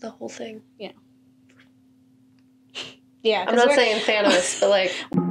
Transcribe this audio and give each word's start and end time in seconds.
the 0.00 0.10
whole 0.10 0.28
thing. 0.28 0.62
Yeah, 0.78 0.92
Yeah. 3.22 3.44
I'm 3.46 3.54
not 3.56 3.68
we're- 3.68 3.76
saying 3.76 4.00
Thanos, 4.02 4.60
but 4.60 4.70
like 4.70 4.92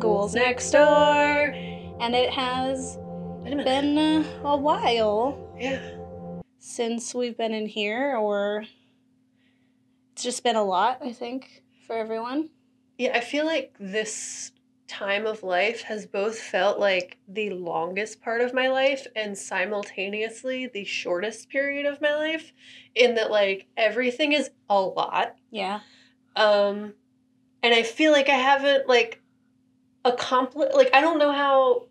Ghouls 0.00 0.34
Next 0.34 0.70
Door. 0.70 1.54
And 2.00 2.14
it 2.14 2.30
has 2.30 2.96
been 3.44 3.98
uh, 3.98 4.24
a 4.44 4.56
while 4.56 5.54
Yeah. 5.60 5.78
since 6.58 7.14
we've 7.14 7.36
been 7.36 7.52
in 7.52 7.66
here, 7.66 8.16
or 8.16 8.64
it's 10.12 10.22
just 10.22 10.42
been 10.42 10.56
a 10.56 10.64
lot, 10.64 11.00
I 11.04 11.12
think, 11.12 11.62
for 11.86 11.94
everyone. 11.96 12.48
Yeah, 12.96 13.12
I 13.14 13.20
feel 13.20 13.44
like 13.44 13.74
this 13.78 14.52
time 14.88 15.26
of 15.26 15.42
life 15.42 15.82
has 15.82 16.06
both 16.06 16.38
felt 16.38 16.78
like 16.80 17.18
the 17.28 17.50
longest 17.50 18.22
part 18.22 18.40
of 18.40 18.54
my 18.54 18.68
life 18.68 19.06
and 19.14 19.36
simultaneously 19.36 20.66
the 20.66 20.84
shortest 20.84 21.48
period 21.50 21.86
of 21.86 22.00
my 22.00 22.14
life 22.14 22.52
in 22.94 23.14
that 23.14 23.30
like 23.30 23.68
everything 23.76 24.32
is 24.32 24.50
a 24.68 24.80
lot. 24.80 25.36
Yeah. 25.50 25.80
Um 26.34 26.94
and 27.62 27.72
I 27.74 27.82
feel 27.84 28.10
like 28.10 28.28
I 28.28 28.34
haven't 28.34 28.88
like 28.88 29.19
accomplished 30.04 30.74
like 30.74 30.90
I 30.94 31.00
don't 31.00 31.18
know 31.18 31.32
how 31.32 31.86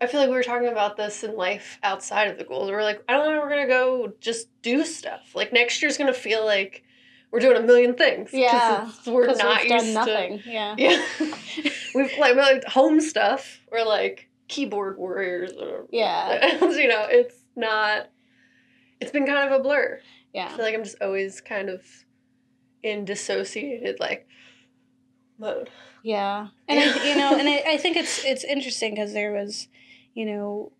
I 0.00 0.06
feel 0.06 0.20
like 0.20 0.28
we 0.28 0.34
were 0.34 0.42
talking 0.42 0.68
about 0.68 0.96
this 0.96 1.24
in 1.24 1.36
life 1.36 1.78
outside 1.82 2.28
of 2.28 2.36
the 2.36 2.44
goals. 2.44 2.70
We're 2.70 2.82
like, 2.82 3.02
I 3.08 3.12
don't 3.14 3.32
know, 3.32 3.40
we're 3.40 3.48
gonna 3.48 3.66
go 3.68 4.12
just 4.20 4.48
do 4.62 4.84
stuff. 4.84 5.34
Like 5.34 5.52
next 5.52 5.80
year's 5.82 5.96
gonna 5.96 6.12
feel 6.12 6.44
like 6.44 6.82
we're 7.30 7.40
doing 7.40 7.56
a 7.56 7.62
million 7.62 7.94
things. 7.94 8.30
Yeah, 8.32 8.82
it's- 8.88 9.06
we're 9.06 9.26
'Cause 9.26 9.38
not 9.38 9.62
we've 9.62 9.70
used 9.72 9.94
done 9.94 10.06
to 10.06 10.12
nothing. 10.12 10.42
Yeah. 10.46 10.74
yeah. 10.78 11.02
We've 11.94 12.16
like, 12.18 12.36
like 12.36 12.64
home 12.64 13.00
stuff 13.00 13.60
or 13.72 13.84
like 13.84 14.28
keyboard 14.48 14.98
warriors 14.98 15.52
or 15.52 15.86
Yeah. 15.90 16.54
you 16.64 16.88
know, 16.88 17.06
it's 17.08 17.36
not 17.56 18.08
it's 19.00 19.10
been 19.10 19.26
kind 19.26 19.52
of 19.52 19.60
a 19.60 19.62
blur. 19.62 20.00
Yeah, 20.32 20.46
I 20.46 20.48
feel 20.56 20.64
like 20.64 20.74
I'm 20.74 20.84
just 20.84 21.00
always 21.00 21.40
kind 21.40 21.68
of 21.70 21.82
in 22.82 23.04
dissociated 23.04 24.00
like 24.00 24.26
mode. 25.38 25.70
Yeah, 26.04 26.48
and 26.68 26.78
I, 26.78 27.04
you 27.08 27.16
know, 27.16 27.34
and 27.38 27.48
I, 27.48 27.64
I 27.66 27.76
think 27.78 27.96
it's 27.96 28.22
it's 28.24 28.44
interesting 28.44 28.94
because 28.94 29.14
there 29.14 29.32
was, 29.32 29.68
you 30.12 30.26
know, 30.26 30.70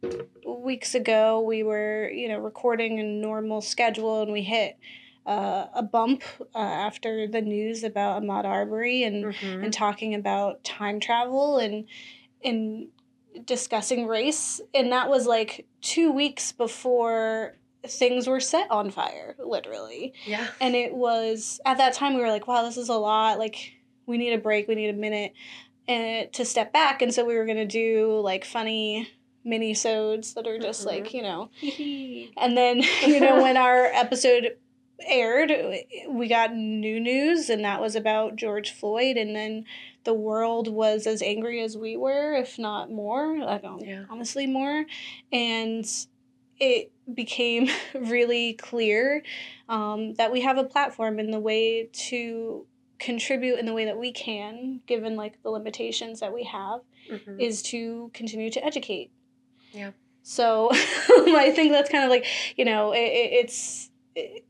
weeks 0.47 0.95
ago 0.95 1.41
we 1.41 1.63
were 1.63 2.11
you 2.11 2.29
know 2.29 2.39
recording 2.39 3.01
a 3.01 3.03
normal 3.03 3.63
schedule 3.63 4.21
and 4.23 4.31
we 4.33 4.43
hit 4.43 4.77
uh, 5.27 5.67
a 5.75 5.83
bump 5.83 6.23
uh, 6.55 6.59
after 6.59 7.27
the 7.27 7.41
news 7.41 7.83
about 7.83 8.23
Ahmaud 8.23 8.45
Arbery 8.45 9.03
and 9.03 9.25
Mm-hmm. 9.25 9.65
and 9.65 9.73
talking 9.73 10.15
about 10.15 10.63
time 10.63 11.01
travel 11.01 11.57
and 11.59 11.87
and 12.45 12.89
discussing 13.47 14.07
race 14.07 14.61
and 14.75 14.93
that 14.93 15.09
was 15.09 15.27
like 15.27 15.67
two 15.81 16.13
weeks 16.13 16.53
before 16.53 17.57
things 17.87 18.27
were 18.29 18.39
set 18.41 18.71
on 18.71 18.91
fire 18.91 19.35
literally 19.45 20.13
Yeah. 20.27 20.47
and 20.61 20.75
it 20.77 20.95
was 20.95 21.61
at 21.65 21.79
that 21.79 21.95
time 21.95 22.15
we 22.15 22.21
were 22.21 22.29
like 22.29 22.47
wow 22.47 22.63
this 22.63 22.77
is 22.77 22.89
a 22.91 22.95
lot 22.95 23.39
like 23.39 23.73
we 24.07 24.19
need 24.19 24.33
a 24.33 24.39
break 24.39 24.69
we 24.69 24.75
need 24.75 24.91
a 24.91 24.93
minute 24.95 25.33
and 25.87 26.33
to 26.33 26.45
step 26.45 26.73
back. 26.73 27.03
And 27.03 27.13
so 27.13 27.25
we 27.25 27.37
were 27.37 27.45
going 27.45 27.59
to 27.59 27.67
do 27.67 28.21
like 28.21 28.45
funny 28.45 29.09
mini 29.45 29.75
sodes 29.75 30.33
that 30.35 30.47
are 30.47 30.59
just 30.59 30.83
Mhm. 30.83 30.87
like 30.87 31.15
you 31.15 31.23
know. 31.23 31.51
And 32.37 32.57
then 32.57 32.83
you 33.07 33.21
know 33.21 33.43
when 33.43 33.57
our 33.57 33.85
episode 33.87 34.57
aired 35.07 35.53
we 36.09 36.29
got 36.29 36.55
new 36.55 36.99
news 37.01 37.51
and 37.51 37.65
that 37.65 37.81
was 37.81 37.95
about 37.97 38.37
george 38.37 38.71
floyd. 38.71 39.17
And 39.17 39.35
then 39.37 39.65
the 40.05 40.15
world 40.15 40.69
was 40.69 41.07
as 41.07 41.21
angry 41.23 41.61
as 41.63 41.77
we 41.77 41.97
were 41.97 42.35
if 42.35 42.59
not 42.59 42.91
more. 42.91 43.37
I 43.43 43.59
don't 43.59 43.85
Yeah. 43.85 44.05
honestly 44.09 44.47
more. 44.47 44.85
And 45.33 45.85
it 46.61 46.93
became 47.13 47.69
really 47.95 48.55
clear 48.55 49.23
um, 49.69 50.15
that 50.15 50.33
we 50.33 50.41
have 50.43 50.57
a 50.59 50.65
platform 50.65 51.19
in 51.19 51.31
the 51.31 51.41
way 51.41 51.89
to 52.09 52.67
contribute 52.99 53.59
in 53.59 53.67
the 53.67 53.73
way 53.73 53.85
that 53.87 53.99
we 53.99 54.13
can 54.13 54.81
given 54.87 55.17
like 55.17 55.43
the 55.43 55.51
limitations 55.51 56.21
that 56.21 56.33
we 56.33 56.45
have 56.45 56.81
Mhm. 57.11 57.41
is 57.41 57.63
to 57.65 58.11
continue 58.15 58.51
to 58.51 58.65
educate 58.65 59.11
Yeah. 59.73 59.91
so 60.23 60.69
i 60.73 61.53
think 61.55 61.73
that's 61.73 61.91
kind 61.91 62.05
of 62.05 62.11
like 62.11 62.25
you 62.57 62.65
know 62.65 62.93
it, 62.93 62.99
it, 63.01 63.33
it's 63.45 63.91
it, 64.15 64.45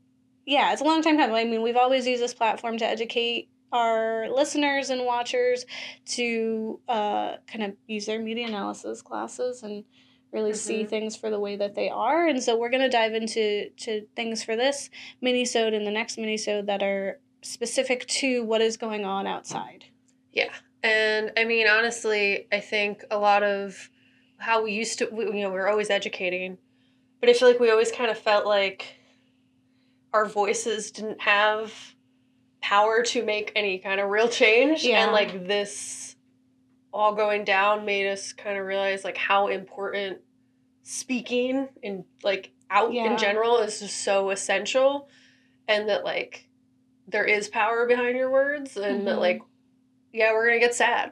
yeah 0.45 0.71
it's 0.73 0.81
a 0.81 0.85
long 0.85 1.01
time 1.01 1.17
coming 1.17 1.35
i 1.35 1.43
mean 1.43 1.61
we've 1.61 1.75
always 1.75 2.05
used 2.07 2.21
this 2.21 2.33
platform 2.33 2.77
to 2.77 2.85
educate 2.85 3.49
our 3.71 4.29
listeners 4.29 4.89
and 4.89 5.05
watchers 5.05 5.65
to 6.05 6.79
uh, 6.87 7.35
kind 7.47 7.63
of 7.63 7.73
use 7.87 8.05
their 8.05 8.19
media 8.19 8.47
analysis 8.47 9.01
classes 9.01 9.63
and 9.63 9.83
really 10.31 10.53
see 10.53 10.83
Mhm. 10.83 10.89
things 10.89 11.15
for 11.15 11.29
the 11.29 11.39
way 11.39 11.55
that 11.55 11.75
they 11.75 11.89
are 11.89 12.27
and 12.27 12.41
so 12.43 12.57
we're 12.57 12.69
going 12.69 12.83
to 12.83 12.89
dive 12.89 13.13
into 13.13 13.69
to 13.77 14.05
things 14.15 14.43
for 14.43 14.55
this 14.55 14.89
mini-sode 15.19 15.73
and 15.73 15.85
the 15.85 15.91
next 15.91 16.17
mini-sode 16.17 16.67
that 16.67 16.83
are 16.83 17.19
specific 17.45 18.05
to 18.07 18.43
what 18.43 18.61
is 18.61 18.77
going 18.77 19.05
on 19.05 19.27
outside 19.27 19.85
Yeah. 20.31 20.49
And 20.83 21.31
I 21.37 21.45
mean, 21.45 21.67
honestly, 21.67 22.47
I 22.51 22.59
think 22.59 23.03
a 23.09 23.17
lot 23.17 23.41
of 23.41 23.89
how 24.37 24.63
we 24.63 24.73
used 24.73 24.99
to, 24.99 25.09
we, 25.11 25.25
you 25.25 25.41
know, 25.41 25.49
we 25.49 25.55
were 25.55 25.67
always 25.67 25.89
educating, 25.89 26.57
but 27.19 27.29
I 27.29 27.33
feel 27.33 27.47
like 27.47 27.59
we 27.59 27.71
always 27.71 27.91
kind 27.91 28.11
of 28.11 28.17
felt 28.19 28.45
like 28.45 28.95
our 30.13 30.25
voices 30.25 30.91
didn't 30.91 31.21
have 31.21 31.73
power 32.61 33.01
to 33.03 33.23
make 33.25 33.51
any 33.55 33.79
kind 33.79 33.99
of 33.99 34.09
real 34.09 34.27
change. 34.29 34.83
Yeah. 34.83 35.03
And 35.03 35.11
like 35.11 35.47
this 35.47 36.15
all 36.93 37.15
going 37.15 37.43
down 37.45 37.85
made 37.85 38.09
us 38.11 38.31
kind 38.33 38.57
of 38.57 38.65
realize 38.65 39.03
like 39.03 39.17
how 39.17 39.47
important 39.47 40.19
speaking 40.83 41.67
and 41.83 42.05
like 42.23 42.51
out 42.69 42.93
Yeah. 42.93 43.11
in 43.11 43.17
general 43.17 43.57
is 43.57 43.79
just 43.79 44.03
so 44.03 44.29
essential. 44.29 45.09
And 45.67 45.89
that 45.89 46.03
like 46.03 46.47
there 47.07 47.25
is 47.25 47.47
power 47.47 47.85
behind 47.87 48.17
your 48.17 48.29
words 48.31 48.75
and 48.77 49.05
that 49.07 49.15
Mhm. 49.17 49.19
like 49.19 49.41
yeah, 50.13 50.31
we're 50.31 50.45
gonna 50.47 50.59
get 50.59 50.73
sad. 50.73 51.11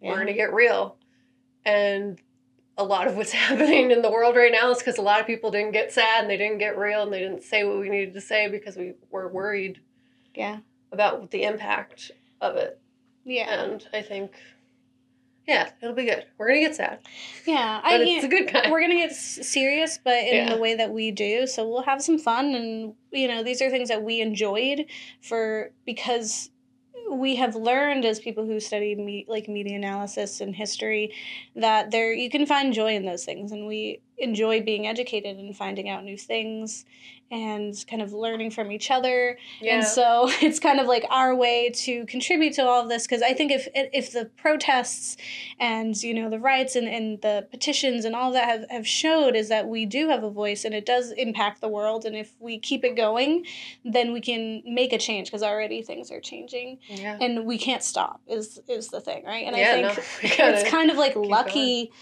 We're 0.00 0.16
gonna 0.18 0.32
get 0.32 0.52
real. 0.52 0.96
And 1.64 2.20
a 2.76 2.84
lot 2.84 3.06
of 3.06 3.16
what's 3.16 3.32
happening 3.44 3.90
in 3.90 4.02
the 4.02 4.10
world 4.10 4.34
right 4.36 4.50
now 4.52 4.70
is 4.70 4.78
because 4.78 4.98
a 4.98 5.02
lot 5.02 5.20
of 5.20 5.26
people 5.26 5.50
didn't 5.50 5.72
get 5.72 5.92
sad 5.92 6.22
and 6.22 6.30
they 6.30 6.36
didn't 6.36 6.58
get 6.58 6.76
real 6.78 7.02
and 7.02 7.12
they 7.12 7.18
didn't 7.20 7.42
say 7.42 7.64
what 7.64 7.78
we 7.78 7.88
needed 7.88 8.14
to 8.14 8.20
say 8.20 8.48
because 8.48 8.76
we 8.76 8.94
were 9.10 9.28
worried 9.28 9.80
yeah 10.34 10.58
about 10.92 11.30
the 11.30 11.42
impact 11.44 12.10
of 12.40 12.56
it. 12.56 12.80
yeah 13.24 13.62
And 13.62 13.86
I 13.92 14.02
think, 14.02 14.32
yeah, 15.46 15.70
it'll 15.82 15.94
be 15.94 16.04
good. 16.04 16.24
We're 16.38 16.48
gonna 16.48 16.60
get 16.60 16.74
sad, 16.76 17.00
yeah 17.46 17.80
i 17.82 17.96
it's 17.98 18.24
a 18.24 18.28
good 18.28 18.48
kind. 18.48 18.70
we're 18.70 18.80
gonna 18.80 18.94
get 18.94 19.12
serious 19.12 19.98
but 20.02 20.18
in 20.18 20.34
Yeah. 20.48 20.54
the 20.54 20.60
way 20.60 20.74
that 20.76 20.90
we 20.92 21.10
do 21.10 21.46
so 21.46 21.68
we'll 21.68 21.82
have 21.82 22.02
some 22.02 22.18
fun 22.18 22.54
and 22.54 22.94
you 23.10 23.26
know 23.28 23.42
these 23.42 23.60
are 23.62 23.70
things 23.70 23.88
that 23.88 24.02
we 24.02 24.20
enjoyed 24.20 24.86
for 25.22 25.70
because 25.86 26.50
we 27.10 27.34
have 27.36 27.56
learned 27.56 28.04
as 28.04 28.20
people 28.20 28.46
who 28.46 28.60
study 28.60 28.94
me, 28.94 29.24
like 29.26 29.48
media 29.48 29.74
analysis 29.74 30.40
and 30.40 30.54
history 30.54 31.12
that 31.56 31.90
there 31.90 32.12
you 32.12 32.30
can 32.30 32.46
find 32.46 32.72
joy 32.72 32.94
in 32.94 33.04
those 33.04 33.24
things 33.24 33.50
and 33.50 33.66
we 33.66 34.00
enjoy 34.20 34.62
being 34.62 34.86
educated 34.86 35.38
and 35.38 35.56
finding 35.56 35.88
out 35.88 36.04
new 36.04 36.16
things 36.16 36.84
and 37.32 37.84
kind 37.88 38.02
of 38.02 38.12
learning 38.12 38.50
from 38.50 38.72
each 38.72 38.90
other 38.90 39.38
yeah. 39.60 39.76
and 39.76 39.84
so 39.84 40.28
it's 40.42 40.58
kind 40.58 40.80
of 40.80 40.86
like 40.86 41.04
our 41.10 41.34
way 41.34 41.70
to 41.70 42.04
contribute 42.06 42.52
to 42.52 42.62
all 42.62 42.82
of 42.82 42.88
this 42.88 43.06
because 43.06 43.22
I 43.22 43.32
think 43.32 43.52
if 43.52 43.68
if 43.74 44.12
the 44.12 44.24
protests 44.36 45.16
and 45.58 46.00
you 46.02 46.12
know 46.12 46.28
the 46.28 46.40
rights 46.40 46.74
and, 46.74 46.88
and 46.88 47.20
the 47.22 47.46
petitions 47.50 48.04
and 48.04 48.16
all 48.16 48.32
that 48.32 48.48
have, 48.48 48.70
have 48.70 48.86
showed 48.86 49.36
is 49.36 49.48
that 49.48 49.68
we 49.68 49.86
do 49.86 50.08
have 50.08 50.24
a 50.24 50.30
voice 50.30 50.64
and 50.64 50.74
it 50.74 50.84
does 50.84 51.12
impact 51.12 51.60
the 51.60 51.68
world 51.68 52.04
and 52.04 52.16
if 52.16 52.34
we 52.40 52.58
keep 52.58 52.84
it 52.84 52.96
going 52.96 53.46
then 53.84 54.12
we 54.12 54.20
can 54.20 54.62
make 54.66 54.92
a 54.92 54.98
change 54.98 55.28
because 55.28 55.42
already 55.42 55.82
things 55.82 56.10
are 56.10 56.20
changing 56.20 56.78
yeah. 56.88 57.16
and 57.20 57.46
we 57.46 57.58
can't 57.58 57.84
stop 57.84 58.20
is 58.26 58.60
is 58.68 58.88
the 58.88 59.00
thing 59.00 59.24
right 59.24 59.46
and 59.46 59.56
Yeah, 59.56 59.88
I 59.88 59.94
think 59.94 60.36
gotta 60.38 60.60
it's 60.60 60.68
kind 60.68 60.90
of 60.90 60.96
like 60.96 61.14
lucky 61.14 61.92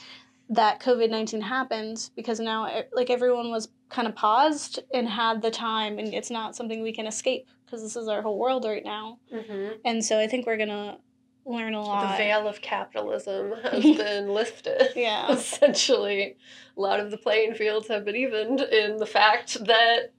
that 0.50 0.80
COVID 0.80 1.10
19 1.10 1.40
happened 1.42 2.10
because 2.16 2.40
now 2.40 2.82
like 2.92 3.10
everyone 3.10 3.50
was 3.50 3.68
kind 3.90 4.08
of 4.08 4.14
paused 4.14 4.80
and 4.94 5.08
had 5.08 5.42
the 5.42 5.50
time 5.50 5.98
and 5.98 6.12
it's 6.14 6.30
not 6.30 6.56
something 6.56 6.82
we 6.82 6.92
can 6.92 7.06
escape 7.06 7.46
because 7.64 7.82
this 7.82 7.96
is 7.96 8.08
our 8.08 8.22
whole 8.22 8.38
world 8.38 8.64
right 8.64 8.84
now 8.84 9.18
hmm 9.32 9.68
and 9.84 10.04
so 10.04 10.18
I 10.18 10.26
think 10.26 10.46
we're 10.46 10.56
gonna 10.56 10.98
learn 11.44 11.72
a 11.74 11.80
lot. 11.82 12.12
the 12.12 12.16
veil 12.18 12.46
of 12.46 12.60
capitalism 12.60 13.52
has 13.62 13.82
been 13.82 14.28
lifted. 14.28 14.90
Yeah. 14.94 15.32
Essentially, 15.32 16.36
a 16.76 16.80
lot 16.80 17.00
of 17.00 17.10
the 17.10 17.16
playing 17.16 17.54
fields 17.54 17.88
have 17.88 18.04
been 18.04 18.16
evened 18.16 18.60
in 18.60 18.98
the 18.98 19.06
fact 19.06 19.64
that 19.64 20.12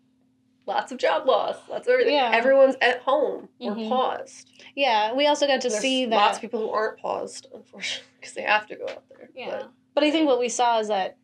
lots 0.65 0.91
of 0.91 0.97
job 0.97 1.27
loss, 1.27 1.55
lots 1.69 1.87
of 1.87 1.91
everything. 1.93 2.15
Yeah. 2.15 2.31
Everyone's 2.33 2.75
at 2.81 3.01
home 3.01 3.49
or 3.59 3.73
Mhm. 3.75 3.89
paused. 3.89 4.49
Yeah, 4.75 5.13
we 5.13 5.27
also 5.27 5.45
got 5.45 5.61
to 5.61 5.69
There's 5.69 5.79
see 5.81 6.05
that. 6.07 6.15
lots 6.15 6.37
of 6.37 6.41
people 6.41 6.61
who 6.61 6.69
aren't 6.71 6.97
paused, 6.99 7.45
unfortunately, 7.53 8.07
because 8.19 8.33
they 8.33 8.41
have 8.41 8.65
to 8.67 8.75
go 8.75 8.85
out 8.85 9.03
there. 9.09 9.29
Yeah. 9.35 9.49
But 9.51 9.71
I 9.97 10.11
think 10.11 10.27
what 10.27 10.39
we 10.39 10.49
saw 10.49 10.79
is 10.79 10.87
that 10.87 11.17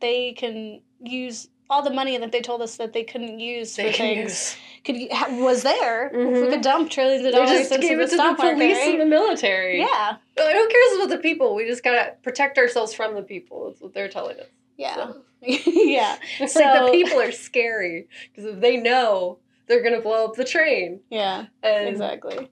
they 0.00 0.32
can 0.32 0.80
use 1.02 1.48
all 1.70 1.82
the 1.82 1.90
money 1.90 2.18
that 2.18 2.32
they 2.32 2.40
told 2.42 2.60
us 2.60 2.76
that 2.76 2.92
they 2.92 3.02
couldn't 3.02 3.40
use 3.40 3.74
they 3.76 3.90
for 3.90 3.96
things 3.96 4.30
use. 4.30 4.56
could 4.84 5.10
ha- 5.12 5.34
was 5.42 5.62
there. 5.62 6.08
If 6.08 6.12
we 6.12 6.18
mm-hmm. 6.18 6.50
could 6.50 6.60
dump 6.60 6.90
trillions 6.90 7.24
of 7.24 7.32
They 7.32 7.38
dollars 7.38 7.68
just 7.68 7.80
gave 7.80 7.96
the 7.96 8.04
it 8.04 8.10
to 8.10 8.16
the 8.16 8.34
police 8.38 8.76
right? 8.76 8.90
and 8.90 9.00
the 9.00 9.06
military. 9.06 9.78
Yeah, 9.78 10.16
Well, 10.36 10.48
I 10.48 10.52
don't 10.52 10.72
about 10.96 11.16
the 11.16 11.22
people. 11.22 11.54
We 11.54 11.66
just 11.66 11.82
gotta 11.82 12.14
protect 12.22 12.58
ourselves 12.58 12.92
from 12.92 13.14
the 13.14 13.22
people. 13.22 13.68
That's 13.68 13.80
what 13.80 13.94
they're 13.94 14.08
telling 14.08 14.38
us. 14.38 14.46
yeah, 14.76 14.94
So. 14.94 15.22
yeah, 15.42 16.16
It's 16.40 16.54
like 16.54 16.64
So- 16.64 16.86
the 16.86 16.92
people 16.92 17.18
are 17.20 17.32
scary 17.32 18.08
because 18.34 18.54
if 18.54 18.60
they 18.60 18.76
know 18.76 19.38
they're 19.66 19.82
gonna 19.82 20.00
blow 20.02 20.26
up 20.26 20.34
the 20.36 20.44
train, 20.44 21.00
yeah, 21.10 21.46
and 21.62 21.88
exactly. 21.88 22.50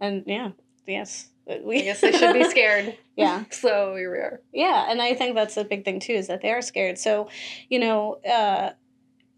And 0.00 0.24
yeah, 0.26 0.50
yes, 0.86 1.28
we. 1.64 1.78
I 1.80 1.82
guess 1.82 2.00
they 2.00 2.12
should 2.12 2.32
be 2.34 2.44
scared. 2.50 2.96
yeah, 3.16 3.44
So 3.50 3.94
here 3.96 4.10
we 4.12 4.18
are. 4.18 4.40
Yeah, 4.52 4.86
and 4.90 5.00
I 5.02 5.14
think 5.14 5.34
that's 5.34 5.56
a 5.56 5.64
big 5.64 5.84
thing 5.84 6.00
too 6.00 6.12
is 6.14 6.26
that 6.28 6.42
they 6.42 6.50
are 6.50 6.62
scared. 6.62 6.98
So, 6.98 7.28
you 7.68 7.78
know, 7.78 8.14
uh, 8.30 8.70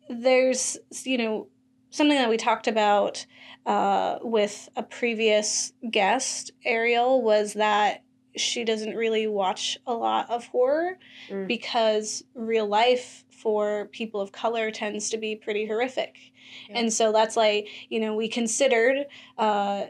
there's 0.09 0.77
you 1.05 1.19
know 1.19 1.49
something 1.91 2.17
that 2.17 2.29
we 2.31 2.37
talked 2.37 2.67
about 2.69 3.25
uh, 3.67 4.19
with 4.23 4.69
a 4.77 4.83
previous 4.83 5.73
guest, 5.91 6.51
Ariel, 6.65 7.23
was 7.23 7.55
that 7.55 8.03
she 8.37 8.65
doesn't 8.65 8.97
really 8.97 9.27
watch 9.29 9.79
a 9.87 9.95
lot 9.95 10.29
of 10.29 10.47
horror 10.49 10.99
Mm. 11.31 11.47
because 11.47 12.25
real 12.35 12.67
life 12.67 13.25
for 13.31 13.87
people 13.93 14.21
of 14.21 14.33
color 14.33 14.71
tends 14.71 15.09
to 15.11 15.17
be 15.17 15.37
pretty 15.37 15.67
horrific. 15.67 16.17
Yeah. 16.69 16.79
And 16.81 16.93
so 16.93 17.13
that's 17.13 17.37
like, 17.37 17.69
you 17.89 18.01
know, 18.01 18.15
we 18.15 18.29
considered 18.29 19.07
uh, 19.39 19.85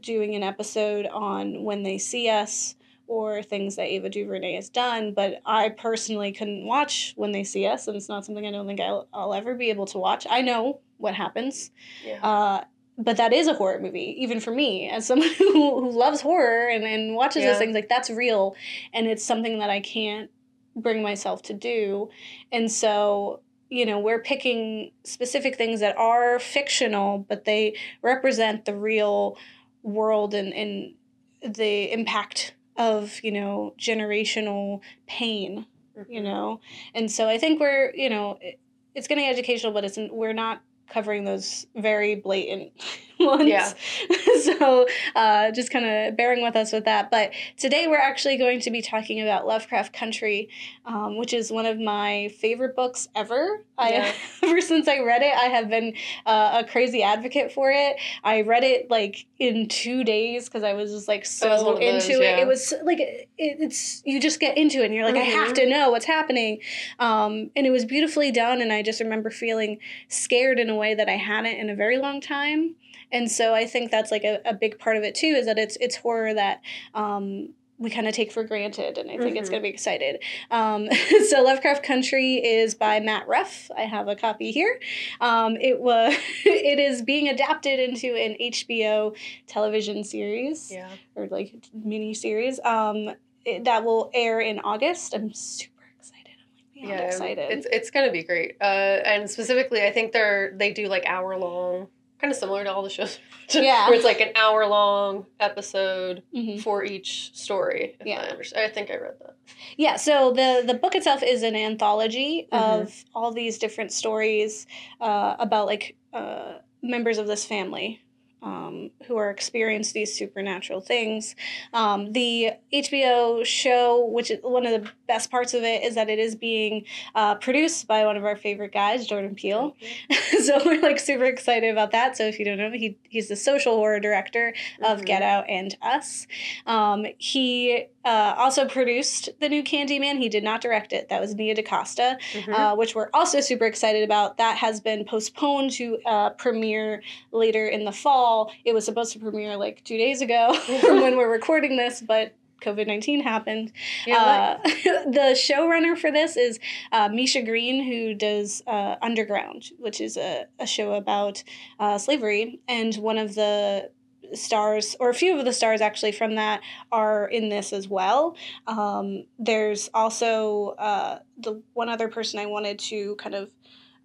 doing 0.00 0.34
an 0.34 0.42
episode 0.42 1.06
on 1.06 1.62
when 1.62 1.82
they 1.82 1.98
see 1.98 2.28
us 2.28 2.74
or 3.06 3.42
things 3.42 3.76
that 3.76 3.86
Ava 3.86 4.10
DuVernay 4.10 4.54
has 4.54 4.68
done, 4.68 5.14
but 5.14 5.40
I 5.46 5.70
personally 5.70 6.30
couldn't 6.32 6.66
watch 6.66 7.14
when 7.16 7.32
they 7.32 7.42
see 7.42 7.66
us, 7.66 7.88
and 7.88 7.96
it's 7.96 8.08
not 8.08 8.24
something 8.26 8.46
I 8.46 8.50
don't 8.50 8.66
think 8.66 8.80
I'll, 8.80 9.08
I'll 9.14 9.32
ever 9.32 9.54
be 9.54 9.70
able 9.70 9.86
to 9.86 9.98
watch. 9.98 10.26
I 10.28 10.42
know 10.42 10.80
what 10.98 11.14
happens, 11.14 11.70
Yeah. 12.04 12.18
uh, 12.22 12.64
but 12.98 13.16
that 13.16 13.32
is 13.32 13.46
a 13.46 13.54
horror 13.54 13.78
movie, 13.80 14.14
even 14.18 14.40
for 14.40 14.50
me, 14.50 14.90
as 14.90 15.06
someone 15.06 15.30
who, 15.38 15.52
who 15.80 15.90
loves 15.90 16.20
horror 16.20 16.68
and, 16.68 16.84
and 16.84 17.14
watches 17.14 17.42
Yeah. 17.44 17.52
those 17.52 17.58
things. 17.58 17.74
Like 17.74 17.88
that's 17.88 18.10
real, 18.10 18.56
and 18.92 19.06
it's 19.06 19.24
something 19.24 19.58
that 19.60 19.70
I 19.70 19.80
can't 19.80 20.30
bring 20.76 21.02
myself 21.02 21.40
to 21.42 21.54
do, 21.54 22.10
and 22.52 22.70
so 22.70 23.40
you 23.70 23.86
know 23.86 23.98
we're 24.00 24.20
picking 24.22 24.90
specific 25.04 25.56
things 25.56 25.80
that 25.80 25.96
are 25.96 26.38
fictional, 26.38 27.20
but 27.26 27.46
they 27.46 27.74
represent 28.02 28.66
the 28.66 28.76
real 28.76 29.38
world 29.88 30.34
and 30.34 30.52
and 30.54 30.94
the 31.42 31.92
impact 31.92 32.54
of 32.76 33.18
you 33.22 33.32
know 33.32 33.74
generational 33.78 34.80
pain 35.06 35.66
you 36.08 36.20
Mhm. 36.20 36.24
know 36.24 36.60
and 36.94 37.10
so 37.10 37.28
i 37.28 37.38
think 37.38 37.58
we're 37.60 37.92
you 37.94 38.08
know 38.08 38.38
it, 38.40 38.58
it's 38.94 39.08
getting 39.08 39.26
educational 39.26 39.72
but 39.72 39.84
it's 39.84 39.98
we're 40.10 40.32
not 40.32 40.62
covering 40.88 41.24
those 41.24 41.66
very 41.74 42.14
blatant 42.14 42.72
Yeah. 43.48 43.72
so 44.42 44.86
uh, 45.14 45.50
just 45.52 45.70
kind 45.70 45.84
of 45.84 46.16
bearing 46.16 46.42
with 46.42 46.56
us 46.56 46.72
with 46.72 46.84
that. 46.84 47.10
But 47.10 47.32
today 47.56 47.86
we're 47.86 47.96
actually 47.98 48.36
going 48.36 48.60
to 48.60 48.70
be 48.70 48.82
talking 48.82 49.20
about 49.20 49.46
lovecraft 49.46 49.92
country 49.92 50.48
um, 50.88 51.18
which 51.18 51.34
is 51.34 51.52
one 51.52 51.66
of 51.66 51.78
my 51.78 52.28
favorite 52.38 52.74
books 52.74 53.08
ever. 53.14 53.62
I 53.76 53.90
Yeah. 53.90 54.12
ever 54.42 54.60
since 54.60 54.88
i 54.88 55.00
read 55.00 55.22
it 55.22 55.34
i 55.34 55.44
have 55.44 55.68
been 55.68 55.94
uh, 56.24 56.62
a 56.64 56.68
crazy 56.68 57.02
advocate 57.02 57.52
for 57.52 57.70
it. 57.70 57.96
I 58.24 58.40
read 58.40 58.64
it 58.64 58.90
like 58.90 59.26
in 59.38 59.68
two 59.68 60.02
days 60.02 60.46
because 60.46 60.62
i 60.64 60.72
was 60.72 60.90
just 60.90 61.06
like 61.06 61.26
so 61.26 61.76
into 61.76 61.92
those, 61.92 62.08
it. 62.08 62.22
yeah. 62.22 62.36
it 62.38 62.46
was 62.46 62.72
like 62.82 62.98
it, 62.98 63.28
it's 63.36 64.02
you 64.04 64.20
just 64.20 64.40
get 64.40 64.56
into 64.56 64.82
it 64.82 64.86
and 64.86 64.94
you're 64.94 65.04
like 65.04 65.16
i 65.16 65.18
have 65.18 65.52
to 65.54 65.66
know 65.68 65.90
what's 65.90 66.06
happening. 66.06 66.60
Um, 66.98 67.50
and 67.54 67.66
it 67.66 67.70
was 67.70 67.84
beautifully 67.84 68.32
done 68.32 68.62
and 68.62 68.72
i 68.72 68.82
just 68.82 69.00
remember 69.00 69.30
feeling 69.30 69.78
scared 70.08 70.58
in 70.58 70.70
a 70.70 70.74
way 70.76 70.94
that 70.94 71.08
i 71.08 71.16
hadn't 71.16 71.56
in 71.56 71.68
a 71.68 71.74
very 71.74 71.98
long 71.98 72.20
time 72.20 72.74
and 73.12 73.30
so 73.30 73.54
i 73.54 73.66
think 73.66 73.90
that's 73.90 74.10
like 74.10 74.24
a, 74.24 74.40
a 74.44 74.54
big 74.54 74.78
part 74.78 74.96
of 74.96 75.02
it 75.02 75.14
too 75.14 75.26
is 75.28 75.46
that 75.46 75.58
it's 75.58 75.76
it's 75.80 75.96
horror 75.96 76.34
that 76.34 76.60
um, 76.94 77.50
we 77.80 77.90
kind 77.90 78.08
of 78.08 78.14
take 78.14 78.32
for 78.32 78.42
granted 78.42 78.98
and 78.98 79.08
i 79.10 79.16
think 79.16 79.36
it's 79.36 79.48
Mhm. 79.48 79.52
going 79.52 79.62
to 79.62 79.68
be 79.68 79.72
excited 79.72 80.20
um, 80.50 80.88
so 81.28 81.42
lovecraft 81.42 81.82
country 81.84 82.34
is 82.36 82.74
by 82.74 82.98
matt 83.00 83.26
ruff 83.28 83.70
i 83.76 83.82
have 83.82 84.08
a 84.08 84.16
copy 84.16 84.50
here 84.50 84.80
um, 85.20 85.56
it 85.60 85.80
was 85.80 86.14
it 86.44 86.78
is 86.78 87.02
being 87.02 87.28
adapted 87.28 87.78
into 87.78 88.14
an 88.16 88.36
hbo 88.40 89.16
television 89.46 90.02
series 90.04 90.70
Yeah. 90.72 90.88
or 91.14 91.28
like 91.28 91.54
mini 91.72 92.14
series 92.14 92.58
um, 92.64 93.10
it, 93.44 93.64
that 93.64 93.84
will 93.84 94.10
air 94.12 94.40
in 94.40 94.58
august 94.58 95.14
i'm 95.14 95.32
super 95.32 95.84
excited 95.98 96.32
i'm 96.40 96.50
like 96.56 96.74
beyond 96.74 96.98
Yeah. 97.00 97.06
excited 97.06 97.50
It's 97.52 97.66
it's 97.70 97.90
gonna 97.90 98.10
be 98.12 98.24
great. 98.24 98.56
Uh, 98.60 98.64
and 98.64 99.30
specifically, 99.30 99.82
I 99.86 99.90
think 99.92 100.12
they're 100.12 100.52
they 100.56 100.72
do 100.72 100.88
like 100.88 101.04
hour 101.06 101.36
long, 101.38 101.88
kind 102.20 102.30
of 102.32 102.36
similar 102.38 102.64
to 102.64 102.72
all 102.72 102.82
the 102.82 102.90
shows. 102.90 103.18
Yeah. 103.50 103.86
Where 103.88 103.94
it's 103.94 104.04
like 104.04 104.20
an 104.20 104.32
hour 104.36 104.66
long 104.66 105.24
episode 105.40 106.22
Mhm. 106.34 106.60
for 106.60 106.84
each 106.84 107.30
story. 107.34 107.96
If 108.00 108.06
Yeah. 108.06 108.20
I 108.20 108.26
understand. 108.28 108.70
I 108.70 108.74
think 108.74 108.90
I 108.90 108.96
read 108.96 109.14
that. 109.20 109.36
Yeah, 109.76 109.96
so 109.96 110.32
the 110.32 110.62
the 110.66 110.74
book 110.74 110.94
itself 110.94 111.22
is 111.22 111.42
an 111.42 111.56
anthology 111.56 112.46
Mhm. 112.52 112.58
of 112.82 113.04
all 113.14 113.32
these 113.32 113.58
different 113.58 113.92
stories 113.92 114.66
uh, 115.00 115.36
about 115.38 115.66
like 115.66 115.96
uh, 116.12 116.58
members 116.82 117.18
of 117.18 117.26
this 117.26 117.44
family 117.46 118.00
um, 118.42 118.90
who 119.06 119.16
are 119.16 119.30
experienced 119.30 119.94
these 119.94 120.14
supernatural 120.14 120.80
things. 120.80 121.34
Um, 121.72 122.12
the 122.12 122.50
HBO 122.72 123.44
show, 123.44 124.04
which 124.06 124.30
is 124.30 124.38
one 124.42 124.66
of 124.66 124.72
the 124.82 124.90
best 125.06 125.30
parts 125.30 125.54
of 125.54 125.62
it, 125.62 125.82
is 125.82 125.94
that 125.96 126.08
it 126.08 126.18
is 126.18 126.34
being 126.36 126.84
uh, 127.14 127.34
produced 127.36 127.86
by 127.88 128.04
one 128.04 128.16
of 128.16 128.24
our 128.24 128.36
favorite 128.36 128.72
guys, 128.72 129.06
Jordan 129.06 129.34
Peele. 129.34 129.74
so 130.44 130.60
we're 130.64 130.80
like 130.80 130.98
super 130.98 131.24
excited 131.24 131.70
about 131.70 131.90
that. 131.92 132.16
So 132.16 132.24
if 132.24 132.38
you 132.38 132.44
don't 132.44 132.58
know, 132.58 132.70
he 132.70 132.96
he's 133.08 133.28
the 133.28 133.36
social 133.36 133.74
horror 133.76 134.00
director 134.00 134.54
of 134.84 135.00
Mhm. 135.00 135.04
Get 135.06 135.22
Out 135.22 135.48
and 135.48 135.76
Us. 135.82 136.26
Um, 136.66 137.06
he 137.18 137.86
uh, 138.08 138.34
also 138.42 138.66
produced 138.66 139.28
the 139.40 139.48
new 139.48 139.62
Candyman. 139.62 140.16
He 140.18 140.28
did 140.28 140.44
not 140.44 140.60
direct 140.60 140.92
it. 140.92 141.08
That 141.10 141.20
was 141.20 141.34
Nia 141.34 141.54
DaCosta, 141.54 142.18
Mhm. 142.34 142.52
uh, 142.58 142.76
which 142.76 142.94
we're 142.94 143.10
also 143.12 143.40
super 143.40 143.66
excited 143.66 144.02
about. 144.02 144.38
That 144.38 144.56
has 144.58 144.80
been 144.80 145.04
postponed 145.04 145.70
to 145.72 145.84
uh, 146.06 146.30
premiere 146.44 147.02
later 147.32 147.64
in 147.76 147.84
the 147.84 147.92
fall. 147.92 148.50
It 148.64 148.72
was 148.72 148.84
supposed 148.84 149.12
to 149.14 149.18
premiere 149.18 149.56
like 149.56 149.76
two 149.84 149.98
days 149.98 150.20
ago 150.22 150.54
from 150.54 151.00
when 151.04 151.16
we're 151.18 151.30
recording 151.40 151.76
this, 151.76 152.00
but 152.00 152.34
COVID 152.64 152.86
19 152.88 153.20
happened. 153.22 153.72
yeah, 154.06 154.56
Uh, 154.64 154.68
the 155.18 155.36
showrunner 155.46 155.96
for 155.96 156.10
this 156.10 156.36
is 156.36 156.58
uh, 156.90 157.08
Misha 157.08 157.42
Green, 157.42 157.84
who 157.84 158.14
does 158.14 158.62
uh, 158.66 158.96
Underground, 159.00 159.70
which 159.78 160.00
is 160.00 160.16
a, 160.16 160.46
a 160.58 160.66
show 160.66 160.94
about 160.94 161.44
uh, 161.78 161.98
slavery. 161.98 162.58
And 162.66 162.96
one 162.96 163.16
of 163.18 163.34
the 163.36 163.90
stars, 164.34 164.96
or 165.00 165.10
a 165.10 165.14
few 165.14 165.38
of 165.38 165.44
the 165.44 165.52
stars 165.52 165.80
actually 165.80 166.12
from 166.12 166.34
that, 166.36 166.60
are 166.92 167.26
in 167.26 167.48
this 167.48 167.72
as 167.72 167.88
well. 167.88 168.36
Um, 168.66 169.24
there's 169.38 169.90
also 169.94 170.70
uh, 170.78 171.20
the 171.38 171.62
one 171.74 171.88
other 171.88 172.08
person 172.08 172.40
I 172.40 172.46
wanted 172.46 172.78
to 172.80 173.16
kind 173.16 173.34
of 173.34 173.50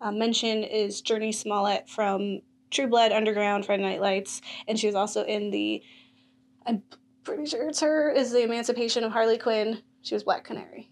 uh, 0.01 0.11
mention 0.11 0.63
is 0.63 1.01
Jurnee 1.01 1.33
Smollett 1.33 1.89
from 1.89 2.41
True 2.71 2.87
Blood, 2.87 3.11
Underground, 3.11 3.65
Friday 3.65 3.83
Night 3.83 4.01
Lights, 4.01 4.41
and 4.67 4.79
she 4.79 4.87
was 4.87 4.95
also 4.95 5.23
in 5.23 5.51
the. 5.51 5.81
I'm 6.65 6.83
pretty 7.23 7.45
sure 7.45 7.67
it's 7.67 7.81
her. 7.81 8.11
Is 8.11 8.31
the 8.31 8.43
Emancipation 8.43 9.03
of 9.03 9.11
Harley 9.11 9.37
Quinn. 9.37 9.81
She 10.01 10.15
was 10.15 10.23
Black 10.23 10.43
Canary. 10.43 10.89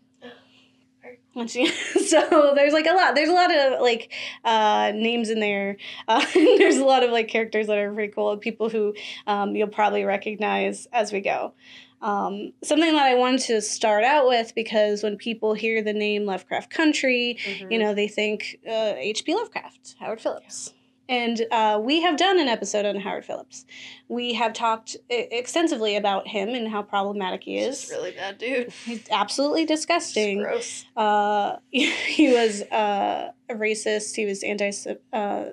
So 2.12 2.52
there's 2.56 2.74
like 2.74 2.88
a 2.88 2.94
lot. 2.94 3.16
There's 3.16 3.30
a 3.30 3.34
lot 3.34 3.56
of 3.56 3.80
like 3.82 4.12
uh, 4.44 4.92
names 4.94 5.30
in 5.30 5.40
there. 5.40 5.78
Uh, 6.08 6.26
there's 6.34 6.78
a 6.78 6.84
lot 6.86 7.04
of 7.04 7.12
like 7.12 7.28
characters 7.30 7.68
that 7.68 7.78
are 7.78 7.94
pretty 7.94 8.12
cool. 8.12 8.36
People 8.38 8.70
who 8.70 8.94
um, 9.28 9.56
you'll 9.56 9.68
probably 9.70 10.04
recognize 10.04 10.88
as 10.92 11.12
we 11.14 11.22
go. 11.22 11.54
Um, 12.02 12.52
something 12.64 12.92
that 12.94 13.04
I 13.06 13.14
wanted 13.14 13.42
to 13.42 13.62
start 13.62 14.04
out 14.04 14.28
with 14.28 14.54
because 14.56 15.04
when 15.04 15.18
people 15.18 15.54
hear 15.54 15.84
the 15.84 15.94
name 15.94 16.26
Lovecraft 16.26 16.70
Country, 16.72 17.38
Mhm. 17.46 17.72
you 17.72 17.78
know, 17.78 17.94
they 17.94 18.08
think 18.08 18.58
uh, 18.68 18.94
H.P. 18.98 19.36
Lovecraft, 19.36 19.96
Howard 20.00 20.20
Phillips. 20.20 20.74
And 21.12 21.46
uh, 21.52 21.78
we 21.84 22.02
have 22.04 22.16
done 22.16 22.40
an 22.40 22.48
episode 22.48 22.86
on 22.86 22.96
Howard 22.96 23.26
Phillips. 23.26 23.66
We 24.08 24.34
have 24.36 24.54
talked 24.54 24.96
extensively 25.10 25.98
about 25.98 26.26
him 26.30 26.50
and 26.50 26.70
how 26.70 26.84
problematic 26.84 27.44
he 27.44 27.58
is. 27.58 27.92
a 27.92 27.96
really 27.96 28.12
bad 28.12 28.38
dude. 28.38 28.72
He's 28.86 29.06
absolutely 29.12 29.66
disgusting. 29.66 30.40
gross. 30.42 30.86
Uh, 30.96 31.58
he 31.70 32.32
was 32.32 32.62
uh, 32.62 33.34
a 33.50 33.54
racist. 33.54 34.16
He 34.16 34.26
was 34.26 34.42
anti 34.42 34.72
uh, 35.12 35.46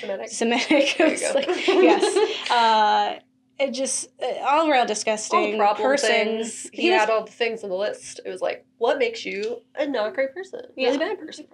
Semitic. 0.00 0.28
Semitic. 0.28 0.94
There 0.98 1.14
you 1.14 1.20
go. 1.20 1.32
like- 1.34 1.66
yes. 1.66 3.22
It 3.60 3.72
just 3.72 4.08
uh, 4.22 4.26
all 4.46 4.70
around 4.70 4.86
disgusting 4.86 5.38
all 5.38 5.56
problem 5.58 5.86
person. 5.86 6.08
things. 6.08 6.62
He, 6.72 6.82
He 6.82 6.90
was- 6.90 7.00
had 7.00 7.10
all 7.10 7.24
the 7.24 7.30
things 7.32 7.62
on 7.62 7.68
the 7.68 7.76
list. 7.76 8.20
It 8.24 8.30
was 8.30 8.40
like, 8.40 8.64
what 8.78 8.98
makes 8.98 9.26
you 9.26 9.60
a 9.74 9.86
not 9.86 10.14
great 10.14 10.32
person? 10.32 10.62
Really 10.76 10.96
bad 10.96 11.18
person. 11.18 11.46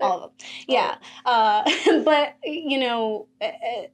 All 0.00 0.16
of 0.24 0.30
them. 0.38 0.48
Yeah, 0.68 0.96
uh, 1.24 1.62
but 2.04 2.36
you 2.44 2.78
know, 2.78 3.26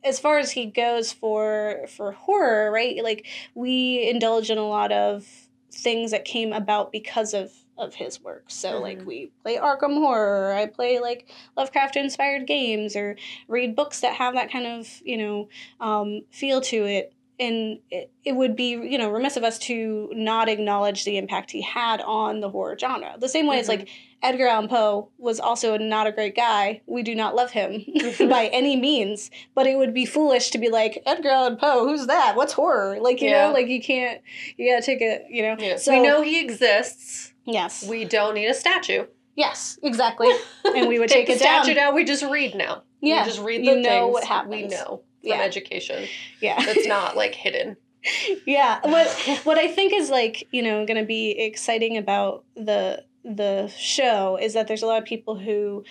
as 0.04 0.18
far 0.18 0.38
as 0.38 0.50
he 0.50 0.66
goes 0.66 1.12
for 1.12 1.86
for 1.88 2.12
horror, 2.12 2.70
right? 2.72 3.02
Like 3.02 3.26
we 3.54 4.08
indulge 4.08 4.50
in 4.50 4.58
a 4.58 4.66
lot 4.66 4.90
of 4.90 5.26
things 5.72 6.10
that 6.10 6.24
came 6.24 6.52
about 6.52 6.90
because 6.90 7.32
of 7.34 7.52
of 7.80 7.94
his 7.94 8.22
work. 8.22 8.44
So 8.48 8.78
like 8.80 8.98
Mhm. 9.00 9.04
we 9.06 9.30
play 9.42 9.56
Arkham 9.56 9.94
Horror, 9.94 10.52
I 10.54 10.66
play 10.66 11.00
like 11.00 11.28
Lovecraft 11.56 11.96
inspired 11.96 12.46
games, 12.46 12.94
or 12.94 13.16
read 13.48 13.74
books 13.74 14.00
that 14.00 14.14
have 14.14 14.34
that 14.34 14.50
kind 14.52 14.66
of 14.66 15.00
you 15.04 15.16
know 15.16 15.48
um, 15.80 16.22
feel 16.30 16.60
to 16.62 16.84
it. 16.86 17.12
And 17.38 17.78
it, 17.90 18.10
it 18.22 18.32
would 18.32 18.54
be, 18.54 18.72
you 18.72 18.98
know, 18.98 19.08
remiss 19.10 19.38
of 19.38 19.44
us 19.44 19.58
to 19.60 20.10
not 20.12 20.50
acknowledge 20.50 21.06
the 21.06 21.16
impact 21.16 21.50
he 21.52 21.62
had 21.62 22.02
on 22.02 22.40
the 22.40 22.50
horror 22.50 22.76
genre. 22.78 23.14
The 23.18 23.30
same 23.30 23.46
way 23.46 23.58
it's 23.58 23.66
Mhm. 23.66 23.78
like 23.78 23.88
Edgar 24.22 24.46
Allan 24.46 24.68
Poe 24.68 25.08
was 25.16 25.40
also 25.40 25.78
not 25.78 26.06
a 26.06 26.12
great 26.12 26.36
guy. 26.36 26.82
We 26.84 27.02
do 27.02 27.14
not 27.14 27.34
love 27.34 27.52
him 27.52 27.82
by 28.28 28.50
any 28.52 28.76
means, 28.76 29.30
but 29.54 29.66
it 29.66 29.78
would 29.78 29.94
be 29.94 30.04
foolish 30.04 30.50
to 30.50 30.58
be 30.58 30.68
like 30.68 31.02
Edgar 31.06 31.30
Allan 31.30 31.56
Poe. 31.56 31.86
Who's 31.88 32.08
that? 32.08 32.36
What's 32.36 32.52
horror? 32.52 32.98
Like 33.00 33.22
you 33.22 33.30
Yeah. 33.30 33.46
know, 33.46 33.54
like 33.54 33.68
you 33.68 33.80
can't. 33.80 34.20
You 34.58 34.70
gotta 34.70 34.84
take 34.84 35.00
it. 35.00 35.24
You 35.30 35.40
know. 35.40 35.56
Yeah. 35.58 35.76
So 35.76 35.92
we 35.92 36.00
know 36.06 36.20
he 36.20 36.40
exists. 36.42 37.29
Yes. 37.44 37.86
We 37.86 38.04
don't 38.04 38.34
need 38.34 38.46
a 38.46 38.54
statue. 38.54 39.06
yes. 39.36 39.78
Exactly. 39.82 40.28
And 40.64 40.88
we 40.88 40.98
would 40.98 41.08
take, 41.08 41.26
take, 41.26 41.40
down. 41.40 41.62
statue 41.64 41.74
down. 41.74 41.94
We 41.94 42.04
just 42.04 42.22
read 42.24 42.54
now. 42.54 42.82
Yeah. 43.00 43.22
We 43.24 43.30
just 43.30 43.40
read 43.40 43.62
the 43.62 43.72
You 43.72 43.80
know 43.80 44.06
what 44.08 44.24
happens. 44.24 44.50
we 44.54 44.66
know 44.68 45.02
from 45.20 45.30
Yeah. 45.30 45.40
education. 45.42 46.06
Yeah. 46.40 46.62
That's 46.64 46.86
not 46.96 47.16
like 47.16 47.34
hidden. 47.34 47.76
yeah 48.46 48.80
what 48.82 49.08
what 49.44 49.58
i 49.58 49.68
think 49.68 49.92
is 49.92 50.08
like 50.08 50.48
you 50.52 50.62
know 50.62 50.86
going 50.86 50.96
to 50.98 51.04
be 51.04 51.32
exciting 51.32 51.98
about 51.98 52.44
the 52.56 53.04
the 53.24 53.68
show 53.76 54.38
is 54.40 54.54
that 54.54 54.66
there's 54.68 54.82
a 54.82 54.86
lot 54.86 54.96
of 54.96 55.04
people 55.04 55.38
who 55.38 55.84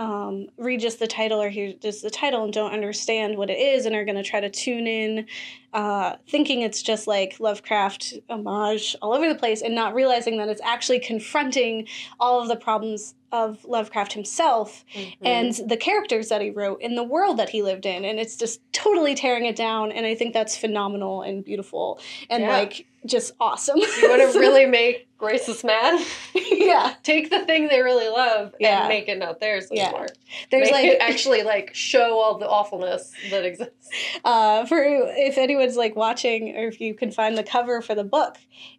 um, 0.00 0.46
read 0.56 0.80
just 0.80 0.98
the 0.98 1.06
title 1.06 1.42
or 1.42 1.50
hear 1.50 1.74
just 1.74 2.02
the 2.02 2.08
title 2.10 2.42
and 2.42 2.52
don't 2.54 2.72
understand 2.72 3.36
what 3.36 3.50
it 3.50 3.58
is 3.58 3.84
and 3.84 3.94
are 3.94 4.04
going 4.06 4.16
to 4.16 4.22
try 4.22 4.40
to 4.40 4.48
tune 4.48 4.86
in 4.86 5.26
uh, 5.74 6.16
thinking 6.26 6.62
it's 6.62 6.80
just 6.82 7.06
like 7.06 7.38
lovecraft 7.38 8.14
homage 8.30 8.96
all 9.02 9.12
over 9.12 9.28
the 9.28 9.34
place 9.38 9.60
and 9.60 9.74
not 9.74 9.94
realizing 9.94 10.38
that 10.38 10.48
it's 10.48 10.62
actually 10.64 10.98
confronting 11.00 11.86
all 12.18 12.40
of 12.40 12.48
the 12.48 12.56
problems 12.56 13.14
of 13.30 13.62
lovecraft 13.66 14.12
himself 14.14 14.84
Mm-hmm. 14.94 15.26
and 15.26 15.52
the 15.68 15.76
characters 15.76 16.30
that 16.30 16.40
he 16.40 16.50
wrote 16.50 16.80
and 16.82 16.96
the 16.96 17.04
world 17.04 17.36
that 17.38 17.50
he 17.50 17.62
lived 17.62 17.84
in 17.86 18.04
and 18.04 18.18
it's 18.18 18.36
just 18.36 18.60
totally 18.72 19.14
tearing 19.14 19.44
it 19.44 19.54
down 19.54 19.92
and 19.92 20.06
i 20.06 20.14
think 20.14 20.32
that's 20.34 20.56
phenomenal 20.56 21.20
and 21.22 21.44
beautiful 21.44 22.00
and 22.30 22.42
Yeah. 22.42 22.56
like 22.56 22.86
just 23.06 23.32
awesome 23.40 23.78
you 23.78 24.08
want 24.08 24.32
to 24.32 24.38
really 24.38 24.66
make 24.66 25.08
racists 25.18 25.64
mad? 25.64 26.04
yeah 26.34 26.94
Take 27.02 27.30
the 27.30 27.40
thing 27.46 27.68
they 27.68 27.80
really 27.82 28.08
love 28.08 28.54
Yeah. 28.60 28.80
and 28.80 28.88
make 28.88 29.08
it 29.08 29.18
not 29.18 29.40
theirs 29.40 29.68
Yeah. 29.70 29.84
anymore. 29.88 30.06
there's 30.50 30.70
Make 30.70 30.90
like 31.00 31.00
actually 31.00 31.42
like 31.42 31.74
show 31.74 32.18
all 32.18 32.38
the 32.38 32.48
awfulness 32.48 33.12
that 33.30 33.44
exists. 33.44 33.88
uh, 34.24 34.66
for 34.66 34.82
if 34.82 35.38
anyone's 35.38 35.76
like 35.76 35.96
watching 35.96 36.56
or 36.56 36.68
if 36.68 36.80
you 36.80 36.94
can 36.94 37.10
find 37.10 37.36
the 37.38 37.42
cover 37.42 37.80
for 37.80 37.94
the 37.94 38.04
book 38.04 38.36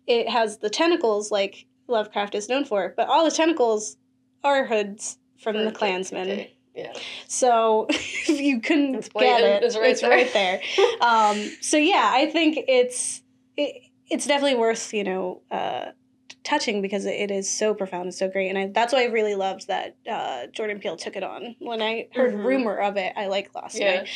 it 0.08 0.30
has 0.30 0.58
the 0.60 0.70
tentacles 0.70 1.32
like 1.32 1.66
lovecraft 1.88 2.36
is 2.36 2.48
known 2.48 2.64
for 2.66 2.94
but 2.96 3.08
all 3.08 3.26
the 3.26 3.32
tentacles 3.32 3.98
are 4.44 4.66
hoods 4.66 5.18
from 5.40 5.56
the 5.58 5.68
Okay, 5.68 5.76
klansmen 5.76 6.46
Yeah. 6.76 6.94
so 7.28 7.88
if 7.90 8.30
you 8.30 8.62
couldn't 8.62 9.12
get 9.14 9.42
it 9.42 9.64
It's 9.64 9.76
right 9.78 9.90
it's 9.92 10.02
there. 10.02 10.10
right 10.10 10.32
there 10.34 10.62
um, 11.02 11.38
so 11.62 11.78
yeah, 11.78 12.12
I 12.14 12.28
think 12.28 12.58
it's 12.68 13.22
it, 13.58 13.84
it's 14.12 14.28
definitely 14.28 14.58
worth 14.60 14.94
you 14.94 15.04
know 15.04 15.42
uh, 15.50 15.86
touching 16.44 16.82
because 16.82 17.06
it 17.06 17.32
is 17.32 17.50
so 17.50 17.74
profound 17.74 18.04
and 18.06 18.14
so 18.14 18.28
great, 18.30 18.50
and 18.50 18.58
I, 18.58 18.68
that's 18.74 18.94
why 18.94 19.02
I 19.04 19.06
really 19.08 19.36
loved 19.36 19.68
that 19.68 19.96
uh, 20.10 20.48
Jordan 20.54 20.80
Peele 20.80 20.98
took 20.98 21.16
it 21.16 21.24
on. 21.24 21.56
When 21.60 21.82
I 21.82 22.08
heard 22.14 22.34
Mhm. 22.34 22.44
rumor 22.46 22.78
of 22.78 22.98
it, 22.98 23.14
I 23.16 23.28
like 23.28 23.54
lost 23.56 23.80
Yeah. 23.80 24.02
my 24.02 24.08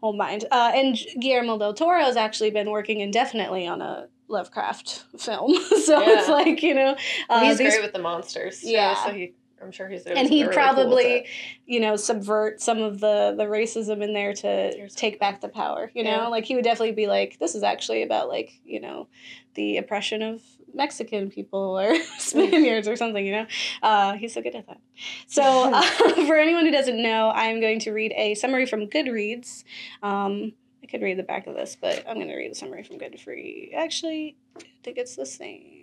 whole 0.00 0.16
mind. 0.16 0.44
Uh, 0.50 0.72
and 0.74 0.96
Guillermo 1.20 1.58
del 1.58 1.74
Toro 1.74 2.00
has 2.00 2.16
actually 2.16 2.50
been 2.50 2.70
working 2.70 3.00
indefinitely 3.00 3.66
on 3.66 3.80
a 3.82 4.08
Lovecraft 4.30 5.04
film, 5.18 5.54
so 5.84 6.00
Yeah. 6.00 6.18
it's 6.20 6.28
like 6.28 6.62
you 6.62 6.74
know 6.74 6.96
uh, 7.30 7.40
he's 7.44 7.58
these 7.58 7.72
great 7.74 7.82
with 7.82 7.92
the 7.94 7.98
monsters. 7.98 8.60
Yeah. 8.62 8.94
So 9.04 9.12
he, 9.12 9.32
I'm 9.62 9.72
sure 9.72 9.88
he's. 9.88 10.04
and 10.04 10.28
he'd 10.28 10.44
cool 10.44 10.52
probably 10.52 11.04
it. 11.04 11.26
you 11.66 11.80
know 11.80 11.96
subvert 11.96 12.60
some 12.60 12.78
of 12.82 13.00
the 13.00 13.34
the 13.36 13.44
racism 13.44 14.02
in 14.02 14.12
there 14.14 14.32
to 14.34 14.88
take 14.90 15.18
back 15.18 15.40
the 15.40 15.48
power 15.48 15.90
you 15.94 16.02
know 16.04 16.10
Yeah. 16.22 16.26
like 16.28 16.44
he 16.44 16.54
would 16.54 16.64
definitely 16.64 16.92
be 16.92 17.06
like 17.06 17.38
this 17.38 17.54
is 17.54 17.62
actually 17.62 18.02
about 18.02 18.28
like 18.28 18.52
you 18.64 18.80
know 18.80 19.08
the 19.54 19.76
oppression 19.78 20.22
of 20.22 20.40
mexican 20.74 21.30
people 21.30 21.78
or 21.80 21.94
spaniards 22.18 22.86
or 22.88 22.94
something 22.96 23.24
you 23.26 23.32
know 23.32 23.46
uh, 23.82 24.12
he's 24.14 24.34
so 24.34 24.42
good 24.42 24.54
at 24.54 24.66
that 24.66 24.80
so 25.26 25.42
uh, 25.74 25.82
for 26.26 26.36
anyone 26.36 26.64
who 26.66 26.70
doesn't 26.72 27.02
know 27.02 27.30
i'm 27.34 27.60
going 27.60 27.78
to 27.80 27.90
read 27.92 28.12
a 28.16 28.34
summary 28.34 28.66
from 28.66 28.86
goodreads 28.86 29.64
um, 30.02 30.52
i 30.82 30.86
could 30.86 31.02
read 31.02 31.18
the 31.18 31.22
back 31.22 31.46
of 31.46 31.54
this 31.54 31.76
but 31.80 32.04
i'm 32.08 32.16
going 32.16 32.28
to 32.28 32.36
read 32.36 32.50
the 32.50 32.54
summary 32.54 32.82
from 32.84 32.98
goodreads 32.98 33.72
actually 33.74 34.36
i 34.58 34.62
think 34.84 34.98
it's 34.98 35.16
the 35.16 35.26
same 35.26 35.77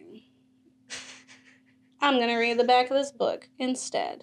I'm 2.05 2.17
going 2.17 2.29
to 2.29 2.37
read 2.37 2.59
the 2.59 2.63
back 2.63 2.91
of 2.91 2.95
this 2.95 3.11
book 3.11 3.49
instead. 3.57 4.21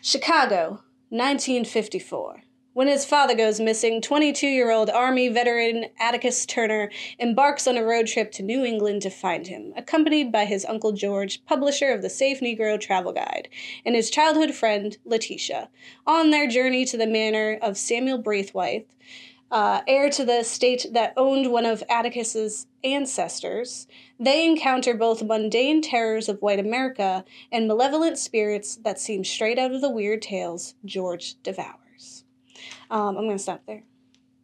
Chicago, 0.00 0.84
1954. 1.08 2.44
When 2.72 2.86
his 2.86 3.04
father 3.04 3.34
goes 3.34 3.58
missing, 3.58 4.00
22 4.00 4.46
year 4.46 4.70
old 4.70 4.88
Army 4.90 5.28
veteran 5.28 5.86
Atticus 5.98 6.46
Turner 6.46 6.88
embarks 7.18 7.66
on 7.66 7.76
a 7.76 7.82
road 7.82 8.06
trip 8.06 8.30
to 8.34 8.44
New 8.44 8.64
England 8.64 9.02
to 9.02 9.10
find 9.10 9.48
him, 9.48 9.72
accompanied 9.76 10.30
by 10.30 10.44
his 10.44 10.64
Uncle 10.64 10.92
George, 10.92 11.44
publisher 11.46 11.88
of 11.88 12.02
the 12.02 12.08
Safe 12.08 12.38
Negro 12.38 12.80
Travel 12.80 13.12
Guide, 13.12 13.48
and 13.84 13.96
his 13.96 14.08
childhood 14.08 14.54
friend, 14.54 14.96
Letitia. 15.04 15.68
On 16.06 16.30
their 16.30 16.46
journey 16.46 16.84
to 16.84 16.96
the 16.96 17.08
manor 17.08 17.58
of 17.60 17.76
Samuel 17.76 18.18
Braithwaite, 18.18 18.88
uh, 19.50 19.80
heir 19.86 20.08
to 20.10 20.24
the 20.24 20.40
estate 20.40 20.86
that 20.92 21.12
owned 21.16 21.50
one 21.50 21.66
of 21.66 21.82
Atticus's 21.88 22.66
ancestors, 22.84 23.86
they 24.18 24.46
encounter 24.46 24.94
both 24.94 25.22
mundane 25.22 25.82
terrors 25.82 26.28
of 26.28 26.40
white 26.40 26.60
America 26.60 27.24
and 27.50 27.66
malevolent 27.66 28.18
spirits 28.18 28.76
that 28.76 29.00
seem 29.00 29.24
straight 29.24 29.58
out 29.58 29.72
of 29.72 29.80
the 29.80 29.90
weird 29.90 30.22
tales 30.22 30.74
George 30.84 31.36
devours. 31.42 32.24
Um, 32.90 33.16
I'm 33.16 33.24
going 33.24 33.36
to 33.36 33.42
stop 33.42 33.62
there. 33.66 33.82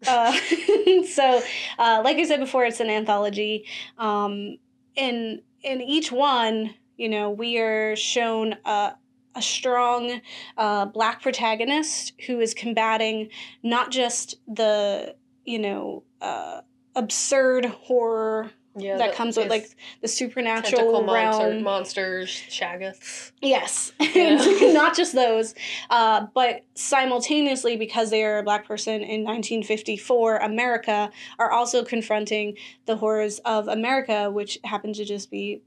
Uh, 0.06 0.30
so, 1.10 1.42
uh, 1.78 2.02
like 2.04 2.18
I 2.18 2.25
said 2.25 2.38
before, 2.38 2.66
it's 2.66 2.80
an 2.80 2.90
anthology. 2.90 3.64
Um, 3.96 4.58
in 4.94 5.40
in 5.62 5.80
each 5.80 6.12
one, 6.12 6.75
you 6.96 7.08
know, 7.08 7.30
we 7.30 7.58
are 7.58 7.96
shown 7.96 8.56
a, 8.66 8.92
a 9.37 9.43
strong 9.43 10.21
uh, 10.57 10.87
black 10.87 11.23
protagonist 11.23 12.12
who 12.26 12.40
is 12.40 12.55
combating 12.55 13.28
not 13.62 13.90
just 13.90 14.37
the 14.49 15.14
you 15.45 15.59
know 15.59 16.02
uh, 16.21 16.62
absurd 16.97 17.66
horror 17.66 18.50
yeah, 18.78 18.99
that 18.99 19.14
comes 19.14 19.38
with 19.38 19.49
like 19.49 19.69
the 20.02 20.09
supernatural 20.09 20.71
tentacle 20.71 21.02
monster, 21.02 21.61
monsters, 21.61 22.28
shoggoths. 22.28 23.33
Yes, 23.40 23.93
Yeah. 23.99 24.37
not 24.73 24.95
just 24.95 25.14
those, 25.14 25.55
uh, 25.88 26.26
but 26.35 26.62
simultaneously, 26.75 27.78
because 27.78 28.11
they 28.11 28.23
are 28.23 28.38
a 28.38 28.43
black 28.43 28.69
person 28.69 28.97
in 28.97 29.25
1954 29.25 30.37
America, 30.38 31.11
are 31.38 31.50
also 31.50 31.85
confronting 31.85 32.59
the 32.85 32.97
horrors 32.97 33.38
of 33.40 33.66
America, 33.66 34.31
which 34.31 34.59
happen 34.62 34.93
to 34.93 35.07
just 35.07 35.31
be 35.31 35.62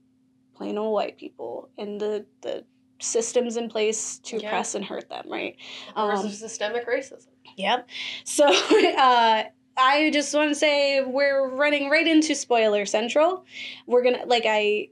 plain 0.54 0.78
old 0.78 0.94
white 0.94 1.18
people 1.18 1.70
and 1.78 2.00
the 2.00 2.26
the 2.42 2.64
systems 3.00 3.58
in 3.58 3.70
place 3.70 4.20
to 4.20 4.38
Yeah. 4.38 4.48
oppress 4.48 4.76
and 4.76 4.86
hurt 4.86 5.10
them. 5.10 5.26
Right. 5.28 5.56
Um, 5.96 6.12
of 6.12 6.32
systemic 6.34 6.88
racism. 6.88 7.28
Yep. 7.58 7.88
So 8.24 8.46
uh, 8.98 9.44
I 9.78 10.10
just 10.12 10.34
want 10.34 10.50
to 10.50 10.56
say 10.56 11.02
we're 11.04 11.50
running 11.50 11.90
right 11.90 12.08
into 12.08 12.36
spoiler 12.36 12.86
central. 12.86 13.46
We're 13.88 14.04
gonna 14.04 14.26
like 14.26 14.44
I, 14.46 14.90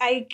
I 0.00 0.26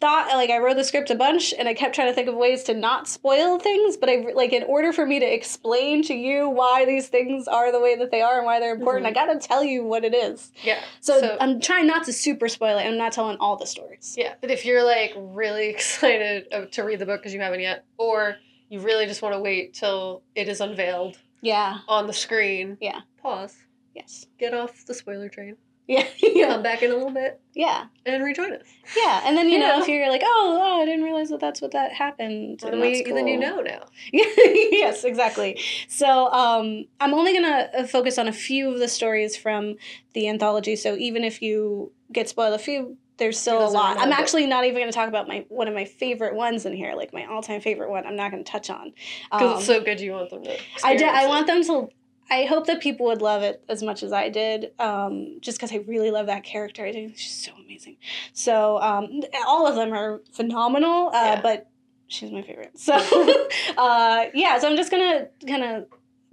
thought 0.00 0.28
like 0.34 0.50
I 0.50 0.58
wrote 0.58 0.76
the 0.76 0.84
script 0.84 1.10
a 1.10 1.14
bunch 1.14 1.54
and 1.58 1.68
I 1.68 1.74
kept 1.74 1.94
trying 1.94 2.08
to 2.08 2.14
think 2.14 2.28
of 2.28 2.34
ways 2.34 2.62
to 2.64 2.74
not 2.74 3.08
spoil 3.08 3.58
things, 3.58 3.96
but 3.96 4.08
I 4.10 4.26
like 4.34 4.52
in 4.52 4.62
order 4.64 4.92
for 4.92 5.06
me 5.06 5.18
to 5.20 5.26
explain 5.34 6.02
to 6.04 6.14
you 6.14 6.48
why 6.48 6.84
these 6.84 7.08
things 7.08 7.48
are 7.48 7.72
the 7.72 7.80
way 7.80 7.96
that 7.96 8.10
they 8.10 8.20
are 8.20 8.36
and 8.36 8.44
why 8.46 8.60
they're 8.60 8.74
important, 8.74 9.06
Mhm. 9.06 9.10
I 9.10 9.12
gotta 9.12 9.38
tell 9.38 9.64
you 9.64 9.84
what 9.84 10.04
it 10.04 10.14
is. 10.14 10.52
Yeah. 10.62 10.80
So, 11.00 11.36
I'm 11.40 11.60
trying 11.60 11.86
not 11.86 12.04
to 12.04 12.12
super 12.12 12.48
spoil 12.48 12.78
it. 12.78 12.82
I'm 12.84 12.98
not 12.98 13.12
telling 13.12 13.36
all 13.38 13.56
the 13.56 13.66
stories. 13.66 14.14
Yeah, 14.18 14.34
but 14.40 14.50
if 14.50 14.64
you're 14.66 14.84
like 14.84 15.12
really 15.16 15.68
excited 15.70 16.46
to 16.72 16.82
read 16.82 16.98
the 16.98 17.06
book 17.06 17.20
because 17.20 17.32
you 17.34 17.40
haven't 17.40 17.60
yet, 17.60 17.84
or 17.96 18.36
you 18.68 18.80
really 18.80 19.06
just 19.06 19.22
want 19.22 19.34
to 19.34 19.40
wait 19.40 19.74
till 19.74 20.22
it 20.34 20.48
is 20.48 20.60
unveiled 20.60 21.18
Yeah. 21.40 21.78
on 21.88 22.06
the 22.06 22.12
screen, 22.12 22.76
Yeah. 22.80 23.00
pause, 23.22 23.56
Yes. 23.94 24.26
get 24.38 24.52
off 24.52 24.84
the 24.86 24.92
spoiler 24.94 25.28
train. 25.28 25.56
Yeah, 25.86 26.06
yeah, 26.18 26.48
Come 26.48 26.62
back 26.62 26.82
in 26.82 26.90
a 26.90 26.94
little 26.94 27.12
bit 27.12 27.40
yeah, 27.54 27.86
and 28.04 28.22
rejoin 28.22 28.52
us. 28.52 28.66
yeah. 28.96 29.22
And 29.24 29.36
then 29.36 29.48
you 29.48 29.58
know 29.58 29.80
if 29.80 29.88
you're 29.88 30.10
like, 30.10 30.22
oh, 30.24 30.58
oh, 30.60 30.82
I 30.82 30.84
didn't 30.84 31.04
realize 31.04 31.30
that 31.30 31.40
that's 31.40 31.62
what 31.62 31.70
that 31.72 31.92
happened. 31.92 32.60
Then, 32.60 32.74
and 32.74 32.82
we, 32.82 33.02
that's 33.02 33.08
then 33.08 33.26
you 33.26 33.38
know 33.38 33.60
now. 33.60 33.86
yes, 34.12 35.04
exactly. 35.04 35.58
So 35.88 36.30
um, 36.32 36.84
I'm 37.00 37.14
only 37.14 37.32
gonna 37.32 37.68
uh, 37.76 37.86
focus 37.86 38.18
on 38.18 38.28
a 38.28 38.32
few 38.32 38.70
of 38.72 38.78
the 38.78 38.88
stories 38.88 39.36
from 39.36 39.76
the 40.12 40.28
anthology. 40.28 40.76
So 40.76 40.96
even 40.96 41.24
if 41.24 41.40
you 41.40 41.92
get 42.12 42.28
spoiled 42.28 42.54
a 42.54 42.58
few, 42.58 42.98
there's 43.16 43.38
still 43.40 43.66
a 43.66 43.70
lot. 43.70 43.98
I'm 43.98 44.12
actually 44.12 44.46
not 44.46 44.64
even 44.66 44.82
gonna 44.82 44.92
talk 44.92 45.08
about 45.08 45.26
my 45.26 45.46
one 45.48 45.68
of 45.68 45.74
my 45.74 45.86
favorite 45.86 46.34
ones 46.34 46.66
in 46.66 46.74
here, 46.74 46.94
like 46.94 47.14
my 47.14 47.24
all 47.24 47.42
time 47.42 47.62
favorite 47.62 47.88
one. 47.90 48.06
I'm 48.06 48.16
not 48.16 48.30
gonna 48.30 48.44
touch 48.44 48.68
on. 48.68 48.92
Because 49.30 49.50
Um, 49.52 49.56
it's 49.56 49.66
so 49.66 49.80
good 49.80 50.00
you 50.00 50.12
want 50.12 50.30
them 50.30 50.44
to 50.44 50.58
I 50.84 50.96
did. 50.96 51.08
I 51.08 51.26
want 51.26 51.46
them 51.46 51.62
to. 51.64 51.88
I 52.30 52.44
hope 52.44 52.66
that 52.66 52.80
people 52.80 53.06
would 53.06 53.22
love 53.22 53.42
it 53.42 53.62
as 53.68 53.82
much 53.82 54.02
as 54.02 54.12
I 54.12 54.28
did, 54.28 54.72
um, 54.80 55.38
just 55.40 55.58
because 55.58 55.72
I 55.72 55.76
really 55.86 56.10
love 56.10 56.26
that 56.26 56.42
character. 56.44 56.84
I 56.84 56.92
think 56.92 57.16
she's 57.16 57.34
so 57.34 57.52
amazing. 57.64 57.96
So 58.32 58.80
um, 58.82 59.20
all 59.46 59.66
of 59.66 59.76
them 59.76 59.92
are 59.92 60.20
phenomenal, 60.32 61.08
uh, 61.08 61.12
Yeah. 61.36 61.40
but 61.40 61.68
she's 62.08 62.32
my 62.32 62.42
favorite. 62.42 62.78
So 62.78 62.94
uh, 63.78 64.26
yeah, 64.34 64.58
so 64.58 64.68
I'm 64.68 64.76
just 64.76 64.90
gonna 64.90 65.28
kind 65.46 65.62
of 65.62 65.86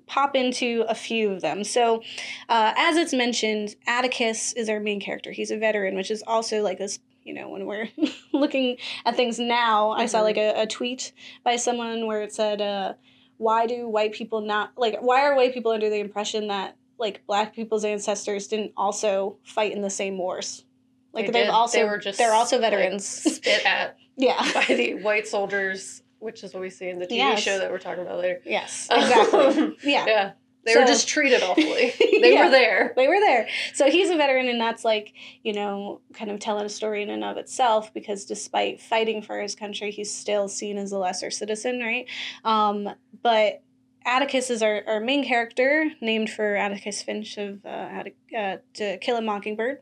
pop 0.08 0.36
into 0.36 0.84
a 0.90 0.96
few 0.96 1.32
of 1.32 1.42
them. 1.42 1.64
So 1.64 2.02
uh, 2.50 2.74
as 2.76 2.98
it's 2.98 3.14
mentioned, 3.14 3.76
Atticus 3.88 4.54
is 4.54 4.70
our 4.70 4.80
main 4.80 5.00
character. 5.00 5.32
He's 5.32 5.52
a 5.52 5.58
veteran, 5.58 5.96
which 5.96 6.10
is 6.12 6.24
also 6.26 6.62
like 6.62 6.80
this. 6.80 7.00
You 7.24 7.34
know, 7.34 7.48
when 7.50 7.66
we're 7.68 7.88
looking 8.34 8.78
at 9.06 9.16
things 9.16 9.40
now, 9.40 9.92
I 9.92 10.08
saw 10.08 10.20
Mhm. 10.20 10.24
like 10.24 10.38
a, 10.38 10.62
a 10.64 10.68
tweet 10.68 11.14
by 11.44 11.56
someone 11.56 12.06
where 12.08 12.22
it 12.24 12.34
said. 12.34 12.96
Why 13.38 13.66
do 13.66 13.88
white 13.88 14.13
people 14.13 14.42
not 14.42 14.72
like 14.78 15.00
why 15.02 15.22
are 15.24 15.36
white 15.36 15.54
people 15.54 15.72
under 15.72 15.90
the 15.90 16.00
impression 16.00 16.48
that 16.48 16.75
like 17.00 17.25
black 17.28 17.54
people's 17.56 17.84
ancestors 17.84 18.48
didn't 18.48 18.72
also 18.78 19.38
fight 19.44 19.72
in 19.74 19.82
the 19.82 19.90
same 19.90 20.18
wars? 20.18 20.66
Like 21.13 21.32
They 21.32 21.46
have 21.46 21.54
also 21.54 21.78
they 21.80 21.84
were 21.86 21.98
just 21.98 22.18
they're 22.18 22.34
also 22.34 22.58
like, 22.60 22.72
veterans. 22.72 23.06
spit 23.08 23.66
at 23.66 23.98
yeah. 24.18 24.52
by 24.54 24.66
the 24.68 24.96
white 24.96 25.28
soldiers, 25.28 26.02
which 26.20 26.44
is 26.44 26.54
what 26.54 26.62
we 26.62 26.70
see 26.70 26.90
in 26.90 27.00
the 27.00 27.06
TV 27.08 27.18
Yes. 27.18 27.42
show 27.42 27.58
that 27.58 27.70
we're 27.72 27.80
talking 27.80 28.04
about 28.04 28.20
later. 28.20 28.42
yes 28.46 28.88
exactly. 28.92 29.40
Um, 29.63 29.75
yeah. 29.84 30.06
Yeah, 30.06 30.32
they 30.65 30.75
were 30.75 30.86
just 30.86 31.08
treated 31.08 31.43
awfully. 31.43 31.93
They 32.22 32.34
Yeah. 32.34 32.46
were 32.46 32.51
there. 32.51 32.93
they 32.96 33.08
were 33.08 33.20
there 33.20 33.48
so 33.74 33.89
he's 33.89 34.10
a 34.10 34.15
veteran 34.15 34.48
and 34.48 34.62
that's 34.62 34.86
like 34.86 35.13
you 35.43 35.51
know 35.53 36.00
kind 36.13 36.32
of 36.32 36.39
telling 36.39 36.65
a 36.65 36.70
story 36.70 37.03
in 37.03 37.10
and 37.10 37.24
of 37.24 37.36
itself 37.38 37.93
because 37.93 38.24
despite 38.25 38.79
fighting 38.79 39.22
for 39.22 39.41
his 39.41 39.55
country 39.55 39.91
he's 39.91 40.13
still 40.13 40.48
seen 40.48 40.77
as 40.77 40.91
a 40.93 40.98
lesser 40.98 41.29
citizen 41.29 41.79
right 41.82 42.05
um, 42.46 42.89
but 43.22 43.62
atticus 44.05 44.50
is 44.50 44.62
our, 44.62 44.84
our 44.88 45.00
main 45.00 45.24
character 45.25 45.89
named 46.01 46.29
for 46.29 46.55
atticus 46.55 47.01
finch 47.01 47.38
of 47.38 47.65
uh, 47.65 47.70
Attic- 47.70 48.17
uh, 48.38 48.58
to 48.74 48.98
kill 49.00 49.17
a 49.17 49.22
mockingbird 49.22 49.79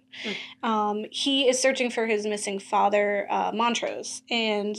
um, 0.64 1.06
he 1.12 1.48
is 1.50 1.60
searching 1.60 1.90
for 1.90 2.06
his 2.08 2.26
missing 2.26 2.60
father 2.60 3.28
uh, 3.32 3.52
montrose 3.54 4.22
and 4.30 4.78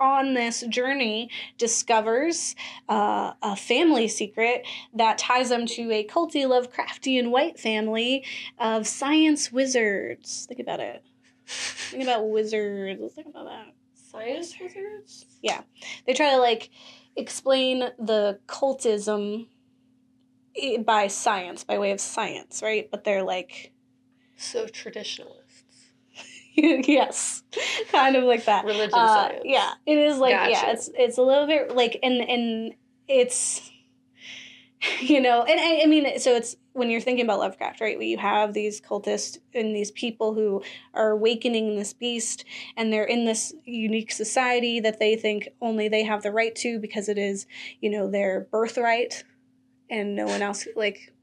on 0.00 0.34
this 0.34 0.62
journey 0.68 1.30
discovers 1.58 2.54
uh, 2.88 3.32
a 3.42 3.56
family 3.56 4.08
secret 4.08 4.66
that 4.94 5.18
ties 5.18 5.48
them 5.48 5.66
to 5.66 5.90
a 5.92 6.04
culty 6.04 6.44
Lovecraftian 6.44 7.30
white 7.30 7.58
family 7.58 8.24
of 8.58 8.86
science 8.86 9.52
wizards. 9.52 10.46
Think 10.48 10.60
about 10.60 10.80
it. 10.80 11.02
Think 11.46 12.02
about 12.02 12.28
wizards. 12.28 13.14
Think 13.14 13.28
about 13.28 13.46
that. 13.46 13.74
Science 13.94 14.54
wizards. 14.60 15.26
Yeah. 15.42 15.62
They 16.06 16.14
try 16.14 16.30
to 16.30 16.38
like 16.38 16.70
explain 17.16 17.80
the 17.98 18.38
cultism 18.46 19.48
by 20.84 21.08
science, 21.08 21.64
by 21.64 21.78
way 21.78 21.90
of 21.90 22.00
science, 22.00 22.62
right? 22.62 22.88
But 22.90 23.04
they're 23.04 23.24
like, 23.24 23.72
So 24.36 24.66
traditionalists. 24.66 25.43
yes, 26.88 27.42
kind 27.90 28.16
of 28.16 28.24
like 28.24 28.44
that. 28.44 28.64
Religion 28.64 28.92
Uh, 28.94 29.28
science. 29.28 29.42
yeah, 29.44 29.72
it 29.86 29.98
is 29.98 30.18
like 30.18 30.32
yeah, 30.32 30.70
it's 30.70 30.90
it's 30.94 31.18
a 31.18 31.22
little 31.22 31.46
bit 31.46 31.74
like 31.74 31.98
and 32.02 32.20
and 32.20 32.74
it's 33.08 33.70
you 35.00 35.20
know, 35.20 35.42
and 35.42 35.58
I, 35.60 35.82
I 35.82 35.86
mean, 35.86 36.18
so 36.18 36.34
it's 36.34 36.56
when 36.72 36.90
you're 36.90 37.00
thinking 37.00 37.24
about 37.24 37.38
Lovecraft, 37.38 37.80
right? 37.80 38.00
You 38.00 38.18
have 38.18 38.52
these 38.52 38.80
cultists 38.80 39.38
and 39.54 39.74
these 39.74 39.90
people 39.92 40.34
who 40.34 40.62
are 40.92 41.10
awakening 41.10 41.76
this 41.76 41.92
beast, 41.92 42.44
and 42.76 42.92
they're 42.92 43.04
in 43.04 43.24
this 43.24 43.54
unique 43.64 44.12
society 44.12 44.80
that 44.80 44.98
they 44.98 45.16
think 45.16 45.48
only 45.60 45.88
they 45.88 46.02
have 46.04 46.22
the 46.22 46.32
right 46.32 46.54
to 46.56 46.78
because 46.78 47.08
it 47.08 47.18
is, 47.18 47.46
you 47.80 47.90
know, 47.90 48.10
their 48.10 48.46
birthright, 48.50 49.24
and 49.88 50.14
no 50.14 50.26
one 50.26 50.42
else 50.42 50.66
like. 50.76 51.13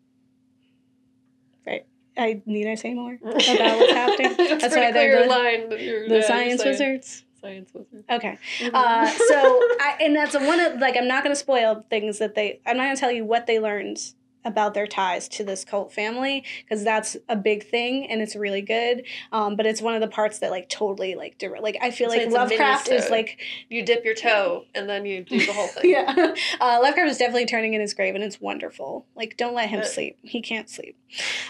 I 2.18 2.42
need 2.46 2.68
I 2.68 2.76
say 2.76 2.94
more 2.94 3.14
about 3.22 3.34
what's 3.36 3.92
happening. 3.92 4.36
That's, 4.38 4.62
That's 4.62 4.76
why 4.76 4.92
they're 4.92 5.24
the- 5.24 5.30
line. 5.30 5.70
The 5.70 6.18
yeah, 6.20 6.28
science 6.28 6.64
wizards. 6.64 7.24
Science 7.40 7.72
wizards. 7.74 8.06
Okay. 8.10 8.38
Mhm. 8.60 8.72
Uh, 8.74 9.08
so, 9.28 9.60
I, 9.80 9.98
and 10.02 10.16
that's 10.16 10.36
one 10.36 10.60
of 10.60 10.80
like 10.80 10.96
I'm 10.98 11.08
not 11.08 11.24
going 11.24 11.34
to 11.36 11.40
spoil 11.40 11.86
things 11.90 12.20
that 12.20 12.36
they. 12.36 12.60
I'm 12.66 12.78
not 12.78 12.84
going 12.84 12.96
to 12.96 13.00
tell 13.00 13.12
you 13.12 13.26
what 13.26 13.48
they 13.48 13.60
learned 13.60 13.98
about 14.44 14.74
their 14.74 14.88
ties 14.88 15.28
to 15.30 15.44
this 15.44 15.64
cult 15.66 15.94
family 15.94 16.44
because 16.64 16.84
that's 16.84 17.16
a 17.30 17.36
big 17.36 17.64
thing 17.68 18.08
and 18.10 18.22
it's 18.22 18.36
really 18.36 18.62
good. 18.62 19.04
Um, 19.32 19.56
but 19.56 19.66
it's 19.66 19.82
one 19.82 19.94
of 19.96 20.02
the 20.02 20.08
parts 20.08 20.40
that 20.40 20.52
like 20.52 20.70
totally 20.70 21.16
like 21.16 21.38
dir- 21.38 21.60
like 21.62 21.78
I 21.82 21.92
feel 21.92 22.10
So 22.10 22.18
like 22.18 22.30
Lovecraft 22.30 22.88
is 22.90 23.10
like 23.10 23.40
you 23.70 23.84
dip 23.86 24.04
your 24.06 24.16
toe 24.16 24.66
and 24.76 24.90
then 24.90 25.06
you 25.06 25.24
do 25.24 25.46
the 25.46 25.54
whole 25.54 25.68
thing. 25.68 25.90
yeah. 25.92 26.34
Uh, 26.60 26.80
Lovecraft 26.82 27.10
is 27.12 27.18
definitely 27.18 27.46
turning 27.46 27.74
in 27.74 27.82
his 27.82 27.94
grave, 27.94 28.16
and 28.16 28.24
it's 28.24 28.40
wonderful. 28.42 29.06
Like, 29.16 29.38
don't 29.38 29.54
let 29.54 29.70
him 29.70 29.82
Uh. 29.82 29.84
sleep. 29.84 30.18
He 30.24 30.42
can't 30.42 30.70
sleep. 30.70 30.98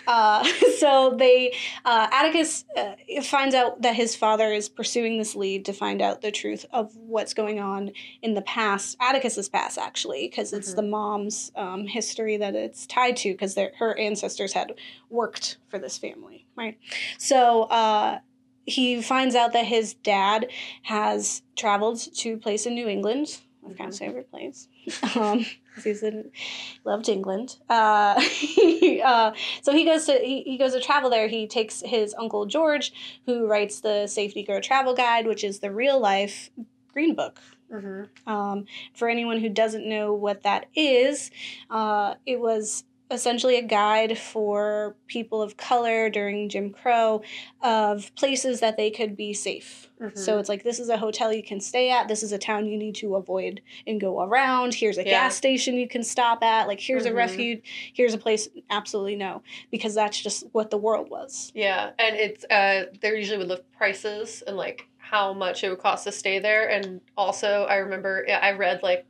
Uh, 0.08 0.44
so 0.80 1.16
they, 1.18 1.54
uh, 1.86 2.08
Atticus 2.12 2.66
uh, 2.78 2.96
finds 3.24 3.56
out 3.56 3.82
that 3.84 3.96
his 3.96 4.16
father 4.16 4.52
is 4.52 4.70
pursuing 4.70 5.18
this 5.18 5.36
lead 5.36 5.66
to 5.66 5.74
find 5.74 6.02
out 6.02 6.22
the 6.22 6.32
truth 6.32 6.66
of 6.72 6.96
what's 6.96 7.34
going 7.34 7.60
on 7.60 7.92
in 8.22 8.34
the 8.34 8.42
past, 8.42 8.98
Atticus's 9.00 9.50
past, 9.50 9.78
actually, 9.78 10.28
because 10.28 10.54
it's 10.54 10.72
Mhm. 10.74 10.76
the 10.76 10.82
mom's 10.84 11.52
um, 11.56 11.88
history 11.88 12.38
that 12.38 12.56
it's 12.56 12.81
tied 12.88 13.18
to, 13.18 13.32
because 13.32 13.58
her 13.78 13.98
ancestors 13.98 14.54
had 14.54 14.74
worked 15.10 15.58
for 15.70 15.80
this 15.80 15.98
family, 15.98 16.48
right? 16.56 16.78
So. 17.18 17.64
Uh, 17.64 18.20
he 18.66 19.02
finds 19.02 19.34
out 19.36 19.54
that 19.54 19.66
his 19.66 19.96
dad 19.96 20.48
has 20.84 21.42
traveled 21.56 22.00
to 22.16 22.34
a 22.34 22.38
place 22.38 22.68
in 22.68 22.76
New 22.76 22.88
England, 22.88 23.42
Lovecraft's 23.64 24.00
favorite 24.00 24.30
place, 24.32 24.68
um, 25.16 25.46
he's 25.84 26.04
in 26.04 26.32
loved 26.84 27.10
England. 27.10 27.58
Uh, 27.70 28.20
he, 28.22 29.02
uh, 29.02 29.34
so 29.62 29.74
he 29.74 29.86
goes 29.86 30.06
to 30.06 30.14
he, 30.14 30.44
he 30.44 30.58
goes 30.58 30.74
to 30.74 30.80
travel 30.80 31.10
there. 31.10 31.28
He 31.28 31.48
takes 31.48 31.82
his 31.86 32.16
uncle 32.18 32.46
George, 32.46 32.92
who 33.26 33.48
writes 33.48 33.82
the 33.82 34.08
Safe 34.08 34.34
Negro 34.34 34.62
Travel 34.62 34.94
Guide, 34.94 35.28
which 35.28 35.44
is 35.44 35.60
the 35.60 35.72
real 35.72 36.00
life 36.00 36.50
green 36.92 37.16
book 37.16 37.40
Mm-hmm. 37.72 38.30
um, 38.32 38.66
for 38.94 39.08
anyone 39.10 39.40
who 39.40 39.50
doesn't 39.50 39.88
know 39.88 40.14
what 40.14 40.44
that 40.44 40.66
is, 40.76 41.32
uh, 41.70 42.16
it 42.26 42.40
was 42.40 42.84
essentially 43.10 43.58
a 43.58 43.62
guide 43.62 44.18
for 44.18 44.96
people 45.08 45.42
of 45.42 45.58
color 45.58 46.10
during 46.10 46.48
Jim 46.48 46.70
Crow 46.72 47.22
of 47.62 48.10
places 48.16 48.62
that 48.62 48.78
they 48.78 48.90
could 48.90 49.18
be 49.18 49.34
safe. 49.34 49.90
Mm-hmm. 50.02 50.18
So 50.18 50.40
it's 50.40 50.48
like 50.48 50.64
this 50.64 50.80
is 50.80 50.88
a 50.88 50.96
hotel 50.98 51.34
you 51.34 51.44
can 51.44 51.60
stay 51.60 51.92
at. 51.92 52.08
This 52.08 52.24
is 52.24 52.32
a 52.32 52.38
town 52.38 52.68
you 52.68 52.78
need 52.78 52.96
to 52.96 53.18
avoid 53.18 53.60
and 53.86 54.00
go 54.00 54.22
around. 54.22 54.74
Here's 54.76 54.98
a 54.98 55.04
Yeah. 55.04 55.10
gas 55.10 55.36
station 55.36 55.76
you 55.76 55.90
can 55.90 56.04
stop 56.04 56.42
at. 56.42 56.68
Like 56.70 56.80
here's 56.80 57.04
Mhm. 57.06 57.12
a 57.12 57.14
refuge. 57.14 57.92
Here's 57.94 58.14
a 58.14 58.18
place. 58.18 58.48
Absolutely 58.70 59.18
no, 59.18 59.44
because 59.72 59.94
that's 59.94 60.18
just 60.22 60.46
what 60.54 60.72
the 60.72 60.78
world 60.78 61.10
was. 61.10 61.52
Yeah, 61.54 61.92
and 62.00 62.16
it's 62.16 62.46
uh 62.50 62.86
they 63.02 63.10
usually 63.18 63.40
would 63.40 63.50
lift 63.50 63.70
prices 63.74 64.42
and 64.48 64.56
like 64.56 64.88
how 65.12 65.34
much 65.34 65.64
it 65.64 65.70
would 65.70 65.80
cost 65.80 66.06
to 66.06 66.12
stay 66.12 66.40
there, 66.40 66.70
and 66.70 67.02
also 67.18 67.66
I 67.70 67.76
remember 67.78 68.26
I 68.30 68.54
read 68.54 68.82
like 68.82 69.06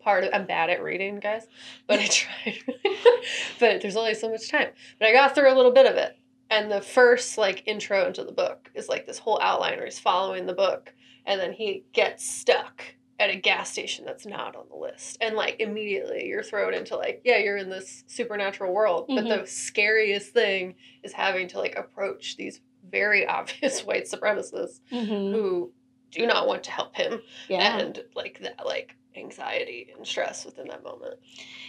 part 0.00 0.24
of 0.24 0.30
I'm 0.34 0.46
bad 0.46 0.70
at 0.70 0.82
reading, 0.82 1.20
guys, 1.20 1.46
but 1.86 1.98
I 2.00 2.06
tried, 2.20 2.58
but 3.60 3.80
there's 3.80 3.96
only 3.96 4.14
so 4.14 4.30
much 4.30 4.50
time. 4.50 4.68
But 4.98 5.08
I 5.08 5.12
got 5.12 5.34
through 5.34 5.52
a 5.52 5.56
little 5.56 5.72
bit 5.72 5.86
of 5.86 5.96
it, 5.96 6.16
and 6.50 6.70
the 6.70 6.80
first 6.82 7.38
like 7.38 7.62
intro 7.66 8.06
into 8.06 8.24
the 8.24 8.32
book 8.32 8.70
is 8.74 8.88
like 8.88 9.06
this 9.06 9.18
whole 9.18 9.40
outline 9.42 9.76
where 9.76 9.86
he's 9.86 9.98
following 9.98 10.46
the 10.46 10.52
book, 10.54 10.92
and 11.26 11.40
then 11.40 11.52
he 11.52 11.84
gets 11.92 12.28
stuck 12.28 12.84
at 13.20 13.30
a 13.30 13.36
gas 13.36 13.70
station 13.72 14.04
that's 14.04 14.26
not 14.26 14.54
on 14.54 14.66
the 14.70 14.76
list, 14.76 15.18
and 15.20 15.34
like 15.34 15.56
immediately 15.60 16.26
you're 16.26 16.42
thrown 16.42 16.74
into 16.74 16.94
like 16.96 17.22
yeah 17.24 17.38
you're 17.38 17.56
in 17.56 17.70
this 17.70 18.04
supernatural 18.06 18.72
world, 18.72 19.06
but 19.08 19.24
Mhm. 19.24 19.40
the 19.40 19.46
scariest 19.46 20.32
thing 20.32 20.74
is 21.02 21.12
having 21.12 21.48
to 21.48 21.58
like 21.58 21.74
approach 21.76 22.36
these 22.36 22.60
very 22.90 23.26
obvious 23.38 23.84
white 23.84 24.04
supremacists 24.04 24.80
Mm-hmm. 24.92 25.32
who 25.34 25.72
do 26.10 26.26
not 26.26 26.46
want 26.46 26.62
to 26.64 26.70
help 26.70 26.96
him 26.96 27.20
Yeah. 27.48 27.78
and 27.78 28.02
like 28.14 28.40
that 28.40 28.64
like 28.64 28.96
anxiety 29.16 29.88
and 29.96 30.06
stress 30.06 30.44
within 30.44 30.68
that 30.68 30.82
moment 30.82 31.18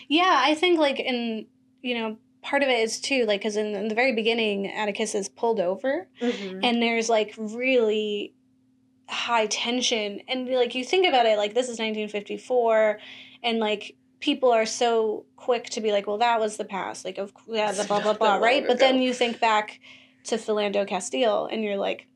Yeah, 0.07 0.41
I 0.45 0.55
think 0.55 0.79
like 0.79 0.99
in 0.99 1.47
you 1.81 1.95
know 1.97 2.17
part 2.41 2.63
of 2.63 2.69
it 2.69 2.79
is 2.79 2.99
too 3.01 3.25
like 3.25 3.41
because 3.41 3.57
in, 3.57 3.75
in 3.75 3.87
the 3.89 3.95
very 3.95 4.13
beginning 4.13 4.67
Atticus 4.71 5.13
is 5.15 5.27
pulled 5.27 5.59
over 5.59 6.07
mm-hmm. 6.21 6.59
and 6.63 6.81
there's 6.81 7.09
like 7.09 7.33
really 7.37 8.33
high 9.09 9.47
tension 9.47 10.21
and 10.27 10.47
like 10.47 10.73
you 10.75 10.85
think 10.85 11.05
about 11.07 11.25
it 11.25 11.37
like 11.37 11.53
this 11.53 11.65
is 11.65 11.79
1954 11.79 12.99
and 13.43 13.59
like 13.59 13.95
people 14.19 14.51
are 14.51 14.65
so 14.65 15.25
quick 15.35 15.65
to 15.71 15.81
be 15.81 15.91
like 15.91 16.05
well 16.07 16.19
that 16.19 16.39
was 16.39 16.57
the 16.57 16.65
past 16.65 17.03
like 17.03 17.17
of 17.17 17.33
yeah 17.47 17.71
the 17.71 17.79
It's 17.79 17.87
blah 17.87 18.01
blah 18.01 18.13
blah 18.13 18.35
right 18.37 18.65
but 18.65 18.77
then 18.79 19.01
you 19.01 19.13
think 19.13 19.39
back 19.39 19.79
to 20.29 20.37
Philando 20.37 20.87
Castile, 20.87 21.47
and 21.51 21.63
you're 21.63 21.77
like, 21.77 22.07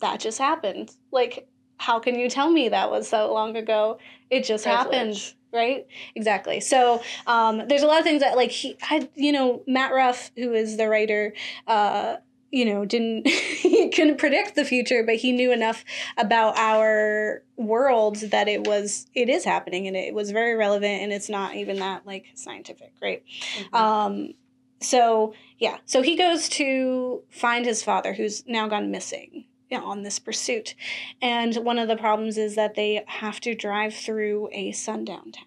that 0.00 0.20
just 0.20 0.38
happened. 0.38 0.90
Like, 1.10 1.48
how 1.78 1.98
can 1.98 2.18
you 2.18 2.28
tell 2.28 2.50
me 2.50 2.68
that 2.68 2.90
was 2.90 3.08
so 3.08 3.32
long 3.32 3.56
ago? 3.56 3.98
It 4.30 4.44
just 4.44 4.64
happened. 4.64 5.34
Right? 5.52 5.86
Exactly. 6.14 6.60
So 6.60 7.02
um, 7.26 7.68
there's 7.68 7.82
a 7.82 7.86
lot 7.86 7.98
of 7.98 8.04
things 8.04 8.22
that 8.22 8.36
like 8.36 8.50
he 8.50 8.76
had, 8.80 9.08
you 9.14 9.32
know, 9.32 9.62
Matt 9.66 9.92
Ruff, 9.92 10.30
who 10.36 10.54
is 10.54 10.78
the 10.78 10.88
writer, 10.88 11.34
uh, 11.66 12.16
you 12.50 12.64
know, 12.64 12.84
didn't 12.86 13.26
he 13.28 13.90
couldn't 13.90 14.16
predict 14.18 14.54
the 14.54 14.64
future, 14.64 15.02
but 15.04 15.16
he 15.16 15.30
knew 15.32 15.52
enough 15.52 15.84
about 16.16 16.56
our 16.56 17.42
world 17.56 18.16
that 18.16 18.48
it 18.48 18.66
was 18.66 19.06
it 19.14 19.28
is 19.28 19.44
happening 19.44 19.86
and 19.86 19.96
it 19.96 20.14
was 20.14 20.30
very 20.30 20.54
relevant 20.54 21.02
and 21.02 21.12
it's 21.12 21.28
not 21.28 21.54
even 21.54 21.78
that 21.80 22.06
like 22.06 22.26
scientific, 22.34 22.92
right? 23.02 23.22
Mhm. 23.58 23.74
Um, 23.78 24.34
so 24.82 25.34
yeah, 25.58 25.78
so 25.84 26.02
he 26.02 26.16
goes 26.16 26.48
to 26.50 27.22
find 27.30 27.64
his 27.64 27.82
father, 27.82 28.14
who's 28.14 28.46
now 28.46 28.68
gone 28.68 28.90
missing 28.90 29.44
you 29.70 29.78
know, 29.78 29.86
on 29.86 30.02
this 30.02 30.18
pursuit, 30.18 30.74
and 31.22 31.56
one 31.56 31.78
of 31.78 31.88
the 31.88 31.96
problems 31.96 32.36
is 32.36 32.56
that 32.56 32.74
they 32.74 33.02
have 33.06 33.40
to 33.40 33.54
drive 33.54 33.94
through 33.94 34.50
a 34.52 34.72
sundown 34.72 35.32
town. 35.32 35.46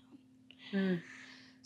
Mm. 0.73 1.01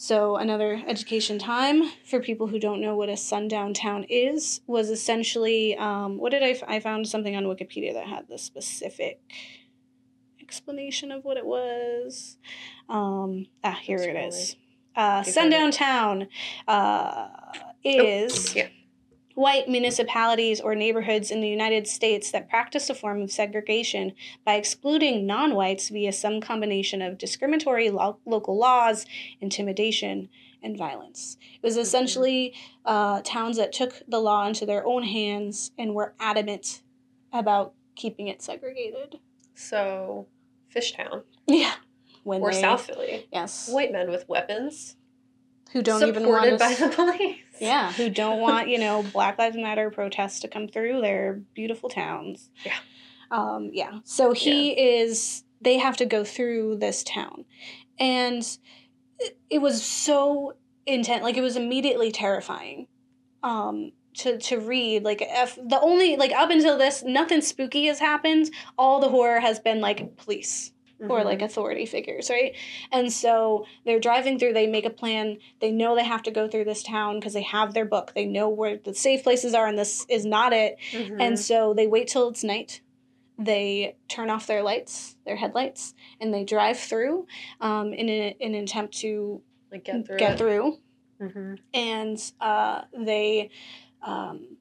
So 0.01 0.37
another 0.37 0.81
education 0.87 1.39
time 1.39 1.83
for 2.05 2.21
people 2.21 2.47
who 2.47 2.57
don't 2.57 2.79
know 2.79 2.95
what 2.95 3.09
a 3.09 3.17
sundown 3.17 3.73
town 3.73 4.05
is 4.09 4.61
was 4.65 4.89
essentially 4.89 5.75
um, 5.77 6.17
what 6.17 6.31
did 6.31 6.41
I, 6.41 6.51
f- 6.51 6.63
I 6.67 6.79
found 6.79 7.05
something 7.05 7.35
on 7.35 7.43
Wikipedia 7.43 7.93
that 7.93 8.07
had 8.07 8.29
the 8.29 8.37
specific 8.37 9.19
explanation 10.41 11.11
of 11.11 11.25
what 11.25 11.35
it 11.35 11.45
was. 11.45 12.37
Um, 12.87 13.47
ah, 13.61 13.77
here 13.81 13.97
it 13.97 14.15
Scrolling. 14.15 14.27
is. 14.29 14.55
Uh, 14.95 15.23
sundown 15.23 15.71
town 15.71 16.27
uh, 16.67 17.27
is 17.83 18.55
yeah. 18.55 18.67
white 19.35 19.69
municipalities 19.69 20.59
or 20.59 20.75
neighborhoods 20.75 21.31
in 21.31 21.41
the 21.41 21.47
United 21.47 21.87
States 21.87 22.31
that 22.31 22.49
practice 22.49 22.89
a 22.89 22.95
form 22.95 23.21
of 23.21 23.31
segregation 23.31 24.13
by 24.45 24.55
excluding 24.55 25.25
non 25.25 25.55
whites 25.55 25.89
via 25.89 26.11
some 26.11 26.41
combination 26.41 27.01
of 27.01 27.17
discriminatory 27.17 27.89
lo- 27.89 28.19
local 28.25 28.57
laws, 28.57 29.05
intimidation, 29.39 30.29
and 30.61 30.77
violence. 30.77 31.37
It 31.53 31.65
was 31.65 31.77
essentially 31.77 32.53
uh, 32.85 33.21
towns 33.23 33.57
that 33.57 33.71
took 33.71 34.01
the 34.07 34.19
law 34.19 34.47
into 34.47 34.65
their 34.65 34.85
own 34.85 35.03
hands 35.03 35.71
and 35.77 35.93
were 35.93 36.13
adamant 36.19 36.81
about 37.31 37.73
keeping 37.95 38.27
it 38.27 38.41
segregated. 38.41 39.19
So, 39.55 40.27
Fishtown 40.73 41.23
Yeah. 41.47 41.75
When 42.23 42.41
or 42.41 42.51
they- 42.51 42.61
South 42.61 42.85
Philly, 42.85 43.27
Yes. 43.31 43.69
white 43.69 43.91
men 43.91 44.09
with 44.09 44.27
weapons 44.27 44.95
Who 45.71 45.81
don't 45.81 46.03
even 46.07 46.27
want 46.27 46.59
by 46.59 46.73
the 46.73 46.89
police. 46.95 47.37
Yeah, 47.59 47.91
who 47.93 48.09
don't 48.09 48.39
want, 48.39 48.69
you 48.69 48.77
know, 48.79 49.03
Black 49.03 49.37
Lives 49.37 49.57
Matter 49.57 49.89
protests 49.91 50.39
to 50.41 50.47
come 50.47 50.67
through 50.67 51.01
their 51.01 51.41
beautiful 51.53 51.89
towns. 51.89 52.49
Yeah. 52.65 52.75
Um, 53.31 53.69
yeah. 53.73 53.99
So 54.05 54.31
he 54.33 54.71
is, 54.71 55.43
they 55.61 55.77
have 55.77 55.97
to 55.97 56.05
go 56.05 56.23
through 56.23 56.77
this 56.77 57.03
town. 57.03 57.45
And 57.99 58.41
it, 59.19 59.37
it 59.49 59.57
was 59.59 59.83
so 59.83 60.53
intense. 60.85 61.21
Like, 61.21 61.37
it 61.37 61.41
was 61.41 61.57
immediately 61.57 62.11
terrifying 62.11 62.87
um, 63.43 63.91
to, 64.19 64.37
to 64.39 64.57
read. 64.59 65.03
Like, 65.03 65.21
if 65.21 65.55
the 65.55 65.79
only, 65.81 66.15
like, 66.15 66.31
up 66.31 66.49
until 66.49 66.77
this, 66.77 67.03
nothing 67.03 67.41
spooky 67.41 67.85
has 67.87 67.99
happened. 67.99 68.49
All 68.77 68.99
the 69.01 69.09
horror 69.09 69.41
has 69.41 69.59
been, 69.59 69.81
like, 69.81 70.15
police 70.17 70.71
or 71.01 71.19
Mhm. 71.21 71.25
like 71.25 71.41
authority 71.41 71.85
figures, 71.85 72.29
right? 72.29 72.55
And 72.91 73.11
so 73.11 73.65
they're 73.85 73.99
driving 73.99 74.37
through, 74.37 74.53
they 74.53 74.67
make 74.67 74.85
a 74.85 74.89
plan. 74.89 75.37
They 75.59 75.71
know 75.71 75.95
they 75.95 76.03
have 76.03 76.23
to 76.23 76.31
go 76.31 76.47
through 76.47 76.65
this 76.65 76.83
town 76.83 77.19
because 77.19 77.33
they 77.33 77.41
have 77.43 77.73
their 77.73 77.85
book. 77.85 78.11
They 78.13 78.25
know 78.25 78.49
where 78.49 78.77
the 78.77 78.93
safe 78.93 79.23
places 79.23 79.53
are, 79.53 79.65
and 79.67 79.77
this 79.79 80.05
is 80.09 80.25
not 80.25 80.51
it. 80.53 80.77
Mhm. 80.91 81.21
And 81.21 81.39
so 81.39 81.73
they 81.73 81.87
wait 81.87 82.07
till 82.09 82.27
it's 82.29 82.43
night. 82.43 82.81
They 83.37 83.95
turn 84.09 84.29
off 84.29 84.47
their 84.47 84.61
lights, 84.63 85.15
their 85.25 85.37
headlights, 85.37 85.93
and 86.19 86.33
they 86.33 86.43
drive 86.43 86.77
through 86.77 87.25
um, 87.61 87.93
in, 87.93 88.09
a, 88.09 88.35
in 88.39 88.53
an 88.55 88.63
attempt 88.63 88.97
to 88.99 89.41
like 89.71 89.85
get 89.85 90.05
through. 90.05 90.17
get 90.17 90.33
it. 90.33 90.37
through 90.37 90.77
Mhm. 91.21 91.59
and 91.73 92.31
uh, 92.41 92.81
they 92.97 93.49
um, 94.01 94.57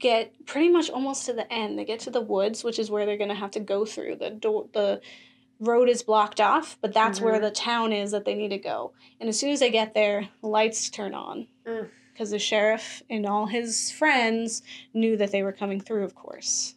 get 0.00 0.32
pretty 0.46 0.68
much 0.70 0.88
almost 0.90 1.26
to 1.26 1.32
the 1.32 1.52
end. 1.52 1.78
They 1.78 1.84
get 1.84 2.00
to 2.00 2.10
the 2.10 2.20
woods, 2.20 2.64
which 2.64 2.78
is 2.78 2.90
where 2.90 3.04
they're 3.06 3.16
going 3.16 3.28
to 3.28 3.34
have 3.34 3.50
to 3.52 3.60
go 3.60 3.84
through. 3.84 4.16
The 4.16 4.30
door, 4.30 4.66
the 4.72 5.00
road 5.60 5.88
is 5.88 6.02
blocked 6.02 6.40
off, 6.40 6.76
but 6.80 6.92
that's 6.92 7.20
where 7.20 7.38
Mhm. 7.38 7.42
the 7.42 7.50
town 7.50 7.92
is 7.92 8.10
that 8.10 8.24
they 8.24 8.34
need 8.34 8.48
to 8.50 8.58
go. 8.58 8.92
And 9.20 9.28
as 9.28 9.38
soon 9.38 9.50
as 9.50 9.60
they 9.60 9.70
get 9.70 9.94
there, 9.94 10.28
the 10.40 10.48
lights 10.48 10.90
turn 10.90 11.14
on 11.14 11.46
Mm. 11.66 11.88
because 12.12 12.30
the 12.30 12.38
sheriff 12.38 13.02
and 13.08 13.24
all 13.26 13.46
his 13.46 13.90
friends 13.90 14.62
knew 14.92 15.16
that 15.16 15.30
they 15.32 15.42
were 15.42 15.52
coming 15.52 15.80
through, 15.80 16.04
of 16.04 16.14
course. 16.14 16.74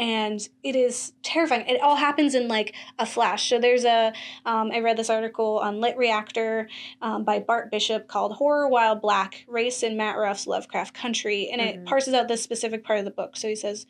And 0.00 0.48
it 0.62 0.76
is 0.76 1.12
terrifying. 1.24 1.66
It 1.66 1.80
all 1.80 1.96
happens 1.96 2.36
in 2.36 2.46
like 2.46 2.72
a 3.00 3.04
flash. 3.04 3.48
So 3.48 3.58
there's 3.58 3.84
a, 3.84 4.12
um, 4.46 4.70
I 4.72 4.78
read 4.78 4.96
this 4.96 5.10
article 5.10 5.58
on 5.58 5.80
Lit 5.80 5.96
Reactor 5.96 6.68
um, 7.02 7.24
by 7.24 7.40
Bart 7.40 7.68
Bishop 7.68 8.06
called 8.06 8.34
Horror 8.34 8.68
While 8.68 8.94
Black 8.94 9.44
Race 9.48 9.82
in 9.82 9.96
Matt 9.96 10.16
Ruff's 10.16 10.46
Lovecraft 10.46 10.94
Country. 10.94 11.48
And 11.50 11.60
Mhm. 11.60 11.66
it 11.66 11.84
parses 11.84 12.14
out 12.14 12.28
this 12.28 12.44
specific 12.44 12.84
part 12.84 13.00
of 13.00 13.04
the 13.06 13.10
book. 13.10 13.36
So 13.36 13.48
he 13.48 13.56
says, 13.56 13.86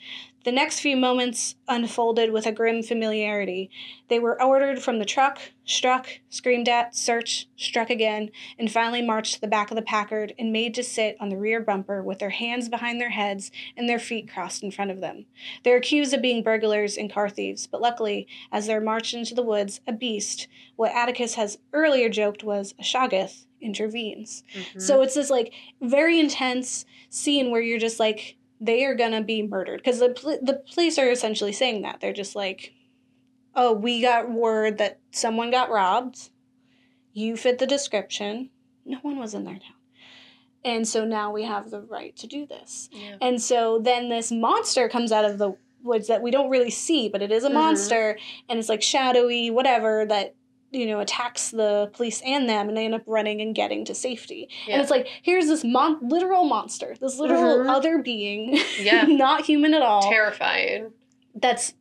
The 0.49 0.53
next 0.53 0.81
few 0.81 0.97
moments 0.97 1.57
unfolded 1.69 2.33
with 2.33 2.47
a 2.47 2.53
grim 2.53 2.83
familiarity. 2.83 3.69
They 4.09 4.19
were 4.19 4.43
ordered 4.43 4.83
from 4.83 4.99
the 4.99 5.05
truck, 5.05 5.39
struck, 5.67 6.09
screamed 6.31 6.71
at, 6.71 6.97
searched, 6.97 7.49
struck 7.59 7.91
again, 7.91 8.31
and 8.59 8.73
finally 8.73 9.03
marched 9.03 9.35
to 9.35 9.41
the 9.43 9.47
back 9.47 9.71
of 9.71 9.75
the 9.77 9.83
Packard 9.83 10.33
and 10.39 10.51
made 10.51 10.75
to 10.77 10.83
sit 10.83 11.19
on 11.21 11.29
the 11.29 11.37
rear 11.37 11.61
bumper 11.61 12.03
with 12.03 12.19
their 12.19 12.31
hands 12.31 12.71
behind 12.71 12.99
their 12.99 13.11
heads 13.11 13.51
and 13.77 13.87
their 13.87 13.99
feet 13.99 14.33
crossed 14.33 14.63
in 14.63 14.71
front 14.71 14.91
of 14.91 15.03
them. 15.03 15.27
They're 15.65 15.77
accused 15.77 16.15
of 16.15 16.23
being 16.23 16.43
burglars 16.43 16.97
and 16.97 17.13
car 17.13 17.29
thieves, 17.29 17.67
but 17.67 17.83
luckily, 17.83 18.27
as 18.51 18.67
they're 18.67 18.81
marched 18.81 19.13
into 19.13 19.35
the 19.35 19.43
woods, 19.43 19.83
a 19.87 19.93
beast, 19.93 20.49
what 20.77 20.93
Atticus 20.93 21.35
has 21.35 21.59
earlier 21.75 22.09
joked 22.09 22.43
was 22.43 22.75
a 22.79 22.83
shoggoth, 22.83 23.45
intervenes. 23.61 24.45
Mhm. 24.55 24.81
So 24.81 25.03
it's 25.03 25.13
this 25.13 25.29
like 25.29 25.53
very 25.83 26.19
intense 26.19 26.87
scene 27.11 27.51
where 27.51 27.61
you're 27.61 27.79
just 27.79 28.01
like, 28.01 28.38
they 28.61 28.85
are 28.85 28.95
gonna 28.95 29.23
be 29.23 29.43
murdered 29.43 29.79
because 29.79 29.99
the 30.01 30.11
pol- 30.11 30.39
the 30.43 30.63
police 30.75 30.99
are 30.99 31.11
essentially 31.11 31.53
saying 31.53 31.83
that 31.83 32.01
they're 32.01 32.13
just 32.13 32.35
like, 32.37 32.73
oh, 33.55 33.73
we 33.73 34.01
got 34.03 34.31
word 34.31 34.79
that 34.79 34.99
someone 35.13 35.51
got 35.51 35.71
robbed. 35.71 36.31
You 37.13 37.37
fit 37.37 37.59
the 37.59 37.67
description. 37.67 38.51
No 38.85 38.99
one 39.03 39.19
was 39.19 39.35
in 39.35 39.45
their 39.45 39.55
town, 39.55 39.77
and 40.65 40.87
so 40.89 41.05
now 41.05 41.31
we 41.33 41.45
have 41.45 41.71
the 41.71 41.81
right 41.83 42.17
to 42.17 42.27
do 42.27 42.47
this. 42.47 42.89
Yeah. 42.93 43.17
And 43.21 43.41
so 43.41 43.79
then 43.79 44.09
this 44.09 44.31
monster 44.33 44.89
comes 44.89 45.13
out 45.13 45.25
of 45.25 45.39
the 45.39 45.57
woods 45.83 46.09
that 46.09 46.23
we 46.23 46.31
don't 46.31 46.51
really 46.51 46.71
see, 46.71 47.09
but 47.09 47.23
it 47.23 47.31
is 47.31 47.45
a 47.45 47.51
Mhm. 47.51 47.55
monster 47.55 48.19
and 48.49 48.59
it's 48.59 48.69
like 48.69 48.83
shadowy, 48.83 49.51
whatever, 49.51 50.05
that, 50.07 50.35
you 50.71 50.87
know, 50.87 51.01
attacks 51.01 51.51
the 51.51 51.91
police 51.95 52.21
and 52.25 52.49
them 52.49 52.69
and 52.69 52.77
they 52.77 52.85
end 52.85 52.95
up 52.95 53.03
running 53.07 53.41
and 53.41 53.55
getting 53.55 53.85
to 53.87 53.95
safety. 53.95 54.49
And 54.69 54.81
it's 54.83 54.91
like, 54.91 55.09
here's 55.23 55.47
this 55.47 55.65
mon- 55.65 55.99
literal 56.07 56.45
monster, 56.45 56.95
this 57.01 57.19
literal 57.19 57.59
Mhm. 57.65 57.71
other 57.75 57.99
being, 58.03 58.59
Yeah. 58.81 59.03
not 59.09 59.45
human 59.47 59.73
at 59.75 59.83
all. 59.83 60.03
terrifying. 60.03 60.93
that's 61.35 61.73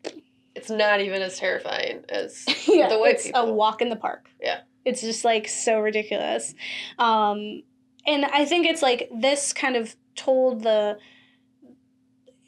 It's 0.55 0.69
not 0.69 1.01
even 1.01 1.21
as 1.21 1.37
terrifying 1.37 2.03
as 2.09 2.45
yeah, 2.67 2.87
the 2.87 2.97
white 2.99 3.15
it's 3.15 3.31
a 3.33 3.45
walk 3.51 3.81
in 3.81 3.89
the 3.89 3.95
park. 3.95 4.29
Yeah. 4.41 4.61
It's 4.85 5.01
just 5.01 5.25
like 5.25 5.47
so 5.49 5.79
ridiculous. 5.79 6.55
Um, 6.97 7.63
and 8.05 8.23
I 8.25 8.45
think 8.45 8.65
it's 8.67 8.81
like 8.81 9.09
this 9.13 9.51
kind 9.51 9.75
of 9.75 9.95
told 10.15 10.63
the 10.63 10.97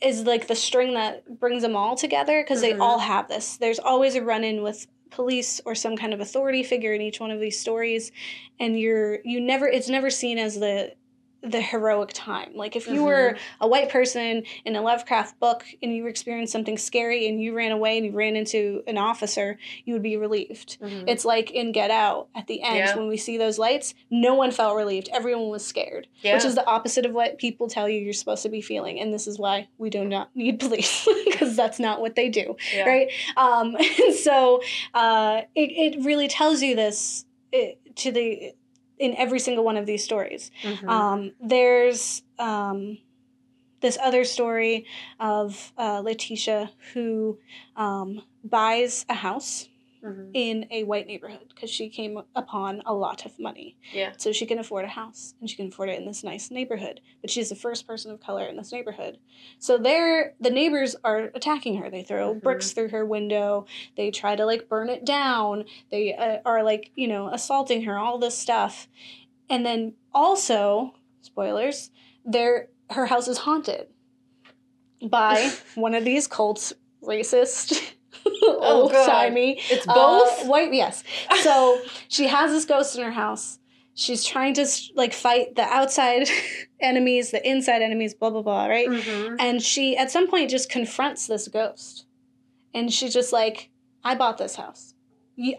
is 0.01 0.23
like 0.23 0.47
the 0.47 0.55
string 0.55 0.93
that 0.93 1.39
brings 1.39 1.61
them 1.61 1.75
all 1.75 1.95
together 1.97 2.41
because 2.41 2.61
they 2.61 2.71
Mhm. 2.73 2.79
all 2.81 2.99
have 2.99 3.27
this. 3.27 3.57
There's 3.57 3.79
always 3.79 4.15
a 4.15 4.21
run 4.23 4.43
in 4.45 4.61
with 4.63 4.87
police 5.11 5.61
or 5.65 5.75
some 5.75 5.97
kind 5.97 6.13
of 6.13 6.19
authority 6.19 6.63
figure 6.63 6.93
in 6.93 7.01
each 7.01 7.19
one 7.19 7.31
of 7.31 7.39
these 7.39 7.59
stories. 7.59 8.11
And 8.59 8.79
you're 8.79 9.19
you 9.23 9.39
never 9.39 9.67
it's 9.67 9.89
never 9.89 10.09
seen 10.09 10.37
as 10.37 10.59
the 10.59 10.93
the 11.41 11.61
heroic 11.61 12.09
time. 12.13 12.51
Like 12.53 12.75
if 12.75 12.87
you 12.87 13.03
were 13.03 13.37
a 13.61 13.67
white 13.67 13.89
person 13.89 14.43
in 14.65 14.75
a 14.75 14.81
Lovecraft 14.81 15.39
book 15.39 15.65
and 15.81 15.95
you 15.95 16.05
experienced 16.07 16.51
something 16.51 16.77
scary 16.77 17.27
and 17.27 17.41
you 17.41 17.55
ran 17.55 17.71
away 17.71 17.97
and 17.97 18.05
you 18.05 18.11
ran 18.11 18.35
into 18.35 18.83
an 18.87 18.97
officer, 18.97 19.57
you 19.85 19.93
would 19.93 20.03
be 20.03 20.17
relieved. 20.17 20.77
Mhm. 20.81 21.05
It's 21.07 21.23
like 21.23 21.51
in 21.51 21.71
Get 21.71 21.91
Out 21.91 22.27
at 22.35 22.47
the 22.47 22.61
end 22.61 22.77
Yeah. 22.77 22.97
when 22.97 23.07
we 23.07 23.15
see 23.17 23.37
those 23.37 23.57
lights, 23.57 23.93
no 24.09 24.33
one 24.35 24.51
felt 24.51 24.75
relieved. 24.75 25.09
Everyone 25.13 25.49
was 25.49 25.65
scared, 25.65 26.07
yeah. 26.21 26.33
which 26.35 26.43
is 26.45 26.55
the 26.55 26.65
opposite 26.65 27.05
of 27.05 27.13
what 27.13 27.37
people 27.37 27.67
tell 27.69 27.87
you 27.87 27.99
you're 27.99 28.11
supposed 28.13 28.43
to 28.43 28.49
be 28.49 28.61
feeling. 28.61 28.99
And 28.99 29.13
this 29.13 29.25
is 29.27 29.39
why 29.39 29.67
we 29.77 29.89
do 29.89 30.03
not 30.03 30.35
need 30.35 30.59
police 30.59 31.07
because 31.25 31.55
that's 31.55 31.79
not 31.79 32.01
what 32.01 32.15
they 32.15 32.27
do, 32.29 32.57
yeah. 32.73 32.83
right? 32.85 33.11
Um, 33.37 33.75
and 34.03 34.13
so 34.13 34.61
uh, 34.93 35.41
it, 35.55 35.95
it 35.95 36.03
really 36.03 36.27
tells 36.27 36.61
you 36.61 36.75
this 36.75 37.25
it, 37.51 37.79
to 37.95 38.11
the 38.11 38.53
in 38.99 39.15
every 39.15 39.39
single 39.39 39.63
one 39.63 39.77
of 39.77 39.85
these 39.85 40.03
stories. 40.03 40.51
Mhm. 40.63 40.89
Um, 40.89 41.31
there's 41.41 42.21
um, 42.37 42.99
this 43.81 43.97
other 44.01 44.25
story 44.25 44.85
of 45.19 45.71
uh, 45.77 46.01
Letitia 46.01 46.71
who 46.93 47.39
um, 47.75 48.21
buys 48.43 49.05
a 49.09 49.13
house 49.13 49.68
Mhm. 50.03 50.31
in 50.33 50.65
a 50.71 50.83
white 50.85 51.07
neighborhood 51.07 51.45
because 51.49 51.69
she 51.69 51.89
came 51.89 52.21
upon 52.35 52.81
a 52.85 52.93
lot 52.93 53.25
of 53.25 53.37
money. 53.37 53.75
Yeah. 53.93 54.13
So 54.17 54.31
she 54.31 54.45
can 54.45 54.57
afford 54.59 54.85
a 54.85 54.89
house 54.89 55.33
and 55.41 55.49
she 55.49 55.55
can 55.57 55.67
afford 55.67 55.89
it 55.89 55.99
in 55.99 56.05
this 56.05 56.23
nice 56.23 56.49
neighborhood. 56.51 57.01
But 57.21 57.29
she's 57.29 57.49
the 57.49 57.55
first 57.55 57.85
person 57.85 58.09
of 58.11 58.19
color 58.21 58.45
in 58.45 58.55
this 58.55 58.71
neighborhood. 58.71 59.17
So 59.57 59.77
they're 59.77 60.35
the 60.39 60.49
neighbors 60.51 60.95
are 61.03 61.31
attacking 61.35 61.77
her. 61.81 61.89
They 61.89 62.03
throw 62.03 62.35
Mhm. 62.35 62.41
bricks 62.43 62.71
through 62.71 62.89
her 62.89 63.05
window. 63.05 63.65
They 63.97 64.09
try 64.11 64.35
to 64.37 64.45
like 64.45 64.69
burn 64.69 64.89
it 64.89 65.03
down. 65.05 65.65
They 65.91 66.13
uh, 66.13 66.37
are 66.45 66.63
like, 66.63 66.91
you 66.95 67.07
know, 67.07 67.27
assaulting 67.29 67.83
her, 67.83 67.97
all 67.97 68.17
this 68.19 68.37
stuff. 68.37 68.87
And 69.49 69.65
then 69.65 69.95
also, 70.13 70.93
spoilers, 71.21 71.91
their 72.23 72.69
her 72.91 73.05
house 73.07 73.27
is 73.27 73.39
haunted 73.39 73.87
by 75.09 75.51
one 75.75 75.93
of 75.93 76.03
these 76.05 76.27
cults 76.27 76.73
racist 77.03 77.93
old 78.47 78.91
God. 78.91 79.05
timey 79.05 79.59
It's 79.69 79.87
uh, 79.87 79.93
both. 79.93 80.45
white, 80.47 80.73
yes. 80.73 81.03
So 81.41 81.81
she 82.07 82.27
has 82.27 82.51
this 82.51 82.65
ghost 82.65 82.95
in 82.97 83.03
her 83.03 83.11
house. 83.11 83.59
She's 83.95 84.23
trying 84.23 84.53
to 84.55 84.65
like 84.95 85.13
fight 85.13 85.55
the 85.55 85.63
outside 85.63 86.27
enemies, 86.79 87.31
the 87.31 87.47
inside 87.47 87.81
enemies, 87.81 88.13
blah 88.13 88.29
blah 88.29 88.41
blah, 88.41 88.65
right? 88.67 88.87
Mhm. 88.89 89.35
And 89.39 89.61
she 89.61 89.97
at 89.97 90.09
some 90.11 90.27
point 90.29 90.49
just 90.49 90.69
confronts 90.69 91.27
this 91.27 91.47
ghost, 91.47 92.05
and 92.73 92.93
she's 92.93 93.13
just 93.13 93.33
like, 93.33 93.69
"I 94.03 94.15
bought 94.15 94.37
this 94.37 94.55
house. 94.55 94.93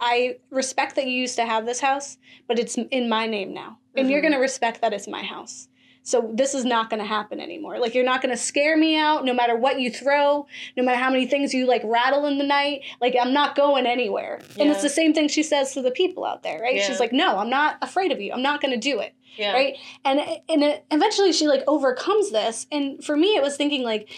I 0.03 0.37
respect 0.51 0.96
that 0.96 1.07
you 1.07 1.12
used 1.12 1.37
to 1.37 1.46
have 1.46 1.64
this 1.66 1.81
house, 1.81 2.18
but 2.46 2.59
it's 2.59 2.77
in 2.77 3.09
my 3.09 3.27
name 3.27 3.55
now, 3.55 3.79
and 3.96 4.11
you're 4.11 4.20
Mhm. 4.20 4.25
gonna 4.25 4.38
respect 4.40 4.81
that 4.83 4.92
it's 4.92 5.09
my 5.09 5.23
house." 5.23 5.68
So 6.02 6.30
this 6.32 6.54
is 6.54 6.64
not 6.64 6.88
going 6.88 7.00
to 7.00 7.06
happen 7.06 7.40
anymore. 7.40 7.78
Like 7.78 7.94
you're 7.94 8.04
not 8.04 8.22
going 8.22 8.34
to 8.34 8.42
scare 8.42 8.76
me 8.76 8.98
out 8.98 9.24
no 9.24 9.34
matter 9.34 9.54
what 9.54 9.80
you 9.80 9.90
throw, 9.90 10.46
no 10.76 10.82
matter 10.82 10.98
how 10.98 11.10
many 11.10 11.26
things 11.26 11.52
you 11.52 11.66
like 11.66 11.82
rattle 11.84 12.26
in 12.26 12.38
the 12.38 12.44
night. 12.44 12.82
Like 13.00 13.14
I'm 13.20 13.32
not 13.32 13.54
going 13.54 13.86
anywhere. 13.86 14.40
And 14.58 14.70
it's 14.70 14.82
the 14.82 14.88
same 14.88 15.12
thing 15.12 15.28
she 15.28 15.42
says 15.42 15.74
to 15.74 15.82
the 15.82 15.90
people 15.90 16.24
out 16.24 16.42
there, 16.42 16.60
right? 16.60 16.76
Yeah. 16.76 16.86
She's 16.86 17.00
like, 17.00 17.12
"No, 17.12 17.38
I'm 17.38 17.50
not 17.50 17.76
afraid 17.82 18.12
of 18.12 18.20
you. 18.20 18.32
I'm 18.32 18.42
not 18.42 18.60
going 18.60 18.72
to 18.72 18.80
do 18.80 19.00
it." 19.00 19.14
Yeah. 19.36 19.52
Right? 19.52 19.76
And 20.04 20.20
and 20.20 20.62
it, 20.62 20.84
eventually 20.90 21.32
she 21.32 21.46
like 21.48 21.62
overcomes 21.66 22.30
this. 22.30 22.66
And 22.72 23.04
for 23.04 23.16
me 23.16 23.36
it 23.36 23.42
was 23.42 23.56
thinking 23.56 23.82
like 23.82 24.08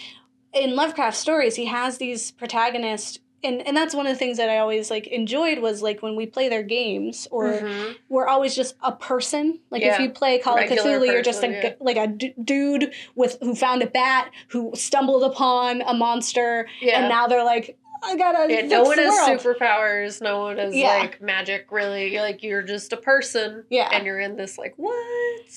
in 0.53 0.75
Lovecraft 0.75 1.17
stories, 1.17 1.55
he 1.55 1.65
has 1.65 1.97
these 1.97 2.31
protagonists 2.31 3.19
and, 3.43 3.65
and 3.67 3.75
that's 3.75 3.93
one 3.93 4.07
of 4.07 4.13
the 4.13 4.17
things 4.19 4.37
that 4.37 4.49
I 4.49 4.57
always 4.59 4.89
like 4.89 5.07
enjoyed 5.07 5.59
was 5.59 5.81
like 5.81 6.01
when 6.01 6.15
we 6.15 6.25
play 6.25 6.49
their 6.49 6.63
games 6.63 7.27
or 7.31 7.53
Mhm. 7.53 7.95
we're 8.09 8.27
always 8.27 8.55
just 8.55 8.75
a 8.81 8.91
person. 8.91 9.59
Like 9.69 9.81
if 9.83 9.99
you 9.99 10.09
play 10.09 10.39
Call 10.39 10.53
of 10.55 10.61
Regular 10.61 10.81
Cthulhu, 10.99 11.05
you're 11.07 11.21
just 11.21 11.43
a, 11.43 11.49
yeah. 11.49 11.73
like 11.79 11.97
a 11.97 12.07
d- 12.07 12.33
dude 12.43 12.93
with 13.15 13.37
who 13.41 13.55
found 13.55 13.81
a 13.81 13.87
bat, 13.87 14.31
who 14.49 14.71
stumbled 14.75 15.23
upon 15.23 15.81
a 15.81 15.93
monster, 15.93 16.67
Yeah. 16.81 16.99
and 16.99 17.09
now 17.09 17.27
they're 17.27 17.43
like, 17.43 17.77
I 18.05 18.17
gotta. 18.17 18.51
Yeah, 18.53 18.61
no 18.67 18.83
one 18.83 18.97
has 18.97 19.13
world. 19.13 19.39
superpowers. 19.39 20.21
No 20.21 20.41
one 20.41 20.57
has 20.57 20.75
Yeah. 20.75 20.87
like 20.99 21.21
magic. 21.21 21.67
Really, 21.71 22.11
You're 22.11 22.21
like 22.21 22.43
you're 22.43 22.61
just 22.63 22.91
a 22.91 22.97
person. 22.97 23.63
Yeah. 23.69 23.89
and 23.93 24.05
you're 24.05 24.19
in 24.19 24.35
this 24.35 24.57
like 24.57 24.73
what 24.77 24.95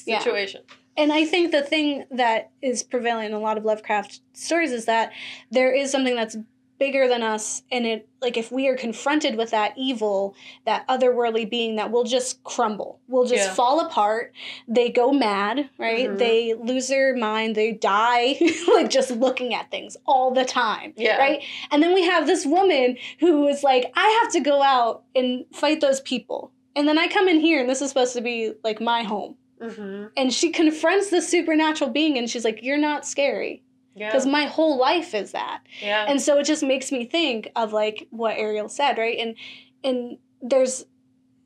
Yeah. 0.04 0.18
situation? 0.20 0.62
And 0.98 1.12
I 1.12 1.24
think 1.26 1.50
the 1.50 1.60
thing 1.62 2.06
that 2.10 2.50
is 2.62 2.82
prevalent 2.82 3.26
in 3.26 3.32
a 3.34 3.38
lot 3.40 3.58
of 3.58 3.64
Lovecraft 3.64 4.20
stories 4.32 4.72
is 4.72 4.84
that 4.86 5.12
there 5.50 5.70
is 5.72 5.90
something 5.90 6.14
that's 6.14 6.36
bigger 6.78 7.08
than 7.08 7.22
us 7.22 7.62
and 7.72 7.86
it 7.86 8.08
like 8.20 8.36
if 8.36 8.50
we 8.52 8.68
are 8.68 8.76
confronted 8.76 9.36
with 9.36 9.50
that 9.50 9.72
evil 9.76 10.34
that 10.66 10.86
otherworldly 10.88 11.48
being 11.48 11.76
that 11.76 11.90
will 11.90 12.04
just 12.04 12.42
crumble 12.44 13.00
will 13.08 13.24
just 13.24 13.48
Yeah. 13.48 13.54
fall 13.54 13.80
apart 13.80 14.32
they 14.68 14.90
go 14.90 15.12
mad 15.12 15.68
right 15.78 16.08
Mhm. 16.10 16.18
they 16.18 16.54
lose 16.54 16.88
their 16.88 17.16
mind 17.16 17.54
they 17.54 17.72
die 17.72 18.36
like 18.74 18.90
just 18.90 19.10
looking 19.10 19.54
at 19.54 19.70
things 19.70 19.96
all 20.06 20.30
the 20.32 20.44
time 20.44 20.92
Yeah. 20.96 21.16
right 21.16 21.42
and 21.70 21.82
then 21.82 21.94
we 21.94 22.02
have 22.04 22.26
this 22.26 22.44
woman 22.44 22.96
who 23.20 23.46
is 23.48 23.62
like 23.62 23.90
i 23.94 24.08
have 24.22 24.32
to 24.32 24.40
go 24.40 24.62
out 24.62 25.04
and 25.14 25.44
fight 25.52 25.80
those 25.80 26.00
people 26.00 26.52
and 26.74 26.86
then 26.86 26.98
i 26.98 27.08
come 27.08 27.28
in 27.28 27.40
here 27.40 27.60
and 27.60 27.68
this 27.70 27.80
is 27.80 27.88
supposed 27.88 28.14
to 28.14 28.20
be 28.20 28.52
like 28.64 28.80
my 28.80 29.02
home 29.02 29.36
Mm-hmm. 29.58 30.08
and 30.18 30.34
she 30.34 30.50
confronts 30.50 31.08
the 31.08 31.22
supernatural 31.22 31.88
being 31.88 32.18
and 32.18 32.28
she's 32.28 32.44
like 32.44 32.62
you're 32.62 32.76
not 32.76 33.06
scary 33.06 33.62
Yeah, 33.96 34.10
because 34.10 34.26
my 34.26 34.44
whole 34.44 34.76
life 34.78 35.14
is 35.14 35.32
that. 35.32 35.62
Yeah, 35.80 36.04
and 36.06 36.20
so 36.20 36.38
it 36.38 36.44
just 36.44 36.62
makes 36.62 36.92
me 36.92 37.06
think 37.06 37.50
of 37.56 37.72
like 37.72 38.06
what 38.10 38.36
ariel 38.36 38.68
said 38.68 38.98
right? 38.98 39.18
And 39.18 39.34
and 39.82 40.18
there's 40.42 40.84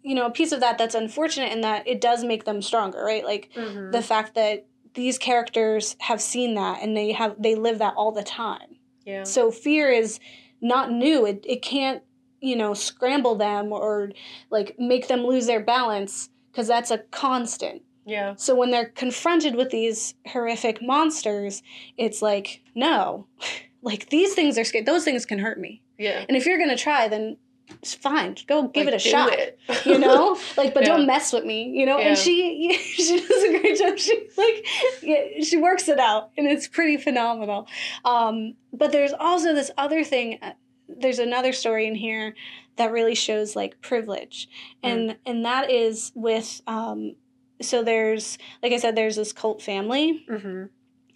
you 0.02 0.14
know 0.14 0.26
a 0.26 0.30
piece 0.30 0.52
of 0.52 0.60
that 0.60 0.76
that's 0.76 0.94
unfortunate 0.94 1.52
in 1.52 1.60
that 1.60 1.86
it 1.86 2.00
does 2.00 2.24
make 2.24 2.44
them 2.44 2.60
stronger 2.60 3.02
right? 3.04 3.24
Like 3.24 3.50
Mhm. 3.56 3.92
the 3.92 4.02
fact 4.02 4.34
that 4.34 4.66
these 4.94 5.18
characters 5.18 5.94
have 6.00 6.20
seen 6.20 6.54
that 6.54 6.82
and 6.82 6.96
they 6.96 7.12
have 7.12 7.40
they 7.40 7.54
live 7.54 7.78
that 7.78 7.94
all 7.96 8.10
the 8.12 8.24
time. 8.24 8.76
Yeah, 9.04 9.22
so 9.22 9.50
fear 9.52 9.88
is 9.90 10.18
not 10.60 10.90
new. 10.90 11.24
It, 11.24 11.44
it 11.48 11.62
can't 11.62 12.02
you 12.40 12.56
know 12.56 12.74
scramble 12.74 13.36
them 13.36 13.72
or 13.72 14.10
like 14.50 14.74
make 14.78 15.06
them 15.06 15.24
lose 15.24 15.46
their 15.46 15.60
balance 15.62 16.30
because 16.50 16.66
that's 16.66 16.90
a 16.90 16.98
constant 16.98 17.82
yeah, 18.04 18.34
so 18.36 18.54
when 18.54 18.70
they're 18.70 18.88
confronted 18.88 19.54
with 19.54 19.70
these 19.70 20.14
horrific 20.26 20.80
monsters, 20.82 21.62
it's 21.96 22.22
like, 22.22 22.62
no, 22.74 23.26
like 23.82 24.08
these 24.10 24.34
things 24.34 24.58
are 24.58 24.64
scary. 24.64 24.84
Those 24.84 25.04
things 25.04 25.24
can 25.26 25.38
hurt 25.38 25.58
me. 25.60 25.82
yeah. 25.98 26.24
And 26.28 26.36
if 26.36 26.46
you're 26.46 26.58
gonna 26.58 26.76
try, 26.76 27.08
then 27.08 27.36
it's 27.82 27.94
fine. 27.94 28.34
Go 28.48 28.66
give 28.66 28.86
Like, 28.86 28.94
it 28.94 29.00
a 29.00 29.04
do 29.04 29.10
shot. 29.10 29.32
it. 29.32 29.58
You 29.86 29.96
know, 29.98 30.36
like, 30.56 30.74
but 30.74 30.82
Yeah. 30.86 30.96
don't 30.96 31.06
mess 31.06 31.32
with 31.32 31.44
me. 31.44 31.68
You 31.72 31.86
know, 31.86 31.98
Yeah. 31.98 32.08
and 32.08 32.18
she 32.18 32.72
she 32.72 33.20
does 33.20 33.42
a 33.44 33.58
great 33.60 33.78
job. 33.78 33.96
She 33.98 34.28
like 34.36 34.66
yeah, 35.02 35.44
she 35.44 35.56
works 35.56 35.88
it 35.88 36.00
out, 36.00 36.30
and 36.36 36.46
it's 36.48 36.66
pretty 36.66 36.96
phenomenal. 36.96 37.68
Um, 38.04 38.54
but 38.72 38.90
there's 38.92 39.12
also 39.12 39.54
this 39.54 39.70
other 39.78 40.02
thing. 40.04 40.38
uh, 40.42 40.52
There's 40.88 41.20
another 41.20 41.52
story 41.52 41.86
in 41.86 41.94
here 41.94 42.34
that 42.76 42.90
really 42.90 43.14
shows 43.14 43.54
like 43.54 43.80
privilege, 43.80 44.48
and 44.82 45.16
and 45.24 45.44
that 45.44 45.70
is 45.70 46.10
with 46.16 46.60
um, 46.66 47.14
so 47.60 47.82
there's 47.82 48.38
like 48.62 48.72
I 48.72 48.78
said, 48.78 48.96
there's 48.96 49.16
this 49.16 49.32
cult 49.32 49.62
family. 49.62 50.24
hmm 50.28 50.64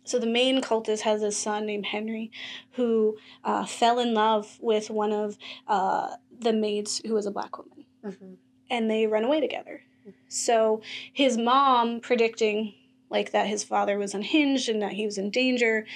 So 0.04 0.18
the 0.18 0.26
main 0.26 0.60
cultist 0.60 1.00
has 1.00 1.22
a 1.22 1.32
son 1.32 1.66
named 1.66 1.86
Henry, 1.86 2.30
who 2.72 3.16
uh, 3.42 3.64
fell 3.64 3.98
in 3.98 4.12
love 4.14 4.58
with 4.60 4.90
one 4.90 5.12
of 5.12 5.38
uh, 5.66 6.16
the 6.38 6.52
maids 6.52 7.00
who 7.06 7.14
was 7.14 7.26
a 7.26 7.30
black 7.30 7.56
woman, 7.58 7.84
hmm 8.02 8.34
and 8.70 8.90
they 8.90 9.06
run 9.06 9.24
away 9.24 9.40
together. 9.40 9.82
So 10.28 10.82
his 11.12 11.36
mom, 11.36 12.00
predicting 12.00 12.74
like 13.10 13.30
that 13.32 13.46
his 13.46 13.62
father 13.62 13.98
was 13.98 14.14
unhinged 14.14 14.68
and 14.68 14.82
that 14.82 14.92
he 14.92 15.04
was 15.04 15.18
in 15.18 15.30
danger, 15.30 15.86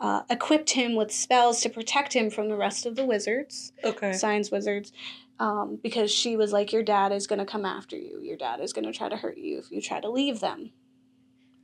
uh, 0.00 0.22
equipped 0.28 0.70
him 0.70 0.94
with 0.94 1.10
spells 1.10 1.60
to 1.62 1.70
protect 1.70 2.12
him 2.12 2.28
from 2.30 2.48
the 2.48 2.56
rest 2.56 2.84
of 2.84 2.96
the 2.96 3.06
wizards 3.06 3.72
Okay. 3.82 4.12
science 4.12 4.50
wizards 4.50 4.92
um, 5.38 5.78
because 5.82 6.10
she 6.10 6.36
was 6.36 6.52
like, 6.52 6.72
Your 6.72 6.82
dad 6.82 7.12
is 7.12 7.26
going 7.26 7.38
to 7.38 7.46
come 7.46 7.64
after 7.64 7.96
you. 7.96 8.20
Your 8.22 8.36
dad 8.36 8.60
is 8.60 8.72
going 8.72 8.84
to 8.84 8.92
try 8.92 9.08
to 9.08 9.16
hurt 9.16 9.38
you 9.38 9.58
if 9.58 9.70
you 9.70 9.80
try 9.80 10.00
to 10.00 10.08
leave 10.10 10.40
them. 10.40 10.70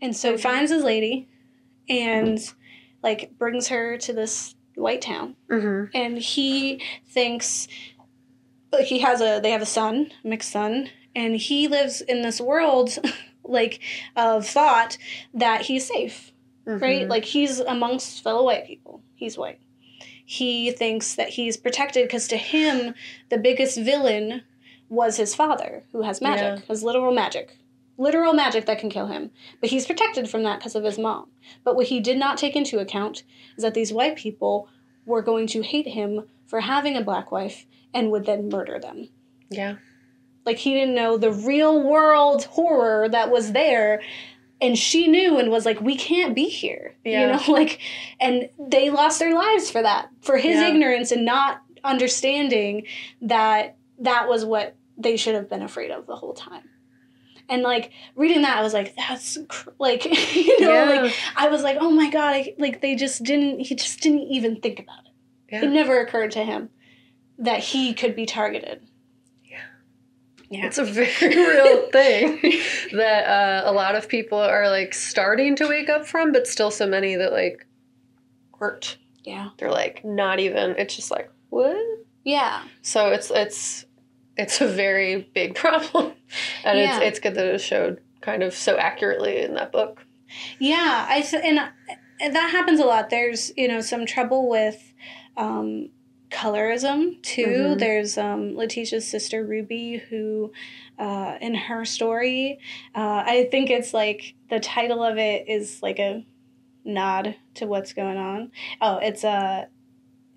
And 0.00 0.16
so 0.16 0.32
Okay. 0.32 0.42
finds 0.42 0.70
his 0.70 0.82
lady 0.82 1.28
and 1.88 2.38
like 3.02 3.38
brings 3.38 3.68
her 3.68 3.96
to 3.98 4.12
this 4.12 4.54
white 4.74 5.02
town. 5.02 5.36
hmm 5.48 5.84
And 5.94 6.18
he 6.18 6.82
thinks 7.06 7.68
like 8.72 8.86
he 8.86 9.00
has 9.00 9.20
a 9.20 9.40
they 9.40 9.50
have 9.50 9.62
a 9.62 9.66
son, 9.66 10.10
mixed 10.24 10.50
son, 10.50 10.90
and 11.14 11.36
he 11.36 11.68
lives 11.68 12.00
in 12.00 12.22
this 12.22 12.40
world 12.40 12.98
like 13.44 13.80
of 14.16 14.46
thought 14.46 14.98
that 15.34 15.62
he's 15.62 15.86
safe 15.86 16.32
right? 16.80 17.08
Like 17.08 17.24
he's 17.24 17.60
amongst 17.60 18.22
fellow 18.22 18.44
white 18.44 18.66
people. 18.66 19.02
He's 19.14 19.36
white. 19.36 19.60
He 20.32 20.70
thinks 20.70 21.14
that 21.16 21.28
he's 21.28 21.58
protected 21.58 22.08
because 22.08 22.26
to 22.28 22.38
him, 22.38 22.94
the 23.28 23.36
biggest 23.36 23.76
villain 23.76 24.44
was 24.88 25.18
his 25.18 25.34
father, 25.34 25.84
who 25.92 26.00
has 26.02 26.22
magic, 26.22 26.64
has 26.68 26.82
literal 26.82 27.12
magic. 27.12 27.58
Literal 27.98 28.32
magic 28.32 28.64
that 28.64 28.78
can 28.78 28.88
kill 28.88 29.08
him. 29.08 29.30
But 29.60 29.68
he's 29.68 29.84
protected 29.84 30.30
from 30.30 30.42
that 30.44 30.58
because 30.58 30.74
of 30.74 30.84
his 30.84 30.98
mom. 30.98 31.26
But 31.64 31.76
what 31.76 31.88
he 31.88 32.00
did 32.00 32.16
not 32.16 32.38
take 32.38 32.56
into 32.56 32.78
account 32.78 33.24
is 33.58 33.62
that 33.62 33.74
these 33.74 33.92
white 33.92 34.16
people 34.16 34.70
were 35.04 35.20
going 35.20 35.48
to 35.48 35.60
hate 35.60 35.88
him 35.88 36.22
for 36.46 36.60
having 36.60 36.96
a 36.96 37.04
black 37.04 37.30
wife 37.30 37.66
and 37.92 38.10
would 38.10 38.24
then 38.24 38.48
murder 38.48 38.78
them. 38.78 39.10
yeah, 39.50 39.74
Like 40.46 40.56
he 40.56 40.72
didn't 40.72 40.94
know 40.94 41.18
the 41.18 41.30
real 41.30 41.82
world 41.86 42.44
horror 42.44 43.06
that 43.06 43.30
was 43.30 43.52
there. 43.52 44.00
And 44.62 44.78
she 44.78 45.08
knew 45.08 45.38
and 45.38 45.50
was 45.50 45.66
like, 45.66 45.80
we 45.80 45.96
can't 45.96 46.34
be 46.34 46.48
here. 46.48 46.94
Yeah. 47.04 47.20
You 47.20 47.32
know, 47.48 47.52
like, 47.52 47.80
and 48.20 48.48
they 48.58 48.88
lost 48.90 49.18
their 49.18 49.34
lives 49.34 49.70
for 49.70 49.82
that, 49.82 50.08
for 50.22 50.36
his 50.38 50.56
Yeah. 50.60 50.68
ignorance 50.68 51.10
and 51.12 51.24
not 51.24 51.60
understanding 51.84 52.86
that 53.22 53.76
that 53.98 54.28
was 54.28 54.44
what 54.44 54.76
they 54.96 55.16
should 55.16 55.34
have 55.34 55.48
been 55.50 55.62
afraid 55.62 55.90
of 55.90 56.06
the 56.06 56.14
whole 56.16 56.32
time. 56.34 56.62
And 57.48 57.62
like 57.62 57.90
reading 58.14 58.42
that, 58.42 58.56
I 58.56 58.62
was 58.62 58.72
like, 58.72 58.94
that's 58.96 59.36
cr- 59.48 59.70
like, 59.78 60.04
you 60.34 60.60
know, 60.60 60.72
Yeah. 60.72 61.02
like 61.02 61.14
I 61.36 61.48
was 61.48 61.62
like, 61.62 61.78
oh 61.80 61.90
my 61.90 62.08
God, 62.08 62.34
I, 62.34 62.54
like 62.58 62.80
they 62.80 62.94
just 62.94 63.22
didn't, 63.24 63.60
he 63.60 63.74
just 63.74 64.00
didn't 64.00 64.22
even 64.30 64.60
think 64.60 64.78
about 64.78 65.00
it. 65.06 65.64
It 65.64 65.68
never 65.68 66.00
occurred 66.00 66.30
to 66.32 66.44
him 66.44 66.70
that 67.38 67.58
he 67.60 67.92
could 67.92 68.14
be 68.16 68.24
targeted. 68.24 68.86
Yeah. 70.52 70.66
It's 70.66 70.76
a 70.76 70.84
very 70.84 71.08
real 71.22 71.88
thing 71.90 72.38
that 72.92 73.24
uh, 73.26 73.62
a 73.64 73.72
lot 73.72 73.94
of 73.94 74.06
people 74.06 74.36
are 74.38 74.68
like 74.68 74.92
starting 74.92 75.56
to 75.56 75.66
wake 75.66 75.88
up 75.88 76.06
from, 76.06 76.30
but 76.30 76.46
still 76.46 76.70
so 76.70 76.86
many 76.86 77.14
that 77.16 77.32
like 77.32 77.66
aren't. 78.60 78.98
Yeah. 79.24 79.48
They're 79.56 79.70
like 79.70 80.04
not 80.04 80.40
even. 80.40 80.72
It's 80.76 80.94
just 80.94 81.10
like 81.10 81.30
what? 81.48 81.74
Yeah. 82.24 82.64
So 82.82 83.08
it's 83.08 83.30
it's 83.30 83.86
it's 84.36 84.60
a 84.60 84.66
very 84.68 85.30
big 85.34 85.54
problem, 85.64 86.12
and 86.64 86.78
Yeah. 86.78 86.96
it's 86.98 87.06
it's 87.06 87.18
good 87.20 87.34
that 87.36 87.46
it 87.46 87.52
was 87.52 87.64
showed 87.64 88.02
kind 88.20 88.42
of 88.42 88.52
so 88.52 88.76
accurately 88.76 89.40
in 89.40 89.54
that 89.54 89.72
book. 89.72 90.04
Yeah, 90.58 91.06
I 91.08 91.24
and, 91.42 91.60
and 92.20 92.36
that 92.36 92.50
happens 92.50 92.78
a 92.78 92.84
lot. 92.84 93.08
There's 93.08 93.52
you 93.56 93.68
know 93.68 93.80
some 93.80 94.04
trouble 94.04 94.50
with 94.50 94.92
um, 95.38 95.88
colorism 96.32 97.22
too. 97.22 97.46
Mhm. 97.46 97.78
There's 97.78 98.18
um, 98.18 98.56
Letitia's 98.56 99.06
sister 99.06 99.44
Ruby 99.44 99.98
who, 100.08 100.52
uh, 100.98 101.36
in 101.40 101.54
her 101.54 101.84
story, 101.84 102.58
uh, 102.94 103.22
I 103.26 103.48
think 103.50 103.70
it's 103.70 103.92
like 103.92 104.34
the 104.48 104.58
title 104.58 105.02
of 105.02 105.18
it 105.18 105.48
is 105.48 105.82
like 105.82 105.98
a 105.98 106.24
nod 106.84 107.36
to 107.54 107.66
what's 107.66 107.92
going 107.92 108.16
on. 108.16 108.50
Oh, 108.80 108.96
it's 108.96 109.24
uh, 109.24 109.66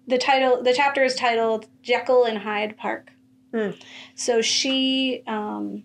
the 0.07 0.17
title. 0.17 0.61
The 0.61 0.73
chapter 0.73 1.03
is 1.03 1.15
titled 1.15 1.67
Jekyll 1.81 2.25
and 2.25 2.39
Hyde 2.39 2.77
Park. 2.77 3.11
Hmm. 3.53 3.71
So 4.15 4.41
she 4.41 5.23
um, 5.27 5.83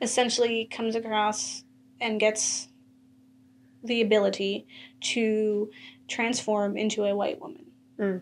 essentially 0.00 0.66
comes 0.70 0.94
across 0.94 1.64
and 2.00 2.20
gets 2.20 2.68
the 3.82 4.02
ability 4.02 4.66
to 5.00 5.70
transform 6.08 6.76
into 6.76 7.04
a 7.04 7.14
white 7.16 7.40
woman. 7.40 7.66
Mm. 7.98 8.20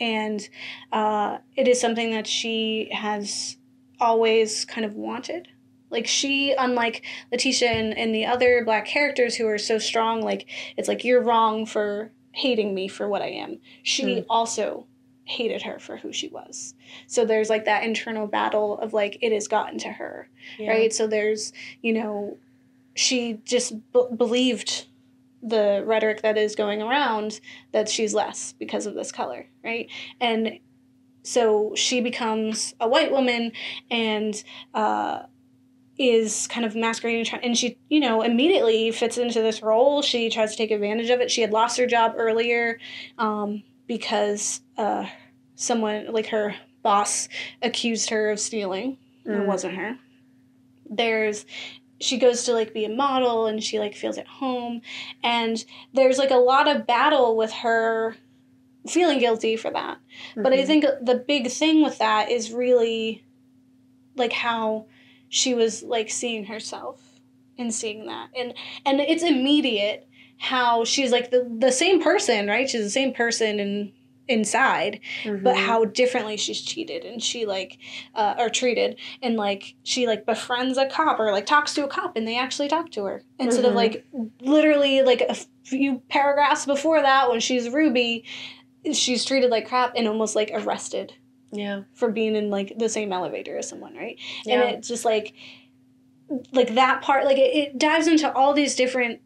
And 0.00 0.48
uh, 0.92 1.38
it 1.56 1.68
is 1.68 1.80
something 1.80 2.10
that 2.12 2.26
she 2.26 2.88
has 2.92 3.56
always 4.00 4.64
kind 4.64 4.84
of 4.86 4.94
wanted. 4.94 5.48
Like 5.90 6.06
she, 6.06 6.52
unlike 6.52 7.04
Letitia 7.30 7.68
and, 7.70 7.96
and 7.96 8.14
the 8.14 8.24
other 8.26 8.64
black 8.64 8.86
characters 8.86 9.36
who 9.36 9.46
are 9.46 9.58
so 9.58 9.78
strong, 9.78 10.22
like 10.22 10.48
it's 10.76 10.88
like 10.88 11.04
you're 11.04 11.22
wrong 11.22 11.66
for 11.66 12.12
hating 12.32 12.74
me 12.74 12.88
for 12.88 13.08
what 13.08 13.22
I 13.22 13.28
am. 13.28 13.58
She 13.82 14.04
Mm. 14.04 14.26
also 14.30 14.86
hated 15.24 15.62
her 15.62 15.78
for 15.78 15.96
who 15.96 16.12
she 16.12 16.28
was. 16.28 16.74
So 17.06 17.24
there's 17.24 17.50
like 17.50 17.64
that 17.66 17.84
internal 17.84 18.26
battle 18.26 18.78
of 18.78 18.92
like 18.92 19.18
it 19.20 19.32
has 19.32 19.46
gotten 19.48 19.78
to 19.80 19.88
her 19.90 20.28
right? 20.68 20.92
So 20.92 21.06
there's, 21.06 21.52
you 21.82 21.92
know, 21.92 22.36
she 22.94 23.38
just 23.44 23.74
b- 23.92 24.06
believed 24.16 24.86
the 25.42 25.82
rhetoric 25.86 26.22
that 26.22 26.36
is 26.36 26.54
going 26.54 26.82
around 26.82 27.40
that 27.72 27.88
she's 27.88 28.14
less 28.14 28.52
because 28.58 28.86
of 28.86 28.94
this 28.94 29.12
color, 29.12 29.46
right? 29.64 29.90
And 30.20 30.58
so 31.22 31.72
she 31.74 32.00
becomes 32.00 32.74
a 32.80 32.88
white 32.88 33.10
woman 33.10 33.52
and 33.90 34.42
uh, 34.74 35.20
is 35.98 36.46
kind 36.48 36.64
of 36.64 36.74
masquerading, 36.74 37.26
and 37.42 37.56
she, 37.56 37.78
you 37.88 38.00
know, 38.00 38.22
immediately 38.22 38.90
fits 38.90 39.18
into 39.18 39.42
this 39.42 39.62
role. 39.62 40.02
She 40.02 40.30
tries 40.30 40.52
to 40.52 40.56
take 40.56 40.70
advantage 40.70 41.10
of 41.10 41.20
it. 41.20 41.30
She 41.30 41.42
had 41.42 41.52
lost 41.52 41.78
her 41.78 41.86
job 41.86 42.14
earlier 42.16 42.78
um, 43.18 43.62
because 43.86 44.60
uh, 44.78 45.06
someone, 45.56 46.12
like 46.12 46.28
her 46.28 46.54
boss, 46.82 47.28
accused 47.62 48.10
her 48.10 48.30
of 48.30 48.40
stealing. 48.40 48.98
It 49.24 49.30
Mm. 49.30 49.46
wasn't 49.46 49.74
her 49.74 49.98
there's 50.90 51.46
she 52.00 52.18
goes 52.18 52.44
to 52.44 52.52
like 52.52 52.72
be 52.72 52.84
a 52.84 52.88
model 52.88 53.46
and 53.46 53.62
she 53.62 53.78
like 53.78 53.94
feels 53.94 54.18
at 54.18 54.26
home. 54.26 54.80
And 55.22 55.62
there's 55.92 56.18
like 56.18 56.30
a 56.30 56.36
lot 56.36 56.66
of 56.68 56.86
battle 56.86 57.36
with 57.36 57.52
her 57.52 58.16
feeling 58.88 59.18
guilty 59.18 59.56
for 59.56 59.70
that. 59.70 59.98
But 60.34 60.52
i 60.52 60.58
Mhm. 60.58 60.66
think 60.66 60.84
the 61.02 61.22
big 61.26 61.50
thing 61.50 61.82
with 61.82 61.98
that 61.98 62.30
is 62.30 62.52
really 62.52 63.24
like 64.16 64.32
how 64.32 64.86
she 65.28 65.54
was 65.54 65.82
like 65.82 66.10
seeing 66.10 66.44
herself 66.46 67.20
and 67.58 67.72
seeing 67.72 68.06
that. 68.06 68.30
And 68.36 68.54
and 68.86 69.00
it's 69.00 69.22
immediate 69.22 70.06
how 70.38 70.84
she's 70.84 71.12
like 71.12 71.30
the, 71.30 71.46
the 71.58 71.70
same 71.70 72.02
person 72.02 72.48
right? 72.48 72.68
She's 72.68 72.82
the 72.82 72.90
same 72.90 73.12
person 73.12 73.60
and 73.60 73.92
inside 74.30 75.00
but 75.24 75.54
Mhm. 75.56 75.66
how 75.66 75.84
differently 75.84 76.36
she's 76.36 76.60
cheated 76.62 77.04
and 77.04 77.22
she 77.22 77.44
like 77.46 77.78
uh, 78.14 78.34
or 78.38 78.48
treated 78.48 78.96
and 79.22 79.36
like 79.36 79.74
she 79.82 80.06
like 80.06 80.24
befriends 80.24 80.78
a 80.78 80.86
cop 80.86 81.18
or 81.18 81.32
like 81.32 81.46
talks 81.46 81.74
to 81.74 81.84
a 81.84 81.88
cop 81.88 82.16
and 82.16 82.26
they 82.28 82.38
actually 82.38 82.68
talk 82.68 82.90
to 82.92 83.04
her 83.04 83.22
instead 83.38 83.64
of 83.64 83.72
Mhm. 83.72 83.76
like 83.76 84.06
literally 84.40 85.02
like 85.02 85.20
a 85.22 85.34
few 85.64 86.00
paragraphs 86.08 86.64
before 86.64 87.02
that 87.02 87.28
when 87.28 87.40
she's 87.40 87.68
ruby 87.68 88.24
she's 88.92 89.24
treated 89.24 89.50
like 89.50 89.68
crap 89.68 89.92
and 89.96 90.06
almost 90.08 90.34
like 90.36 90.50
arrested 90.54 91.12
yeah, 91.52 91.82
for 91.94 92.12
being 92.12 92.36
in 92.36 92.48
like 92.48 92.78
the 92.78 92.88
same 92.88 93.12
elevator 93.12 93.58
as 93.58 93.68
someone 93.68 93.94
right 93.96 94.16
yeah, 94.46 94.62
and 94.62 94.76
it's 94.78 94.86
just 94.88 95.04
like 95.04 95.34
like 96.52 96.74
that 96.76 97.02
part 97.02 97.24
like 97.24 97.38
it, 97.38 97.54
it 97.56 97.78
dives 97.78 98.06
into 98.06 98.32
all 98.32 98.54
these 98.54 98.76
different 98.76 99.20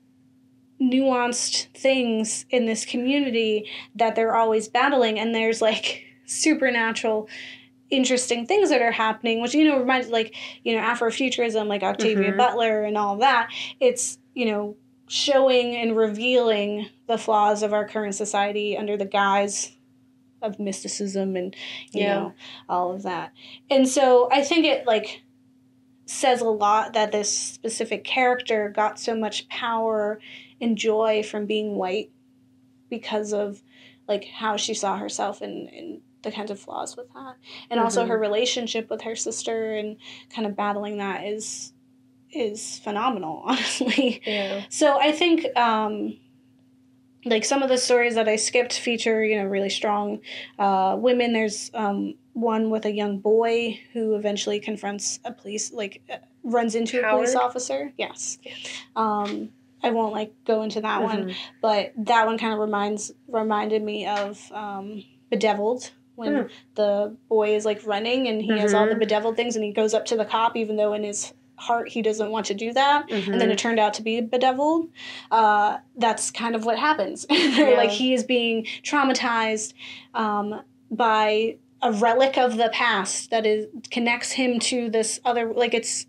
nuanced 0.81 1.67
things 1.77 2.45
in 2.51 2.67
this 2.67 2.85
community 2.85 3.69
that 3.95 4.15
they're 4.15 4.35
always 4.35 4.69
battling 4.69 5.19
and 5.19 5.35
there's 5.35 5.63
like 5.63 6.03
supernatural 6.27 7.29
interesting 7.91 8.47
things 8.47 8.71
that 8.71 8.83
are 8.83 8.91
happening 8.93 9.41
which 9.41 9.55
you 9.55 9.65
know 9.65 9.79
reminds 9.79 10.09
like 10.09 10.35
you 10.65 10.75
know 10.75 10.83
afrofuturism 10.83 11.67
like 11.69 11.83
octavia 11.83 12.33
Mhm. 12.33 12.37
butler 12.37 12.83
and 12.83 12.97
all 12.99 13.17
that 13.19 13.51
it's 13.79 14.19
you 14.35 14.47
know 14.47 14.77
showing 15.07 15.77
and 15.77 15.97
revealing 15.97 16.89
the 17.07 17.19
flaws 17.19 17.63
of 17.63 17.73
our 17.73 17.87
current 17.87 18.15
society 18.15 18.77
under 18.77 18.97
the 18.97 19.05
guise 19.05 19.73
of 20.43 20.59
mysticism 20.59 21.37
and 21.37 21.55
you 21.93 22.01
Yeah. 22.03 22.15
know 22.15 22.35
all 22.69 22.93
of 22.93 23.03
that 23.03 23.33
and 23.71 23.87
so 23.89 24.29
i 24.33 24.43
think 24.43 24.65
it 24.67 24.87
like 24.87 25.23
says 26.07 26.41
a 26.41 26.45
lot 26.49 26.93
that 26.93 27.13
this 27.13 27.31
specific 27.37 28.05
character 28.05 28.69
got 28.69 28.99
so 28.99 29.15
much 29.15 29.49
power 29.49 30.21
and 30.61 30.77
joy 30.77 31.23
from 31.23 31.47
being 31.47 31.75
white 31.77 32.11
because 32.91 33.33
of 33.33 33.63
like 34.07 34.25
how 34.27 34.57
she 34.57 34.75
saw 34.75 34.97
herself 34.99 35.41
and, 35.41 35.69
and 35.71 36.01
the 36.23 36.31
kinds 36.31 36.51
of 36.51 36.59
flaws 36.61 36.97
with 36.97 37.13
that 37.15 37.37
and 37.71 37.81
also 37.81 38.05
Mhm. 38.05 38.09
her 38.09 38.19
relationship 38.19 38.89
with 38.91 39.03
her 39.03 39.17
sister 39.17 39.75
and 39.77 39.97
kind 40.35 40.47
of 40.47 40.57
battling 40.57 40.99
that 40.99 41.25
is 41.25 41.73
is 42.31 42.79
phenomenal 42.81 43.43
honestly 43.47 44.21
yeah. 44.27 44.63
so 44.69 44.99
I 45.01 45.13
think 45.13 45.47
um, 45.57 46.19
like 47.25 47.45
some 47.45 47.63
of 47.63 47.69
the 47.69 47.79
stories 47.79 48.15
that 48.17 48.29
I 48.29 48.37
skipped 48.37 48.79
feature 48.79 49.25
you 49.25 49.37
know 49.37 49.45
really 49.47 49.71
strong 49.71 50.21
uh, 50.59 50.97
women. 50.99 51.33
There's 51.33 51.71
um, 51.75 52.15
one 52.33 52.71
with 52.71 52.85
a 52.85 52.93
young 52.93 53.19
boy 53.19 53.81
who 53.93 54.15
eventually 54.15 54.61
confronts 54.61 55.21
a 55.25 55.33
police 55.33 55.73
like 55.73 56.03
uh, 56.13 56.17
runs 56.43 56.75
into 56.75 57.01
a 57.01 57.09
police 57.11 57.35
officer. 57.35 57.93
Yes. 57.97 58.39
Um, 58.97 59.51
I 59.83 59.91
won't 59.91 60.13
like 60.13 60.33
go 60.47 60.63
into 60.63 60.81
that 60.81 61.03
one, 61.03 61.25
Mhm. 61.27 61.35
but 61.61 61.93
that 61.97 62.27
one 62.27 62.39
kind 62.39 62.53
of 62.55 62.59
reminds 62.59 63.13
reminded 63.29 63.83
me 63.83 64.07
of 64.07 64.51
um, 64.53 65.05
Bedeviled 65.31 65.91
when 66.15 66.35
Hmm. 66.35 66.47
the 66.77 67.17
boy 67.29 67.55
is 67.57 67.65
like 67.65 67.85
running 67.87 68.29
and 68.29 68.41
he 68.41 68.57
has 68.59 68.73
all 68.73 68.87
the 68.87 68.95
Mhm. 68.95 69.01
bedeviled 69.01 69.37
things 69.37 69.57
and 69.57 69.65
he 69.65 69.73
goes 69.73 69.93
up 69.95 70.05
to 70.07 70.17
the 70.17 70.25
cop 70.25 70.57
even 70.57 70.77
though 70.77 70.93
in 70.93 71.03
his 71.03 71.35
heart 71.57 71.89
he 71.89 72.03
doesn't 72.03 72.31
want 72.31 72.47
to 72.47 72.55
do 72.55 72.73
that. 72.73 73.11
And 73.11 73.41
then 73.41 73.51
it 73.51 73.59
turned 73.59 73.79
out 73.79 73.95
to 73.95 74.03
be 74.03 74.21
bedeviled. 74.21 74.89
Uh, 75.31 75.79
that's 75.97 76.31
kind 76.31 76.55
of 76.55 76.65
what 76.65 76.79
happens. 76.79 77.27
Yeah. 77.31 77.71
like 77.77 77.91
he 77.91 78.13
is 78.15 78.25
being 78.25 78.67
traumatized 78.83 79.75
um, 80.15 80.63
by 80.91 81.57
a 81.83 81.93
relic 81.93 82.37
of 82.39 82.57
the 82.57 82.71
past 82.73 83.31
that 83.31 83.45
is 83.47 83.67
connects 83.91 84.33
him 84.33 84.59
to 84.59 84.89
this 84.91 85.21
other 85.25 85.53
like 85.53 85.75
it's 85.75 86.07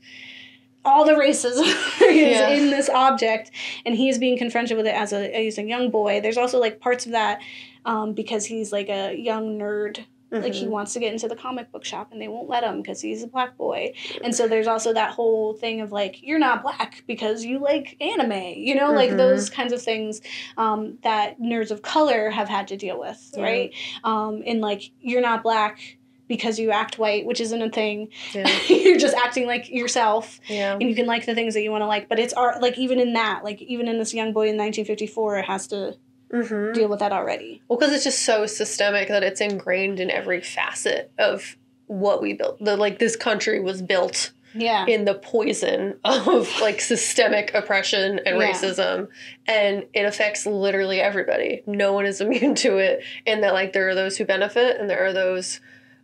all 0.86 1.04
the 1.06 1.18
races 1.18 1.58
is 2.02 2.16
Yeah. 2.40 2.50
in 2.50 2.70
this 2.70 2.90
object 2.90 3.52
and 3.86 3.96
he 3.96 4.08
is 4.10 4.18
being 4.18 4.38
confronted 4.38 4.78
with 4.78 4.86
it 4.88 4.94
as 4.96 5.12
a 5.14 5.36
as 5.48 5.58
a 5.58 5.64
young 5.64 5.90
boy. 5.92 6.22
There's 6.22 6.38
also 6.38 6.60
like 6.60 6.80
parts 6.80 7.06
of 7.06 7.12
that 7.12 7.42
um, 7.86 8.14
because 8.14 8.46
he's 8.46 8.72
like 8.72 8.90
a 8.90 9.14
young 9.16 9.58
nerd 9.60 10.06
like 10.44 10.54
he 10.54 10.66
Mhm. 10.66 10.70
wants 10.70 10.94
to 10.94 11.00
get 11.00 11.14
into 11.14 11.28
the 11.28 11.36
comic 11.36 11.72
book 11.72 11.86
shop 11.86 12.12
and 12.12 12.22
they 12.22 12.28
won't 12.28 12.50
let 12.50 12.64
him 12.64 12.82
because 12.82 13.02
he's 13.02 13.24
a 13.24 13.28
black 13.28 13.58
boy 13.58 13.94
and 14.24 14.36
so 14.36 14.48
there's 14.48 14.68
also 14.68 14.94
that 14.94 15.12
whole 15.12 15.54
thing 15.54 15.82
of 15.82 15.92
like 15.92 16.22
you're 16.22 16.40
not 16.40 16.62
black 16.62 17.04
because 17.08 17.44
you 17.46 17.60
like 17.60 17.96
anime 18.02 18.54
you 18.58 18.76
know 18.76 18.92
like 18.92 19.12
Mhm. 19.12 19.18
those 19.18 19.50
kinds 19.50 19.72
of 19.74 19.82
things 19.82 20.22
um, 20.58 20.98
that 21.04 21.40
nerds 21.40 21.72
of 21.72 21.82
color 21.82 22.30
have 22.30 22.50
had 22.50 22.68
to 22.70 22.78
deal 22.78 23.00
with 23.00 23.32
Yeah. 23.36 23.44
right 23.44 23.74
um, 24.04 24.44
and 24.46 24.62
like 24.62 24.92
you're 25.02 25.22
not 25.22 25.44
black 25.44 25.98
because 26.28 26.58
you 26.58 26.72
act 26.72 26.98
white 26.98 27.24
which 27.26 27.40
isn't 27.40 27.62
a 27.62 27.70
thing 27.70 28.08
yeah, 28.34 28.50
you're 28.68 28.98
just 28.98 29.16
acting 29.16 29.46
like 29.46 29.70
yourself 29.70 30.40
yeah. 30.48 30.74
and 30.74 30.82
you 30.90 30.96
can 30.96 31.06
like 31.06 31.26
the 31.28 31.36
things 31.36 31.54
that 31.54 31.62
you 31.62 31.70
want 31.72 31.84
to 31.84 31.86
like 31.88 32.10
but 32.10 32.18
it's 32.20 32.34
art 32.34 32.62
like 32.62 32.78
even 32.80 33.00
in 33.00 33.14
that 33.14 33.44
like 33.44 33.62
even 33.62 33.88
in 33.88 34.00
this 34.00 34.12
young 34.14 34.34
boy 34.34 34.48
in 34.50 34.58
1954 34.58 35.38
it 35.38 35.46
has 35.46 35.68
to 35.68 35.96
Mhm. 36.32 36.74
deal 36.74 36.88
with 36.90 37.00
that 37.00 37.12
already 37.12 37.62
Well, 37.68 37.78
because 37.80 37.94
it's 37.94 38.04
just 38.04 38.24
so 38.24 38.46
systemic 38.46 39.08
that 39.10 39.24
it's 39.24 39.42
ingrained 39.42 40.00
in 40.00 40.10
every 40.12 40.42
facet 40.42 41.12
of 41.18 41.56
what 41.88 42.22
we 42.22 42.34
built. 42.34 42.64
The 42.64 42.76
like 42.78 42.98
this 43.00 43.16
country 43.16 43.60
was 43.60 43.82
built 43.82 44.32
yeah 44.58 44.86
in 44.88 45.04
the 45.06 45.14
poison 45.16 46.00
of 46.06 46.50
like 46.62 46.80
systemic 46.82 47.54
oppression 47.54 48.20
and 48.26 48.38
Yeah. 48.40 48.52
racism, 48.54 49.08
and 49.48 49.86
it 49.94 50.06
affects 50.06 50.46
literally 50.46 51.00
everybody. 51.02 51.62
No 51.68 51.94
one 51.94 52.06
is 52.06 52.22
immune 52.26 52.56
to 52.56 52.78
it, 52.78 53.04
and 53.28 53.44
that 53.44 53.54
like 53.54 53.74
there 53.74 53.88
are 53.90 53.96
those 53.96 54.18
who 54.18 54.26
benefit, 54.26 54.78
and 54.80 54.90
there 54.90 55.06
are 55.06 55.14
those 55.14 55.60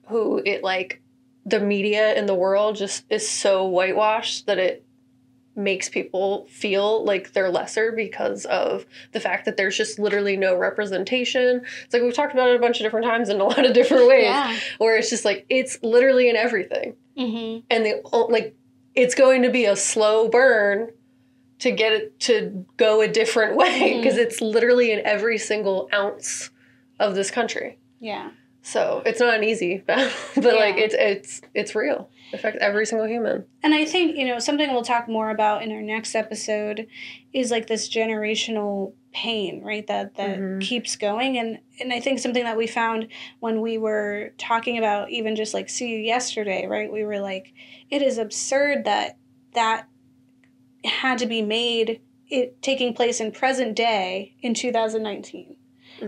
who 0.07 0.41
it 0.45 0.63
like 0.63 1.01
the 1.45 1.59
media 1.59 2.13
in 2.13 2.27
the 2.27 2.35
world 2.35 2.75
just 2.75 3.03
is 3.09 3.27
so 3.27 3.65
whitewashed 3.65 4.45
that 4.45 4.59
it 4.59 4.83
makes 5.55 5.89
people 5.89 6.45
feel 6.49 7.03
like 7.03 7.33
they're 7.33 7.49
lesser 7.49 7.91
because 7.91 8.45
of 8.45 8.85
the 9.11 9.19
fact 9.19 9.45
that 9.45 9.57
there's 9.57 9.75
just 9.75 9.99
literally 9.99 10.37
no 10.37 10.55
representation. 10.55 11.61
It's 11.83 11.93
like 11.93 12.01
we've 12.03 12.13
talked 12.13 12.33
about 12.33 12.49
it 12.49 12.55
a 12.55 12.59
bunch 12.59 12.79
of 12.79 12.83
different 12.85 13.05
times 13.05 13.29
in 13.29 13.39
a 13.41 13.43
lot 13.51 13.65
of 13.65 13.73
different 13.73 14.07
ways, 14.07 14.23
Yeah. 14.25 14.57
where 14.77 14.97
it's 14.97 15.09
just 15.09 15.25
like 15.25 15.45
it's 15.49 15.77
literally 15.83 16.29
in 16.29 16.35
everything, 16.35 16.95
Mm-hmm. 17.17 17.65
and 17.69 17.85
the 17.85 18.01
like 18.29 18.55
it's 18.95 19.15
going 19.15 19.41
to 19.43 19.49
be 19.49 19.65
a 19.65 19.75
slow 19.75 20.29
burn 20.29 20.89
to 21.59 21.71
get 21.71 21.91
it 21.93 22.19
to 22.21 22.65
go 22.77 23.01
a 23.01 23.07
different 23.07 23.55
way 23.55 23.97
because 23.97 24.17
it's 24.17 24.41
literally 24.41 24.91
in 24.91 24.99
every 25.05 25.37
single 25.37 25.89
ounce 25.93 26.49
of 26.99 27.13
this 27.15 27.29
country. 27.29 27.77
Yeah. 27.99 28.31
So 28.63 29.01
it's 29.05 29.19
not 29.19 29.35
an 29.35 29.43
easy 29.43 29.79
battle, 29.79 30.11
but 30.35 30.55
like 30.55 30.77
it's 30.77 30.95
it's 30.97 31.41
it's 31.53 31.75
real. 31.75 32.09
It 32.31 32.35
affects 32.35 32.59
every 32.61 32.85
single 32.85 33.07
human. 33.07 33.45
And 33.61 33.73
I 33.73 33.85
think, 33.85 34.15
you 34.15 34.25
know, 34.25 34.39
something 34.39 34.71
we'll 34.71 34.83
talk 34.83 35.07
more 35.09 35.29
about 35.29 35.63
in 35.63 35.71
our 35.71 35.81
next 35.81 36.15
episode 36.15 36.87
is 37.33 37.51
like 37.51 37.67
this 37.67 37.89
generational 37.89 38.93
pain, 39.13 39.61
right? 39.61 39.85
That 39.87 40.15
that 40.15 40.39
Mhm. 40.39 40.61
keeps 40.61 40.95
going. 40.95 41.37
And 41.37 41.59
and 41.79 41.91
I 41.91 41.99
think 41.99 42.19
something 42.19 42.43
that 42.43 42.57
we 42.57 42.67
found 42.67 43.07
when 43.39 43.59
we 43.59 43.77
were 43.77 44.33
talking 44.37 44.77
about 44.77 45.09
even 45.09 45.35
just 45.35 45.53
like 45.53 45.69
see 45.69 45.89
you 45.89 45.97
yesterday, 45.99 46.65
right? 46.67 46.91
We 46.91 47.03
were 47.03 47.19
like, 47.19 47.53
it 47.89 48.01
is 48.01 48.17
absurd 48.17 48.85
that 48.85 49.17
that 49.53 49.87
had 50.85 51.17
to 51.19 51.25
be 51.25 51.41
made 51.41 52.01
it 52.29 52.61
taking 52.61 52.93
place 52.93 53.19
in 53.19 53.31
present 53.31 53.75
day 53.75 54.35
in 54.41 54.53
2019 54.53 55.57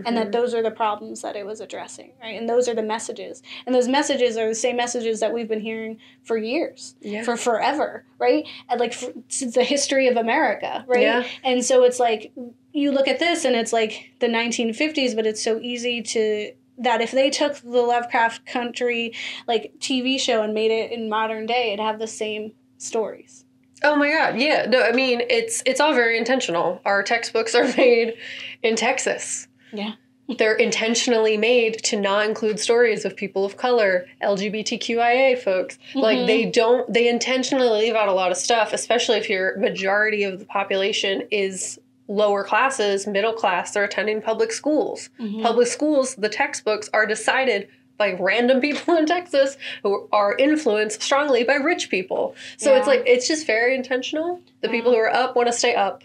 and 0.04 0.16
that 0.16 0.28
Mhm. 0.28 0.32
those 0.32 0.54
are 0.54 0.62
the 0.62 0.70
problems 0.70 1.22
that 1.22 1.36
it 1.36 1.46
was 1.46 1.60
addressing 1.60 2.12
right 2.22 2.38
and 2.38 2.48
those 2.48 2.68
are 2.68 2.74
the 2.74 2.82
messages 2.82 3.42
and 3.66 3.74
those 3.74 3.88
messages 3.88 4.36
are 4.36 4.48
the 4.48 4.54
same 4.54 4.76
messages 4.76 5.20
that 5.20 5.32
we've 5.32 5.48
been 5.48 5.60
hearing 5.60 5.98
for 6.22 6.36
years 6.36 6.94
yeah. 7.00 7.22
for 7.22 7.36
forever 7.36 8.04
right 8.18 8.46
and 8.68 8.80
like 8.80 8.92
for, 8.92 9.12
since 9.28 9.54
the 9.54 9.64
history 9.64 10.08
of 10.08 10.16
america 10.16 10.84
right 10.86 11.02
Yeah. 11.02 11.24
and 11.42 11.64
so 11.64 11.84
it's 11.84 12.00
like 12.00 12.32
you 12.72 12.90
look 12.92 13.06
at 13.08 13.18
this 13.18 13.44
and 13.44 13.54
it's 13.54 13.72
like 13.72 14.10
the 14.20 14.26
1950s 14.28 15.14
but 15.14 15.26
it's 15.26 15.42
so 15.42 15.58
easy 15.60 16.02
to 16.02 16.52
that 16.78 17.00
if 17.00 17.12
they 17.12 17.30
took 17.30 17.54
the 17.56 17.68
lovecraft 17.82 18.44
country 18.46 19.12
like 19.46 19.72
tv 19.78 20.18
show 20.18 20.42
and 20.42 20.52
made 20.54 20.70
it 20.72 20.90
in 20.90 21.08
modern 21.08 21.46
day 21.46 21.72
it'd 21.72 21.84
have 21.84 21.98
the 21.98 22.06
same 22.08 22.52
stories 22.78 23.40
Oh 23.82 23.96
my 23.96 24.08
god, 24.08 24.38
yeah. 24.40 24.64
No, 24.66 24.82
I 24.82 24.92
mean 24.92 25.20
it's 25.28 25.62
it's 25.66 25.78
all 25.78 25.92
very 25.92 26.16
intentional. 26.16 26.80
Our 26.86 27.02
textbooks 27.02 27.54
are 27.54 27.64
made 27.76 28.14
in 28.62 28.76
Texas. 28.76 29.46
Yeah. 29.74 29.92
They're 30.38 30.54
intentionally 30.54 31.36
made 31.36 31.82
to 31.84 32.00
not 32.00 32.24
include 32.26 32.58
stories 32.58 33.04
of 33.04 33.14
people 33.14 33.44
of 33.44 33.58
color, 33.58 34.06
LGBTQIA 34.22 35.38
folks. 35.38 35.78
Like 35.94 36.18
Mhm. 36.18 36.26
they 36.26 36.44
don't 36.46 36.92
they 36.92 37.08
intentionally 37.08 37.68
leave 37.68 37.94
out 37.94 38.08
a 38.08 38.12
lot 38.12 38.30
of 38.30 38.36
stuff, 38.36 38.72
especially 38.72 39.18
if 39.18 39.28
your 39.28 39.56
majority 39.58 40.24
of 40.24 40.38
the 40.38 40.44
population 40.46 41.24
is 41.30 41.78
lower 42.08 42.44
classes, 42.44 43.06
middle 43.06 43.32
class, 43.32 43.72
they're 43.72 43.84
attending 43.84 44.20
public 44.22 44.52
schools. 44.52 45.10
Mhm. 45.20 45.42
Public 45.42 45.66
schools, 45.66 46.14
the 46.16 46.28
textbooks 46.28 46.88
are 46.92 47.06
decided 47.06 47.68
by 47.96 48.12
random 48.12 48.60
people 48.66 48.96
in 48.96 49.06
Texas 49.06 49.56
who 49.82 50.08
are 50.12 50.34
influenced 50.38 51.02
strongly 51.02 51.44
by 51.44 51.54
rich 51.54 51.88
people. 51.90 52.34
So 52.56 52.74
it's 52.74 52.86
like 52.86 53.02
it's 53.06 53.28
just 53.28 53.46
very 53.46 53.74
intentional. 53.74 54.40
The 54.62 54.68
Yeah. 54.68 54.72
people 54.72 54.92
who 54.92 54.98
are 54.98 55.12
up 55.14 55.36
want 55.36 55.48
to 55.48 55.52
stay 55.52 55.74
up. 55.74 56.02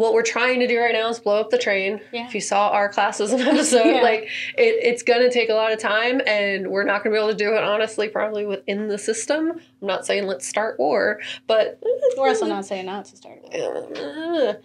What 0.00 0.14
we're 0.14 0.22
trying 0.22 0.60
to 0.60 0.66
do 0.66 0.80
right 0.80 0.94
now 0.94 1.10
is 1.10 1.18
blow 1.18 1.38
up 1.40 1.50
the 1.50 1.58
train. 1.58 2.00
Yeah. 2.10 2.26
If 2.26 2.34
you 2.34 2.40
saw 2.40 2.70
our 2.70 2.88
classes 2.88 3.32
and 3.32 3.42
episode, 3.52 3.84
Yeah. 3.84 4.00
like 4.00 4.22
it, 4.56 4.74
it's 4.82 5.02
gonna 5.02 5.30
take 5.30 5.50
a 5.50 5.54
lot 5.54 5.72
of 5.72 5.78
time, 5.78 6.22
and 6.26 6.68
we're 6.68 6.84
not 6.84 7.04
gonna 7.04 7.14
be 7.14 7.18
able 7.18 7.28
to 7.28 7.34
do 7.36 7.52
it 7.54 7.62
honestly, 7.62 8.08
probably 8.08 8.46
within 8.46 8.88
the 8.88 8.96
system. 8.96 9.50
I'm 9.82 9.86
not 9.86 10.06
saying 10.06 10.26
let's 10.26 10.46
start 10.48 10.78
war, 10.78 11.20
but 11.46 11.78
we're 12.16 12.28
also 12.28 12.46
not 12.46 12.64
saying 12.64 12.86
not 12.86 13.04
to 13.06 13.16
start 13.16 13.42
with. 13.42 13.52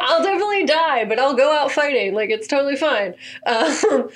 I'll 0.00 0.22
definitely 0.22 0.64
die, 0.66 1.04
but 1.04 1.18
I'll 1.18 1.34
go 1.34 1.52
out 1.52 1.72
fighting. 1.72 2.14
Like 2.14 2.30
it's 2.30 2.46
totally 2.46 2.76
fine. 2.76 3.14
Um, 3.44 4.08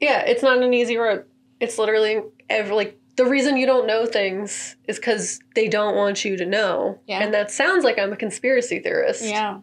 yeah, 0.00 0.22
it's 0.22 0.42
not 0.42 0.58
an 0.62 0.74
easy 0.74 0.96
road. 0.96 1.24
It's 1.60 1.78
literally 1.78 2.20
every 2.50 2.74
like 2.74 2.98
the 3.16 3.26
reason 3.26 3.56
you 3.56 3.66
don't 3.66 3.86
know 3.86 4.06
things 4.06 4.76
is 4.86 4.96
because 4.96 5.40
they 5.54 5.68
don't 5.68 5.96
want 5.96 6.24
you 6.24 6.36
to 6.36 6.46
know. 6.46 7.00
Yeah. 7.06 7.22
And 7.22 7.32
that 7.34 7.50
sounds 7.50 7.84
like 7.84 7.98
I'm 7.98 8.12
a 8.12 8.16
conspiracy 8.16 8.78
theorist. 8.80 9.22
yeah 9.24 9.60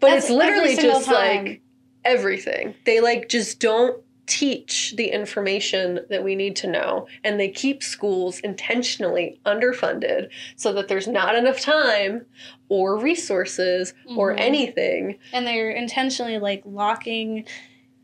But 0.00 0.10
That's 0.10 0.26
it's 0.26 0.32
literally 0.34 0.76
just 0.76 1.06
time. 1.06 1.44
like 1.44 1.60
everything. 2.04 2.74
They 2.84 3.00
like 3.00 3.28
just 3.28 3.58
don't 3.60 4.02
teach 4.26 4.94
the 4.96 5.08
information 5.08 6.00
that 6.08 6.22
we 6.22 6.36
need 6.36 6.54
to 6.56 6.68
know 6.68 7.06
and 7.24 7.38
they 7.40 7.48
keep 7.48 7.82
schools 7.82 8.38
intentionally 8.40 9.40
underfunded 9.44 10.28
so 10.56 10.72
that 10.72 10.86
there's 10.86 11.08
not 11.08 11.34
enough 11.34 11.58
time 11.60 12.24
or 12.68 12.96
resources 12.98 13.92
or 14.16 14.32
Mhm. 14.32 14.40
anything. 14.40 15.18
and 15.32 15.44
they're 15.46 15.70
intentionally 15.72 16.38
like 16.38 16.62
locking 16.64 17.44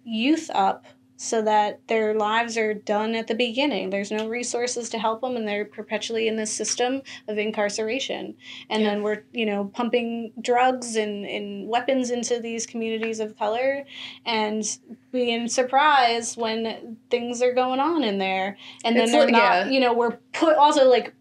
youth 0.05 0.51
up 0.55 0.85
so 1.21 1.43
that 1.43 1.81
their 1.89 2.15
lives 2.15 2.57
are 2.57 2.73
done 2.73 3.17
at 3.17 3.27
the 3.27 3.35
beginning. 3.35 3.91
There's 3.91 4.13
no 4.13 4.29
resources 4.29 4.89
to 4.91 4.99
help 5.01 5.21
them, 5.21 5.35
and 5.35 5.49
they're 5.49 5.65
perpetually 5.65 6.29
in 6.29 6.37
this 6.37 6.53
system 6.53 7.03
of 7.27 7.37
incarceration. 7.39 8.37
And 8.71 8.83
Yeah. 8.83 8.91
then 8.91 9.03
we're, 9.03 9.25
you 9.33 9.45
know, 9.45 9.65
pumping 9.75 10.33
drugs 10.41 10.95
and, 10.95 11.27
and 11.27 11.69
weapons 11.69 12.13
into 12.13 12.39
these 12.39 12.67
communities 12.67 13.19
of 13.19 13.37
color 13.37 13.85
and 14.25 14.63
being 15.11 15.49
surprised 15.49 16.37
when 16.41 16.97
things 17.11 17.43
are 17.43 17.53
going 17.53 17.81
on 17.81 18.05
in 18.05 18.19
there. 18.19 18.57
And 18.85 18.95
then 18.95 19.05
It's 19.05 19.13
they're 19.13 19.29
not, 19.29 19.67
yeah. 19.67 19.69
you 19.69 19.81
know, 19.81 19.93
we're 19.93 20.19
put 20.33 20.57
also 20.57 20.89
like 20.89 21.15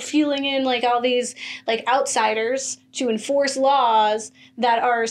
fueling 0.00 0.44
in 0.44 0.62
like 0.64 0.84
all 0.84 1.00
these 1.00 1.34
like 1.66 1.82
outsiders 1.88 2.78
to 2.92 3.08
enforce 3.08 3.56
laws 3.56 4.30
that 4.56 4.82
are 4.84 5.06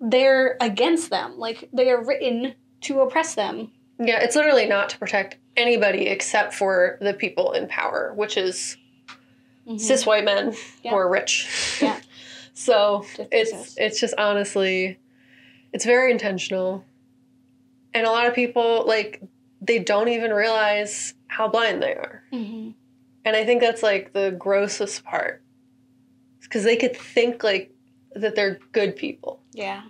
they're 0.00 0.56
against 0.60 1.10
them 1.10 1.38
like 1.38 1.68
they 1.72 1.88
are 1.88 2.04
written 2.04 2.52
to 2.82 3.00
oppress 3.00 3.34
them 3.34 3.70
Yeah, 3.98 4.20
it's 4.20 4.36
literally 4.36 4.66
not 4.66 4.88
to 4.90 4.98
protect 4.98 5.36
anybody 5.56 6.06
except 6.08 6.54
for 6.54 6.98
the 7.00 7.14
people 7.14 7.52
in 7.52 7.68
power, 7.68 8.12
which 8.16 8.36
is 8.36 8.76
cis 9.76 10.04
white 10.06 10.24
men 10.24 10.50
Mm-hmm. 10.52 10.78
Yeah. 10.84 10.90
who 10.90 10.96
are 10.96 11.08
rich. 11.10 11.78
Yeah. 11.80 12.00
so 12.54 13.04
it's 13.30 13.74
it's 13.78 14.00
just 14.00 14.14
honestly 14.18 14.98
it's 15.72 15.84
very 15.84 16.10
intentional. 16.10 16.84
And 17.94 18.06
a 18.06 18.10
lot 18.10 18.26
of 18.26 18.34
people 18.34 18.84
like 18.86 19.22
they 19.60 19.78
don't 19.78 20.08
even 20.08 20.32
realize 20.32 21.14
how 21.28 21.48
blind 21.48 21.82
they 21.82 21.94
are. 21.94 22.22
Mhm. 22.32 22.74
And 23.24 23.36
I 23.36 23.44
think 23.44 23.60
that's 23.60 23.82
like 23.82 24.12
the 24.12 24.32
grossest 24.36 25.04
part. 25.04 25.42
Cuz 26.50 26.64
they 26.64 26.76
could 26.76 26.96
think 26.96 27.44
like 27.44 27.70
that 28.14 28.34
they're 28.34 28.58
good 28.72 28.96
people. 28.96 29.40
yeah 29.52 29.82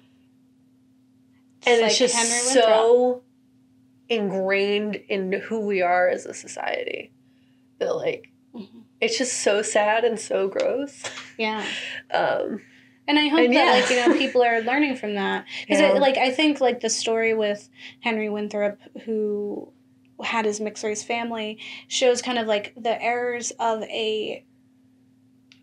And 1.66 1.80
like 1.80 1.90
it's 1.90 1.98
just 1.98 2.14
Henry 2.14 2.62
so 2.62 3.22
ingrained 4.08 4.96
in 5.08 5.32
who 5.32 5.60
we 5.60 5.80
are 5.82 6.08
as 6.08 6.26
a 6.26 6.34
society 6.34 7.12
that 7.78 7.94
like 7.96 8.28
Mhm. 8.54 8.84
it's 9.00 9.16
just 9.16 9.40
so 9.40 9.62
sad 9.62 10.04
and 10.04 10.18
so 10.20 10.48
gross. 10.48 11.02
yeah 11.38 11.64
Um, 12.10 12.60
and 13.08 13.18
i 13.18 13.28
hope 13.28 13.40
And 13.40 13.54
that 13.54 13.64
yeah. 13.64 13.80
like 13.80 13.90
you 13.90 13.96
know 13.96 14.18
people 14.18 14.42
are 14.42 14.60
learning 14.60 14.96
from 14.96 15.14
that 15.14 15.46
because 15.62 15.80
Yeah. 15.80 15.92
like 15.92 16.18
i 16.18 16.30
think 16.30 16.60
like 16.60 16.80
the 16.80 16.90
story 16.90 17.32
with 17.34 17.68
henry 18.00 18.28
winthrop 18.28 18.78
who 19.04 19.72
had 20.22 20.44
his 20.44 20.60
mixed 20.60 20.84
race 20.84 21.02
family 21.02 21.58
shows 21.88 22.20
kind 22.22 22.38
of 22.38 22.46
like 22.46 22.74
the 22.76 23.00
errors 23.02 23.50
of 23.58 23.82
a 23.84 24.44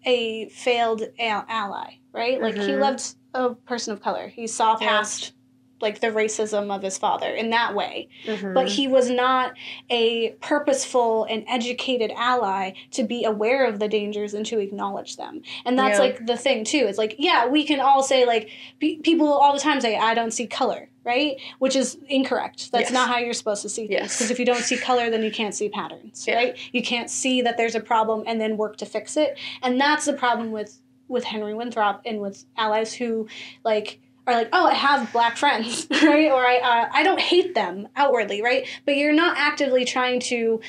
a 0.05 0.49
failed 0.49 1.03
al- 1.19 1.45
ally 1.47 1.95
right 2.13 2.41
like 2.41 2.55
he 2.55 2.71
Mhm. 2.71 2.79
loved 2.79 3.15
a 3.33 3.53
person 3.53 3.93
of 3.93 4.01
color 4.01 4.27
he 4.29 4.47
saw 4.47 4.75
past 4.75 5.33
like 5.81 6.01
the 6.01 6.07
racism 6.07 6.73
of 6.75 6.81
his 6.81 6.97
father 6.97 7.33
in 7.33 7.49
that 7.51 7.73
way 7.75 8.09
mhm. 8.25 8.53
but 8.53 8.67
he 8.67 8.87
was 8.87 9.09
not 9.09 9.53
a 9.89 10.31
purposeful 10.41 11.23
and 11.25 11.43
educated 11.47 12.11
ally 12.15 12.71
to 12.91 13.03
be 13.03 13.23
aware 13.23 13.65
of 13.65 13.79
the 13.79 13.87
dangers 13.87 14.33
and 14.33 14.45
to 14.45 14.59
acknowledge 14.59 15.15
them 15.17 15.41
and 15.65 15.77
that's 15.77 15.97
Yeah. 15.97 16.03
like 16.05 16.25
the 16.25 16.37
thing 16.37 16.63
too 16.63 16.85
it's 16.87 16.97
like 16.97 17.15
yeah 17.17 17.47
we 17.47 17.63
can 17.65 17.79
all 17.79 18.03
say 18.03 18.25
like 18.25 18.49
pe- 18.79 18.97
people 18.97 19.27
all 19.31 19.53
the 19.53 19.59
time 19.59 19.79
say 19.81 19.97
i 19.97 20.13
don't 20.13 20.31
see 20.31 20.47
color 20.47 20.89
right 21.05 21.37
which 21.59 21.75
is 21.75 21.97
incorrect 22.07 22.71
that's 22.71 22.85
Yes. 22.89 22.91
not 22.91 23.07
how 23.07 23.17
you're 23.17 23.33
supposed 23.33 23.61
to 23.61 23.69
see 23.69 23.87
things 23.87 24.01
Yes. 24.01 24.17
because 24.17 24.31
if 24.31 24.39
you 24.39 24.45
don't 24.45 24.63
see 24.63 24.77
color 24.77 25.09
then 25.09 25.23
you 25.23 25.31
can't 25.31 25.55
see 25.55 25.69
patterns 25.69 26.25
Yeah. 26.27 26.35
right 26.35 26.57
you 26.73 26.83
can't 26.83 27.09
see 27.09 27.41
that 27.41 27.57
there's 27.57 27.75
a 27.75 27.79
problem 27.79 28.23
and 28.27 28.39
then 28.41 28.57
work 28.57 28.77
to 28.77 28.85
fix 28.85 29.15
it 29.17 29.37
and 29.63 29.79
that's 29.79 30.05
the 30.05 30.13
problem 30.13 30.51
with 30.51 30.79
with 31.07 31.23
henry 31.23 31.53
winthrop 31.53 32.01
and 32.05 32.19
with 32.19 32.45
allies 32.57 32.93
who 32.93 33.27
like 33.63 33.99
are 34.29 34.35
like, 34.35 34.49
oh, 34.53 34.67
I 34.67 34.73
have 34.73 35.11
black 35.11 35.37
friends, 35.37 35.87
right? 35.91 36.31
Or 36.31 36.45
I, 36.45 36.57
uh, 36.57 36.89
I 36.93 37.03
don't 37.03 37.19
hate 37.19 37.53
them 37.55 37.87
outwardly, 37.95 38.41
right? 38.41 38.67
But 38.85 38.95
you're 38.97 39.13
not 39.13 39.37
actively 39.37 39.85
trying 39.85 40.19
to 40.21 40.61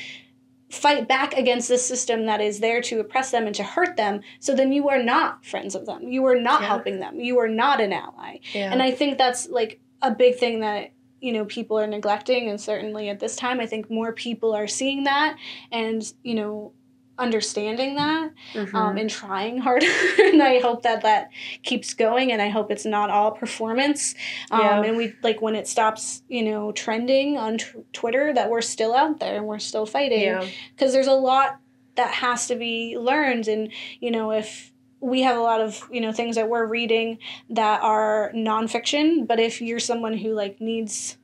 fight 0.71 1.09
back 1.09 1.35
against 1.35 1.69
this 1.69 1.85
system 1.87 2.27
that 2.27 2.41
is 2.41 2.61
there 2.61 2.81
to 2.81 3.01
oppress 3.01 3.33
them 3.33 3.47
and 3.47 3.55
to 3.57 3.65
hurt 3.65 3.97
them. 3.97 4.21
So 4.39 4.55
then 4.55 4.73
you 4.73 4.89
are 4.89 5.03
not 5.03 5.45
friends 5.45 5.75
of 5.75 5.85
them. 5.87 6.09
You 6.09 6.25
are 6.27 6.39
not 6.41 6.61
Yeah. 6.63 6.69
helping 6.69 7.01
them. 7.01 7.19
You 7.19 7.39
are 7.41 7.49
not 7.49 7.81
an 7.81 7.93
ally. 7.93 8.39
yeah. 8.55 8.71
And 8.73 8.81
I 8.83 8.93
think 8.93 9.19
that's 9.19 9.49
like 9.49 9.81
a 10.01 10.13
big 10.13 10.37
thing 10.37 10.61
that 10.61 10.93
you 11.21 11.33
know 11.33 11.45
people 11.45 11.79
are 11.79 11.87
neglecting 11.87 12.49
and 12.49 12.59
certainly 12.59 13.11
at 13.11 13.21
this 13.21 13.37
time 13.37 13.61
I 13.61 13.67
think 13.67 13.91
more 13.91 14.11
people 14.11 14.55
are 14.55 14.67
seeing 14.67 15.05
that 15.05 15.37
and 15.71 16.03
you 16.23 16.35
know 16.35 16.73
understanding 17.21 17.95
that 17.97 18.31
Mhm. 18.55 18.75
um, 18.75 18.97
and 18.97 19.09
trying 19.11 19.59
harder. 19.59 19.87
and 20.19 20.43
I 20.43 20.59
hope 20.59 20.83
that 20.83 21.03
that 21.03 21.31
keeps 21.63 21.95
going. 21.95 22.33
And 22.33 22.41
I 22.43 22.49
hope 22.49 22.71
it's 22.71 22.85
not 22.87 23.11
all 23.11 23.31
performance. 23.33 24.15
Um, 24.51 24.61
Yeah. 24.61 24.83
And 24.83 24.97
we 24.97 25.13
like 25.23 25.41
when 25.43 25.55
it 25.55 25.69
stops, 25.69 26.23
you 26.29 26.43
know, 26.43 26.73
trending 26.73 27.37
on 27.37 27.59
t- 27.59 27.67
Twitter, 27.93 28.33
that 28.33 28.51
we're 28.51 28.63
still 28.63 28.95
out 28.95 29.21
there 29.21 29.37
and 29.37 29.47
we're 29.47 29.59
still 29.59 29.87
fighting. 29.87 30.23
yeah. 30.23 30.45
Because 30.75 30.93
there's 30.93 31.07
a 31.07 31.13
lot 31.15 31.59
that 31.97 32.11
has 32.15 32.47
to 32.49 32.57
be 32.57 32.97
learned. 32.99 33.47
And, 33.49 33.71
you 34.01 34.11
know, 34.11 34.31
if 34.33 34.73
we 35.01 35.23
have 35.23 35.37
a 35.37 35.41
lot 35.41 35.61
of, 35.61 35.87
you 35.93 36.01
know, 36.01 36.13
things 36.13 36.37
that 36.37 36.49
we're 36.49 36.67
reading 36.67 37.19
that 37.51 37.83
are 37.83 38.33
nonfiction, 38.35 39.27
but 39.27 39.39
if 39.41 39.61
you're 39.61 39.81
someone 39.81 40.15
who 40.15 40.33
like 40.35 40.61
needs 40.61 41.17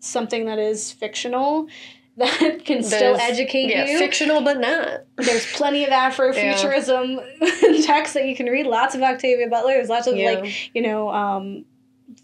something 0.00 0.46
that 0.46 0.58
is 0.58 0.92
fictional, 0.92 1.66
that 2.16 2.64
can 2.64 2.82
still 2.82 3.16
educate 3.16 3.70
yeah, 3.70 3.86
you 3.86 3.98
fictional 3.98 4.40
but 4.40 4.60
not. 4.60 5.00
there's 5.16 5.50
plenty 5.52 5.82
of 5.84 5.90
Afrofuturism 5.90 7.20
texts 7.84 8.14
that 8.14 8.26
you 8.26 8.36
can 8.36 8.46
read. 8.46 8.66
Lots 8.66 8.94
of 8.94 9.02
Octavia 9.02 9.48
Butler. 9.48 9.72
There's 9.72 9.88
lots 9.88 10.06
of 10.06 10.16
Yeah. 10.16 10.32
like 10.32 10.74
you 10.74 10.82
know 10.82 11.08
um, 11.10 11.64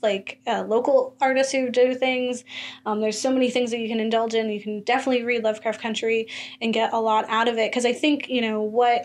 like 0.03 0.41
uh, 0.47 0.63
local 0.63 1.17
artists 1.21 1.53
who 1.53 1.71
do 1.71 1.95
things. 1.95 2.45
Um, 2.87 3.01
there's 3.01 3.21
so 3.21 3.33
many 3.33 3.51
things 3.51 3.73
that 3.73 3.81
you 3.81 3.89
can 3.89 3.99
indulge 3.99 4.35
in. 4.35 4.49
You 4.49 4.63
can 4.63 4.83
definitely 4.83 5.25
read 5.25 5.43
Lovecraft 5.43 5.81
Country 5.81 6.29
and 6.61 6.73
get 6.73 6.93
a 6.93 7.01
lot 7.01 7.25
out 7.29 7.49
of 7.49 7.59
it 7.59 7.71
because 7.71 7.85
I 7.85 7.93
think 7.93 8.29
you 8.29 8.43
know 8.43 8.63
what 8.63 9.05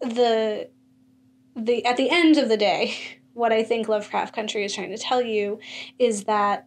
the 0.00 0.68
the 1.56 1.84
at 1.84 1.96
the 1.96 2.10
end 2.10 2.36
of 2.36 2.48
the 2.48 2.56
day, 2.56 2.94
what 3.34 3.52
I 3.52 3.64
think 3.64 3.88
Lovecraft 3.88 4.34
Country 4.34 4.64
is 4.64 4.74
trying 4.74 4.90
to 4.90 4.98
tell 4.98 5.20
you 5.22 5.58
is 5.98 6.24
that 6.24 6.66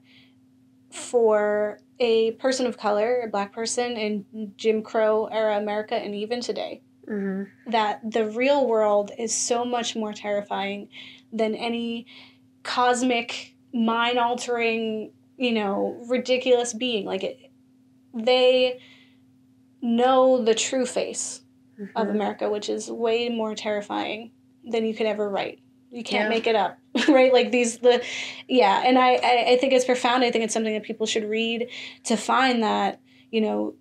for 0.91 1.79
a 1.99 2.31
person 2.33 2.65
of 2.67 2.77
color, 2.77 3.21
a 3.25 3.29
black 3.29 3.53
person 3.53 3.93
in 3.97 4.53
Jim 4.57 4.81
Crow 4.83 5.25
era 5.27 5.57
America, 5.57 5.95
and 5.95 6.15
even 6.15 6.41
today, 6.41 6.83
hmm 7.07 7.43
that 7.65 7.99
the 8.09 8.25
real 8.29 8.67
world 8.67 9.11
is 9.17 9.35
so 9.35 9.65
much 9.65 9.95
more 9.95 10.13
terrifying 10.13 10.89
than 11.31 11.55
any 11.55 12.07
cosmic, 12.63 13.55
mind 13.73 14.19
altering, 14.19 15.13
you 15.37 15.51
know, 15.53 16.05
ridiculous 16.09 16.73
being. 16.73 17.05
Like 17.05 17.23
it, 17.23 17.39
they 18.13 18.79
know 19.81 20.43
the 20.43 20.55
true 20.55 20.85
face 20.85 21.41
of 21.95 22.07
Mm-hmm. 22.07 22.15
America, 22.15 22.49
which 22.49 22.69
is 22.69 22.89
way 22.89 23.29
more 23.29 23.55
terrifying 23.55 24.31
than 24.63 24.85
you 24.85 24.95
could 24.95 25.05
ever 25.07 25.29
write. 25.29 25.59
You 25.89 26.03
can't 26.03 26.25
Yeah. 26.25 26.29
make 26.29 26.47
it 26.47 26.55
up, 26.55 26.77
right? 27.07 27.33
Like 27.33 27.51
these, 27.51 27.79
the, 27.79 28.03
yeah. 28.47 28.83
And 28.85 28.97
I, 28.97 29.15
I, 29.15 29.45
I 29.49 29.57
think 29.57 29.73
it's 29.73 29.85
profound. 29.85 30.23
I 30.23 30.31
think 30.31 30.43
it's 30.43 30.53
something 30.53 30.73
that 30.73 30.83
people 30.83 31.05
should 31.05 31.29
read 31.29 31.69
to 32.05 32.17
find 32.17 32.63
that, 32.63 32.99
you 33.31 33.41
know, 33.41 33.75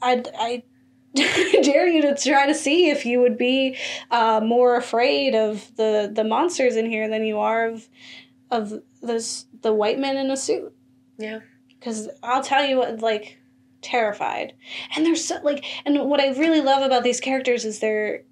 I, 0.00 0.22
I 0.38 0.62
dare 1.62 1.88
you 1.88 2.02
to 2.02 2.14
try 2.14 2.46
to 2.46 2.54
see 2.54 2.90
if 2.90 3.06
you 3.06 3.20
would 3.20 3.38
be 3.38 3.76
uh, 4.10 4.40
more 4.44 4.76
afraid 4.76 5.34
of 5.34 5.74
the 5.76 6.10
the 6.12 6.24
monsters 6.24 6.76
in 6.76 6.86
here 6.86 7.08
than 7.08 7.24
you 7.24 7.38
are 7.38 7.66
of 7.68 7.88
of 8.50 8.82
this 9.02 9.46
the 9.62 9.72
white 9.72 9.98
man 9.98 10.16
in 10.16 10.30
a 10.30 10.36
suit. 10.36 10.74
Yeah. 11.18 11.40
Because 11.68 12.08
I'll 12.22 12.42
tell 12.42 12.64
you 12.64 12.78
what, 12.78 13.00
like 13.00 13.38
terrified, 13.80 14.54
and 14.94 15.06
they're 15.06 15.16
so 15.16 15.38
like, 15.42 15.64
and 15.84 16.08
what 16.08 16.20
I 16.20 16.28
really 16.30 16.60
love 16.60 16.82
about 16.82 17.02
these 17.02 17.20
characters 17.20 17.64
is 17.64 17.78
they're 17.78 18.24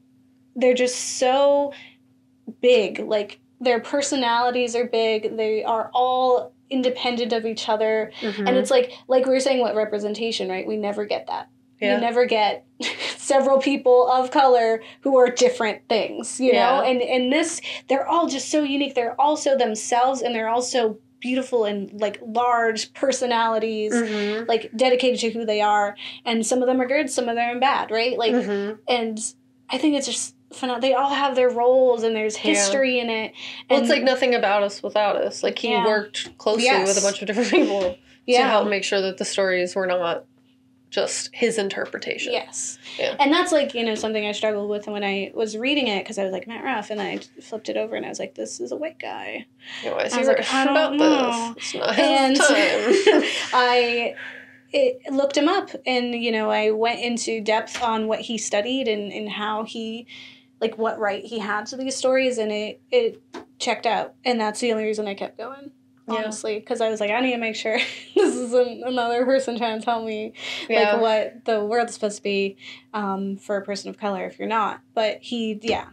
they're 0.55 0.75
just 0.75 1.19
so 1.19 1.73
big. 2.61 2.99
Like 2.99 3.41
their 3.61 3.81
personalities 3.81 4.75
are 4.77 4.85
big. 4.87 5.37
They 5.37 5.65
are 5.65 5.91
all 5.95 6.53
independent 6.71 7.33
of 7.33 7.45
each 7.47 7.69
other 7.69 8.11
Mhm. 8.23 8.49
and 8.49 8.57
it's 8.57 8.71
like 8.71 8.91
like 9.07 9.27
we 9.27 9.33
were 9.33 9.39
saying 9.41 9.61
what 9.61 9.75
representation 9.77 10.49
right 10.49 10.67
we 10.67 10.77
never 10.79 11.05
get 11.05 11.27
that 11.27 11.47
Yeah. 11.81 11.95
you 11.97 12.01
never 12.01 12.25
get 12.25 12.65
several 13.19 13.59
people 13.59 14.09
of 14.11 14.31
color 14.31 14.83
who 15.03 15.17
are 15.19 15.29
different 15.29 15.83
things 15.91 16.41
you 16.41 16.55
know 16.55 16.81
and 16.81 17.03
and 17.03 17.31
this 17.33 17.61
they're 17.89 18.09
all 18.09 18.27
just 18.29 18.49
so 18.51 18.63
unique 18.63 18.95
they're 18.95 19.19
also 19.21 19.57
themselves 19.59 20.23
and 20.23 20.35
they're 20.35 20.49
also 20.49 20.99
beautiful 21.21 21.65
and 21.67 21.93
like 22.01 22.19
large 22.27 22.93
personalities 22.95 23.93
Mhm. 23.93 24.49
like 24.49 24.71
dedicated 24.75 25.21
to 25.21 25.31
who 25.31 25.45
they 25.45 25.61
are 25.61 25.95
and 26.25 26.45
some 26.47 26.61
of 26.63 26.67
them 26.67 26.81
are 26.81 26.87
good 26.89 27.11
some 27.11 27.29
of 27.29 27.37
them 27.37 27.57
are 27.59 27.61
bad 27.61 27.91
right 27.91 28.19
like 28.19 28.33
Mhm. 28.33 28.79
and 28.89 29.19
i 29.71 29.77
think 29.79 29.95
it's 29.97 30.07
just 30.07 30.35
they 30.81 30.95
all 30.95 31.11
have 31.15 31.35
their 31.37 31.51
roles 31.51 32.03
and 32.03 32.15
there's 32.17 32.37
Yeah. 32.37 32.53
history 32.53 32.99
in 33.01 33.11
it 33.11 33.33
Well, 33.71 33.81
it's 33.81 33.89
like 33.91 34.03
nothing 34.03 34.35
about 34.35 34.63
us 34.63 34.83
without 34.83 35.17
us. 35.17 35.43
Like 35.43 35.59
he 35.59 35.71
Yeah. 35.71 35.85
worked 35.87 36.37
closely 36.39 36.65
Yes. 36.65 36.89
with 36.89 36.99
a 36.99 37.07
bunch 37.07 37.21
of 37.21 37.27
different 37.27 37.51
people 37.51 37.97
to 38.29 38.37
help 38.43 38.69
make 38.69 38.85
sure 38.85 39.01
that 39.01 39.19
the 39.19 39.25
stories 39.25 39.75
were 39.75 39.87
not 39.87 40.25
just 40.91 41.29
his 41.35 41.59
interpretation. 41.59 42.33
Yes. 42.33 42.79
Yeah. 42.99 43.17
And 43.19 43.33
that's 43.33 43.51
like, 43.51 43.75
you 43.75 43.83
know, 43.85 43.97
something 43.97 44.25
I 44.25 44.31
struggled 44.31 44.71
with 44.71 44.87
when 44.87 45.03
I 45.03 45.33
was 45.35 45.57
reading 45.57 45.89
it 45.89 46.05
because 46.05 46.19
I 46.19 46.23
was 46.25 46.33
like, 46.33 46.47
Matt 46.47 46.63
Ruff. 46.63 46.89
And 46.91 47.01
then 47.01 47.07
I 47.19 47.41
flipped 47.43 47.69
it 47.69 47.77
over 47.77 47.97
and 47.97 48.07
I 48.07 48.09
was 48.09 48.21
like, 48.21 48.37
this 48.37 48.61
is 48.61 48.71
a 48.71 48.77
white 48.77 49.01
guy. 49.01 49.47
You 49.83 49.91
know, 49.91 49.97
I 49.97 50.05
was 50.05 50.29
like, 50.29 50.55
I 50.55 50.65
don't 50.65 50.77
about 50.77 50.95
know. 50.95 51.55
this. 51.57 51.65
It's 51.65 51.75
not 51.75 51.99
And 51.99 52.37
his 52.37 53.05
time. 53.07 53.23
I 53.53 54.15
it, 54.73 55.13
looked 55.13 55.37
him 55.37 55.49
up 55.49 55.71
and, 55.85 56.15
you 56.15 56.31
know, 56.31 56.49
I 56.51 56.71
went 56.71 57.01
into 57.01 57.41
depth 57.41 57.83
on 57.83 58.07
what 58.07 58.21
he 58.21 58.39
studied 58.39 58.87
and, 58.87 59.13
and 59.13 59.29
how 59.29 59.65
he, 59.65 60.07
like, 60.61 60.79
what 60.79 60.99
right 60.99 61.25
he 61.25 61.39
had 61.39 61.67
to 61.67 61.77
these 61.77 61.97
stories. 61.97 62.39
And 62.39 62.53
it, 62.53 62.81
it 62.91 63.23
checked 63.59 63.87
out. 63.87 64.15
And 64.25 64.41
that's 64.41 64.61
the 64.61 64.73
only 64.73 64.85
reason 64.85 65.07
I 65.07 65.15
kept 65.15 65.39
going. 65.39 65.71
Honestly, 66.07 66.59
because 66.59 66.83
I 66.83 66.91
was 66.91 67.01
like, 67.01 67.11
I 67.11 67.21
need 67.21 67.33
to 67.33 67.39
make 67.39 67.57
sure 67.57 67.79
this 68.15 68.37
isn't 68.37 68.83
another 68.85 69.25
person 69.25 69.57
trying 69.57 69.79
to 69.79 69.85
tell 69.85 70.05
me 70.05 70.35
yeah. 70.69 70.93
like 70.93 71.01
what 71.01 71.45
the 71.47 71.65
world's 71.65 71.95
supposed 71.95 72.19
to 72.19 72.23
be 72.23 72.59
um, 72.93 73.39
for 73.39 73.57
a 73.57 73.65
person 73.65 73.89
of 73.89 73.99
color 73.99 74.27
if 74.27 74.39
you're 74.39 74.47
not. 74.47 74.81
But 74.95 75.21
he, 75.23 75.59
yeah, 75.63 75.87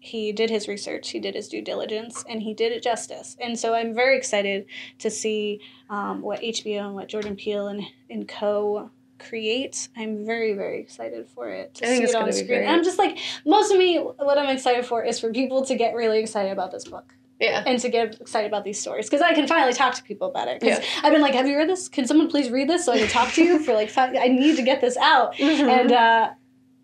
he 0.00 0.32
did 0.32 0.50
his 0.50 0.66
research, 0.68 1.10
he 1.10 1.20
did 1.20 1.34
his 1.34 1.48
due 1.48 1.62
diligence, 1.62 2.24
and 2.28 2.42
he 2.42 2.52
did 2.52 2.72
it 2.72 2.82
justice. 2.82 3.36
And 3.40 3.58
so 3.58 3.74
I'm 3.74 3.94
very 3.94 4.18
excited 4.18 4.66
to 4.98 5.10
see 5.10 5.60
um, 5.88 6.20
what 6.20 6.42
HBO 6.42 6.86
and 6.86 6.94
what 6.94 7.08
Jordan 7.08 7.36
Peele 7.36 7.68
and, 7.68 7.84
and 8.10 8.28
co 8.28 8.90
create. 9.24 9.88
I'm 9.96 10.24
very, 10.24 10.54
very 10.54 10.80
excited 10.80 11.26
for 11.28 11.48
it 11.48 11.74
to 11.76 11.84
I 11.84 11.88
think 11.88 11.98
see 11.98 12.04
it's 12.04 12.14
it 12.14 12.16
on 12.22 12.32
screen. 12.32 12.60
And 12.62 12.70
I'm 12.70 12.84
just 12.84 12.98
like, 12.98 13.18
most 13.44 13.72
of 13.72 13.78
me, 13.78 13.98
what 13.98 14.38
I'm 14.38 14.48
excited 14.48 14.84
for 14.86 15.04
is 15.04 15.18
for 15.20 15.32
people 15.32 15.64
to 15.66 15.74
get 15.74 15.94
really 15.94 16.20
excited 16.20 16.52
about 16.52 16.70
this 16.70 16.84
book 16.84 17.14
yeah. 17.40 17.64
and 17.66 17.78
to 17.80 17.88
get 17.88 18.20
excited 18.20 18.46
about 18.46 18.64
these 18.64 18.80
stories 18.80 19.06
because 19.06 19.22
I 19.22 19.34
can 19.34 19.46
finally 19.46 19.72
talk 19.72 19.94
to 19.94 20.02
people 20.02 20.28
about 20.28 20.48
it. 20.48 20.60
Because 20.60 20.78
Yeah. 20.78 20.84
I've 21.02 21.12
been 21.12 21.22
like, 21.22 21.34
have 21.34 21.46
you 21.48 21.56
read 21.56 21.68
this? 21.68 21.88
Can 21.88 22.06
someone 22.06 22.28
please 22.28 22.50
read 22.50 22.68
this 22.68 22.84
so 22.84 22.92
I 22.92 22.98
can 22.98 23.08
talk 23.08 23.32
to 23.34 23.44
you 23.44 23.58
for 23.58 23.74
like 23.74 23.90
five? 23.90 24.14
I 24.18 24.28
need 24.28 24.56
to 24.56 24.62
get 24.62 24.80
this 24.80 24.96
out, 24.96 25.34
Mhm. 25.36 25.68
and 25.68 25.92
uh, 25.92 26.30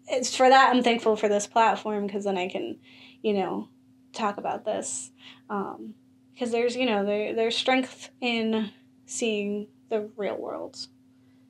it's 0.09 0.35
for 0.37 0.49
that 0.49 0.75
I'm 0.75 0.83
thankful 0.83 1.17
for 1.17 1.29
this 1.29 1.47
platform 1.47 2.07
because 2.07 2.25
then 2.25 2.37
I 2.37 2.49
can, 2.49 2.79
you 3.23 3.33
know, 3.35 3.69
talk 4.13 4.39
about 4.39 4.65
this 4.65 5.13
because 5.49 6.51
there's 6.51 6.75
you 6.77 6.87
know 6.87 7.05
there 7.05 7.35
there's 7.35 7.57
strength 7.57 8.11
in 8.21 8.71
seeing 9.07 9.69
the 9.89 10.09
real 10.17 10.37
world 10.37 10.87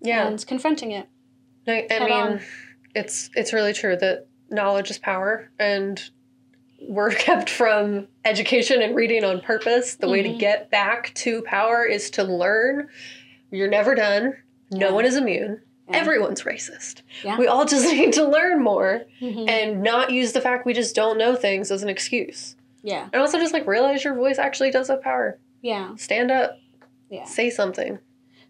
yeah. 0.00 0.26
and 0.26 0.44
confronting 0.46 0.90
it. 0.92 1.08
I, 1.66 1.86
I 1.90 1.98
mean, 2.00 2.12
on. 2.12 2.40
it's 2.94 3.30
it's 3.34 3.52
really 3.52 3.72
true 3.72 3.96
that 3.96 4.26
knowledge 4.50 4.90
is 4.90 4.98
power, 4.98 5.50
and 5.58 6.02
we're 6.88 7.10
kept 7.14 7.50
from 7.50 8.08
education 8.24 8.82
and 8.82 8.96
reading 8.96 9.24
on 9.24 9.40
purpose. 9.40 9.96
The 9.96 10.08
way 10.08 10.22
to 10.22 10.28
Mhm. 10.30 10.38
get 10.38 10.70
back 10.70 11.12
to 11.16 11.42
power 11.42 11.84
is 11.84 12.10
to 12.12 12.24
learn. 12.24 12.88
You're 13.50 13.68
never 13.68 13.94
done. 13.94 14.34
No 14.70 14.88
Yeah. 14.88 14.92
one 14.92 15.04
is 15.04 15.16
immune. 15.16 15.60
Yeah. 15.88 15.96
Everyone's 15.98 16.42
racist. 16.44 17.02
Yeah. 17.24 17.36
We 17.36 17.46
all 17.48 17.64
just 17.64 17.84
need 17.92 18.12
to 18.14 18.24
learn 18.24 18.62
more 18.62 19.02
Mhm. 19.20 19.48
and 19.48 19.82
not 19.82 20.10
use 20.10 20.32
the 20.32 20.40
fact 20.40 20.64
we 20.64 20.72
just 20.72 20.94
don't 20.94 21.18
know 21.18 21.34
things 21.36 21.70
as 21.70 21.82
an 21.82 21.88
excuse. 21.88 22.56
yeah, 22.82 23.08
And 23.12 23.20
also 23.20 23.38
just 23.38 23.52
like 23.52 23.66
realize 23.66 24.04
your 24.04 24.14
voice 24.14 24.38
actually 24.38 24.70
does 24.70 24.88
have 24.88 25.02
power. 25.02 25.38
yeah, 25.60 25.94
Stand 25.96 26.30
up, 26.30 26.58
yeah. 27.10 27.24
say 27.24 27.50
something. 27.50 27.98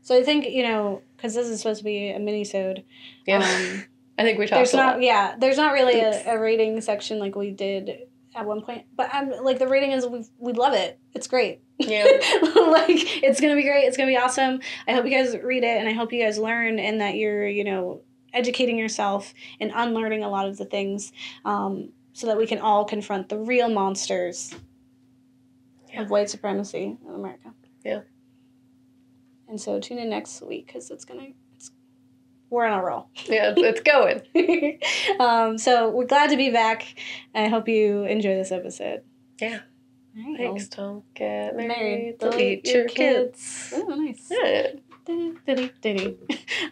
So 0.03 0.17
I 0.17 0.23
think 0.23 0.47
you 0.49 0.63
know 0.63 1.03
because 1.21 1.35
this 1.35 1.49
is 1.49 1.59
supposed 1.61 1.79
to 1.79 1.85
be 1.85 2.11
a 2.11 2.19
mini-sode. 2.19 2.85
Yeah. 3.27 3.39
Um, 3.39 3.85
I 4.19 4.23
think 4.23 4.39
we 4.39 4.47
talked 4.47 4.57
there's 4.57 4.75
not 4.75 4.97
lot. 4.97 5.03
yeah 5.03 5.35
there's 5.39 5.57
not 5.57 5.73
really 5.73 5.99
a, 6.01 6.35
a 6.35 6.39
rating 6.39 6.79
section 6.83 7.19
like 7.19 7.35
we 7.37 7.51
did 7.53 8.01
at 8.37 8.45
one 8.45 8.61
point 8.61 8.85
but 8.95 9.09
i'm 9.15 9.31
like 9.43 9.59
the 9.59 9.67
rating 9.67 9.93
is 9.93 10.07
we 10.07 10.23
we 10.37 10.53
love 10.53 10.75
it 10.75 10.99
it's 11.15 11.27
great 11.27 11.63
Yeah. 11.79 12.05
like 12.05 13.23
it's 13.25 13.41
gonna 13.41 13.55
be 13.57 13.63
great 13.63 13.85
it's 13.87 13.97
gonna 13.97 14.11
be 14.11 14.19
awesome 14.19 14.61
i 14.87 14.93
hope 14.93 15.07
you 15.07 15.11
guys 15.11 15.35
read 15.43 15.65
it 15.65 15.79
and 15.81 15.89
i 15.89 15.93
hope 15.93 16.13
you 16.13 16.23
guys 16.23 16.37
learn 16.37 16.79
and 16.79 17.01
that 17.01 17.15
you're 17.17 17.49
you 17.49 17.65
know 17.65 18.03
educating 18.35 18.77
yourself 18.77 19.33
and 19.59 19.73
unlearning 19.75 20.23
a 20.23 20.29
lot 20.29 20.47
of 20.47 20.59
the 20.59 20.67
things 20.67 21.13
um, 21.47 21.89
so 22.13 22.27
that 22.27 22.37
we 22.37 22.47
can 22.47 22.59
all 22.59 22.85
confront 22.85 23.31
the 23.31 23.39
real 23.39 23.71
monsters 23.71 24.55
Yeah. 25.91 26.03
of 26.03 26.11
white 26.11 26.29
supremacy 26.29 26.99
in 27.09 27.15
america 27.15 27.55
Yeah. 27.85 28.01
And 29.51 29.61
so 29.61 29.81
tune 29.81 29.99
in 29.99 30.09
next 30.09 30.41
week 30.41 30.67
because 30.69 30.91
it's 30.91 31.05
gonna 31.05 31.27
it's 31.57 31.73
we're 32.49 32.65
on 32.65 32.79
a 32.79 32.83
roll 32.83 33.09
Yeah, 33.27 33.53
it's, 33.57 33.81
going. 33.81 34.23
um, 35.21 35.59
so 35.59 35.91
we're 35.91 36.07
glad 36.07 36.31
to 36.31 36.37
be 36.37 36.51
back. 36.51 36.87
I 37.35 37.49
hope 37.49 37.69
you 37.69 38.05
enjoy 38.05 38.37
this 38.37 38.53
episode. 38.53 39.03
Yeah. 39.41 39.61
Right, 40.17 40.37
Thanks. 40.39 40.69
Don't 40.69 41.05
get 41.15 41.57
married. 41.57 41.69
Married. 41.69 42.19
Delete 42.19 42.65
Delete 42.65 42.67
your 42.67 42.77
your 42.79 42.89
kids. 42.89 43.69
well, 43.73 43.87
oh, 43.91 43.95
nice. 43.97 44.27
Yeah. 44.31 44.67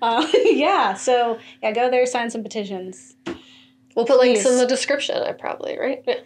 Uh, 0.00 0.24
yeah, 0.32 0.94
so 0.94 1.38
yeah, 1.60 1.72
go 1.72 1.90
there, 1.90 2.06
sign 2.06 2.30
some 2.30 2.42
petitions. 2.44 3.16
We'll 3.96 4.06
put 4.06 4.20
links 4.20 4.46
in 4.46 4.58
the 4.58 4.66
description. 4.66 5.20
I 5.24 5.32
probably 5.32 5.76
right. 5.76 6.04
Yeah. 6.06 6.20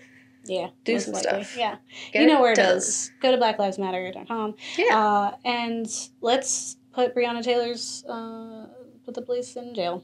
Yeah, 0.45 0.68
Do 0.84 0.99
some 0.99 1.14
likely. 1.14 1.45
stuff. 1.45 1.57
Yeah, 1.57 1.76
Get 2.12 2.22
you 2.22 2.28
know 2.28 2.38
it 2.38 2.40
where 2.43 2.53
it 2.53 2.57
done. 2.57 2.76
is. 2.76 3.12
Go 3.20 3.30
to 3.30 3.38
blacklivesmatter.com. 3.38 4.55
Yeah. 4.76 4.99
Uh, 4.99 5.36
and 5.45 5.86
let's 6.20 6.76
put 6.93 7.14
Breonna 7.14 7.43
Taylor's 7.45 8.05
uh, 8.09 8.66
put 9.05 9.14
the 9.14 9.22
police 9.22 9.55
in 9.57 9.74
jail 9.74 10.03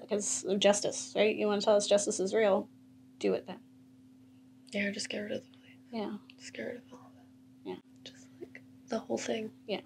because 0.00 0.44
of 0.46 0.58
justice, 0.60 1.14
right? 1.16 1.34
You 1.34 1.46
want 1.46 1.60
to 1.62 1.64
tell 1.64 1.76
us 1.76 1.86
justice 1.86 2.20
is 2.20 2.34
real? 2.34 2.68
Do 3.18 3.32
it 3.32 3.46
then. 3.46 3.58
Yeah. 4.72 4.90
Just 4.90 5.08
get 5.08 5.20
rid 5.20 5.32
of 5.32 5.42
the 5.42 5.48
police. 5.58 5.76
Yeah. 5.90 6.12
Just 6.38 6.52
get 6.52 6.62
rid 6.64 6.76
of 6.76 6.82
all 6.92 6.98
of 7.06 7.12
it. 7.16 7.68
Yeah. 7.70 7.74
Just 8.04 8.26
like 8.40 8.60
the 8.88 8.98
whole 8.98 9.16
thing. 9.18 9.50
Yeah, 9.66 9.80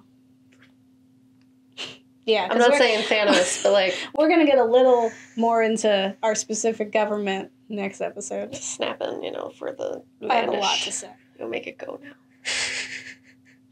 Yeah, 2.26 2.48
I'm 2.50 2.58
not 2.58 2.74
saying 2.74 3.04
Thanos, 3.04 3.62
but 3.62 3.72
like 3.72 3.94
we're 4.16 4.28
gonna 4.28 4.46
get 4.46 4.58
a 4.58 4.64
little 4.64 5.10
more 5.36 5.62
into 5.62 6.16
our 6.22 6.34
specific 6.34 6.92
government 6.92 7.50
next 7.68 8.00
episode. 8.00 8.52
just 8.52 8.74
snapping, 8.74 9.22
you 9.22 9.32
know, 9.32 9.50
for 9.50 9.72
the 9.72 10.02
I 10.28 10.36
have 10.36 10.48
a 10.48 10.52
lot 10.52 10.78
to 10.78 10.92
say. 10.92 11.10
You'll 11.38 11.48
make 11.48 11.66
it 11.66 11.78
go 11.78 12.00
now. 12.02 12.12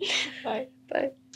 Bye. 0.45 0.69
Bye. 0.91 1.11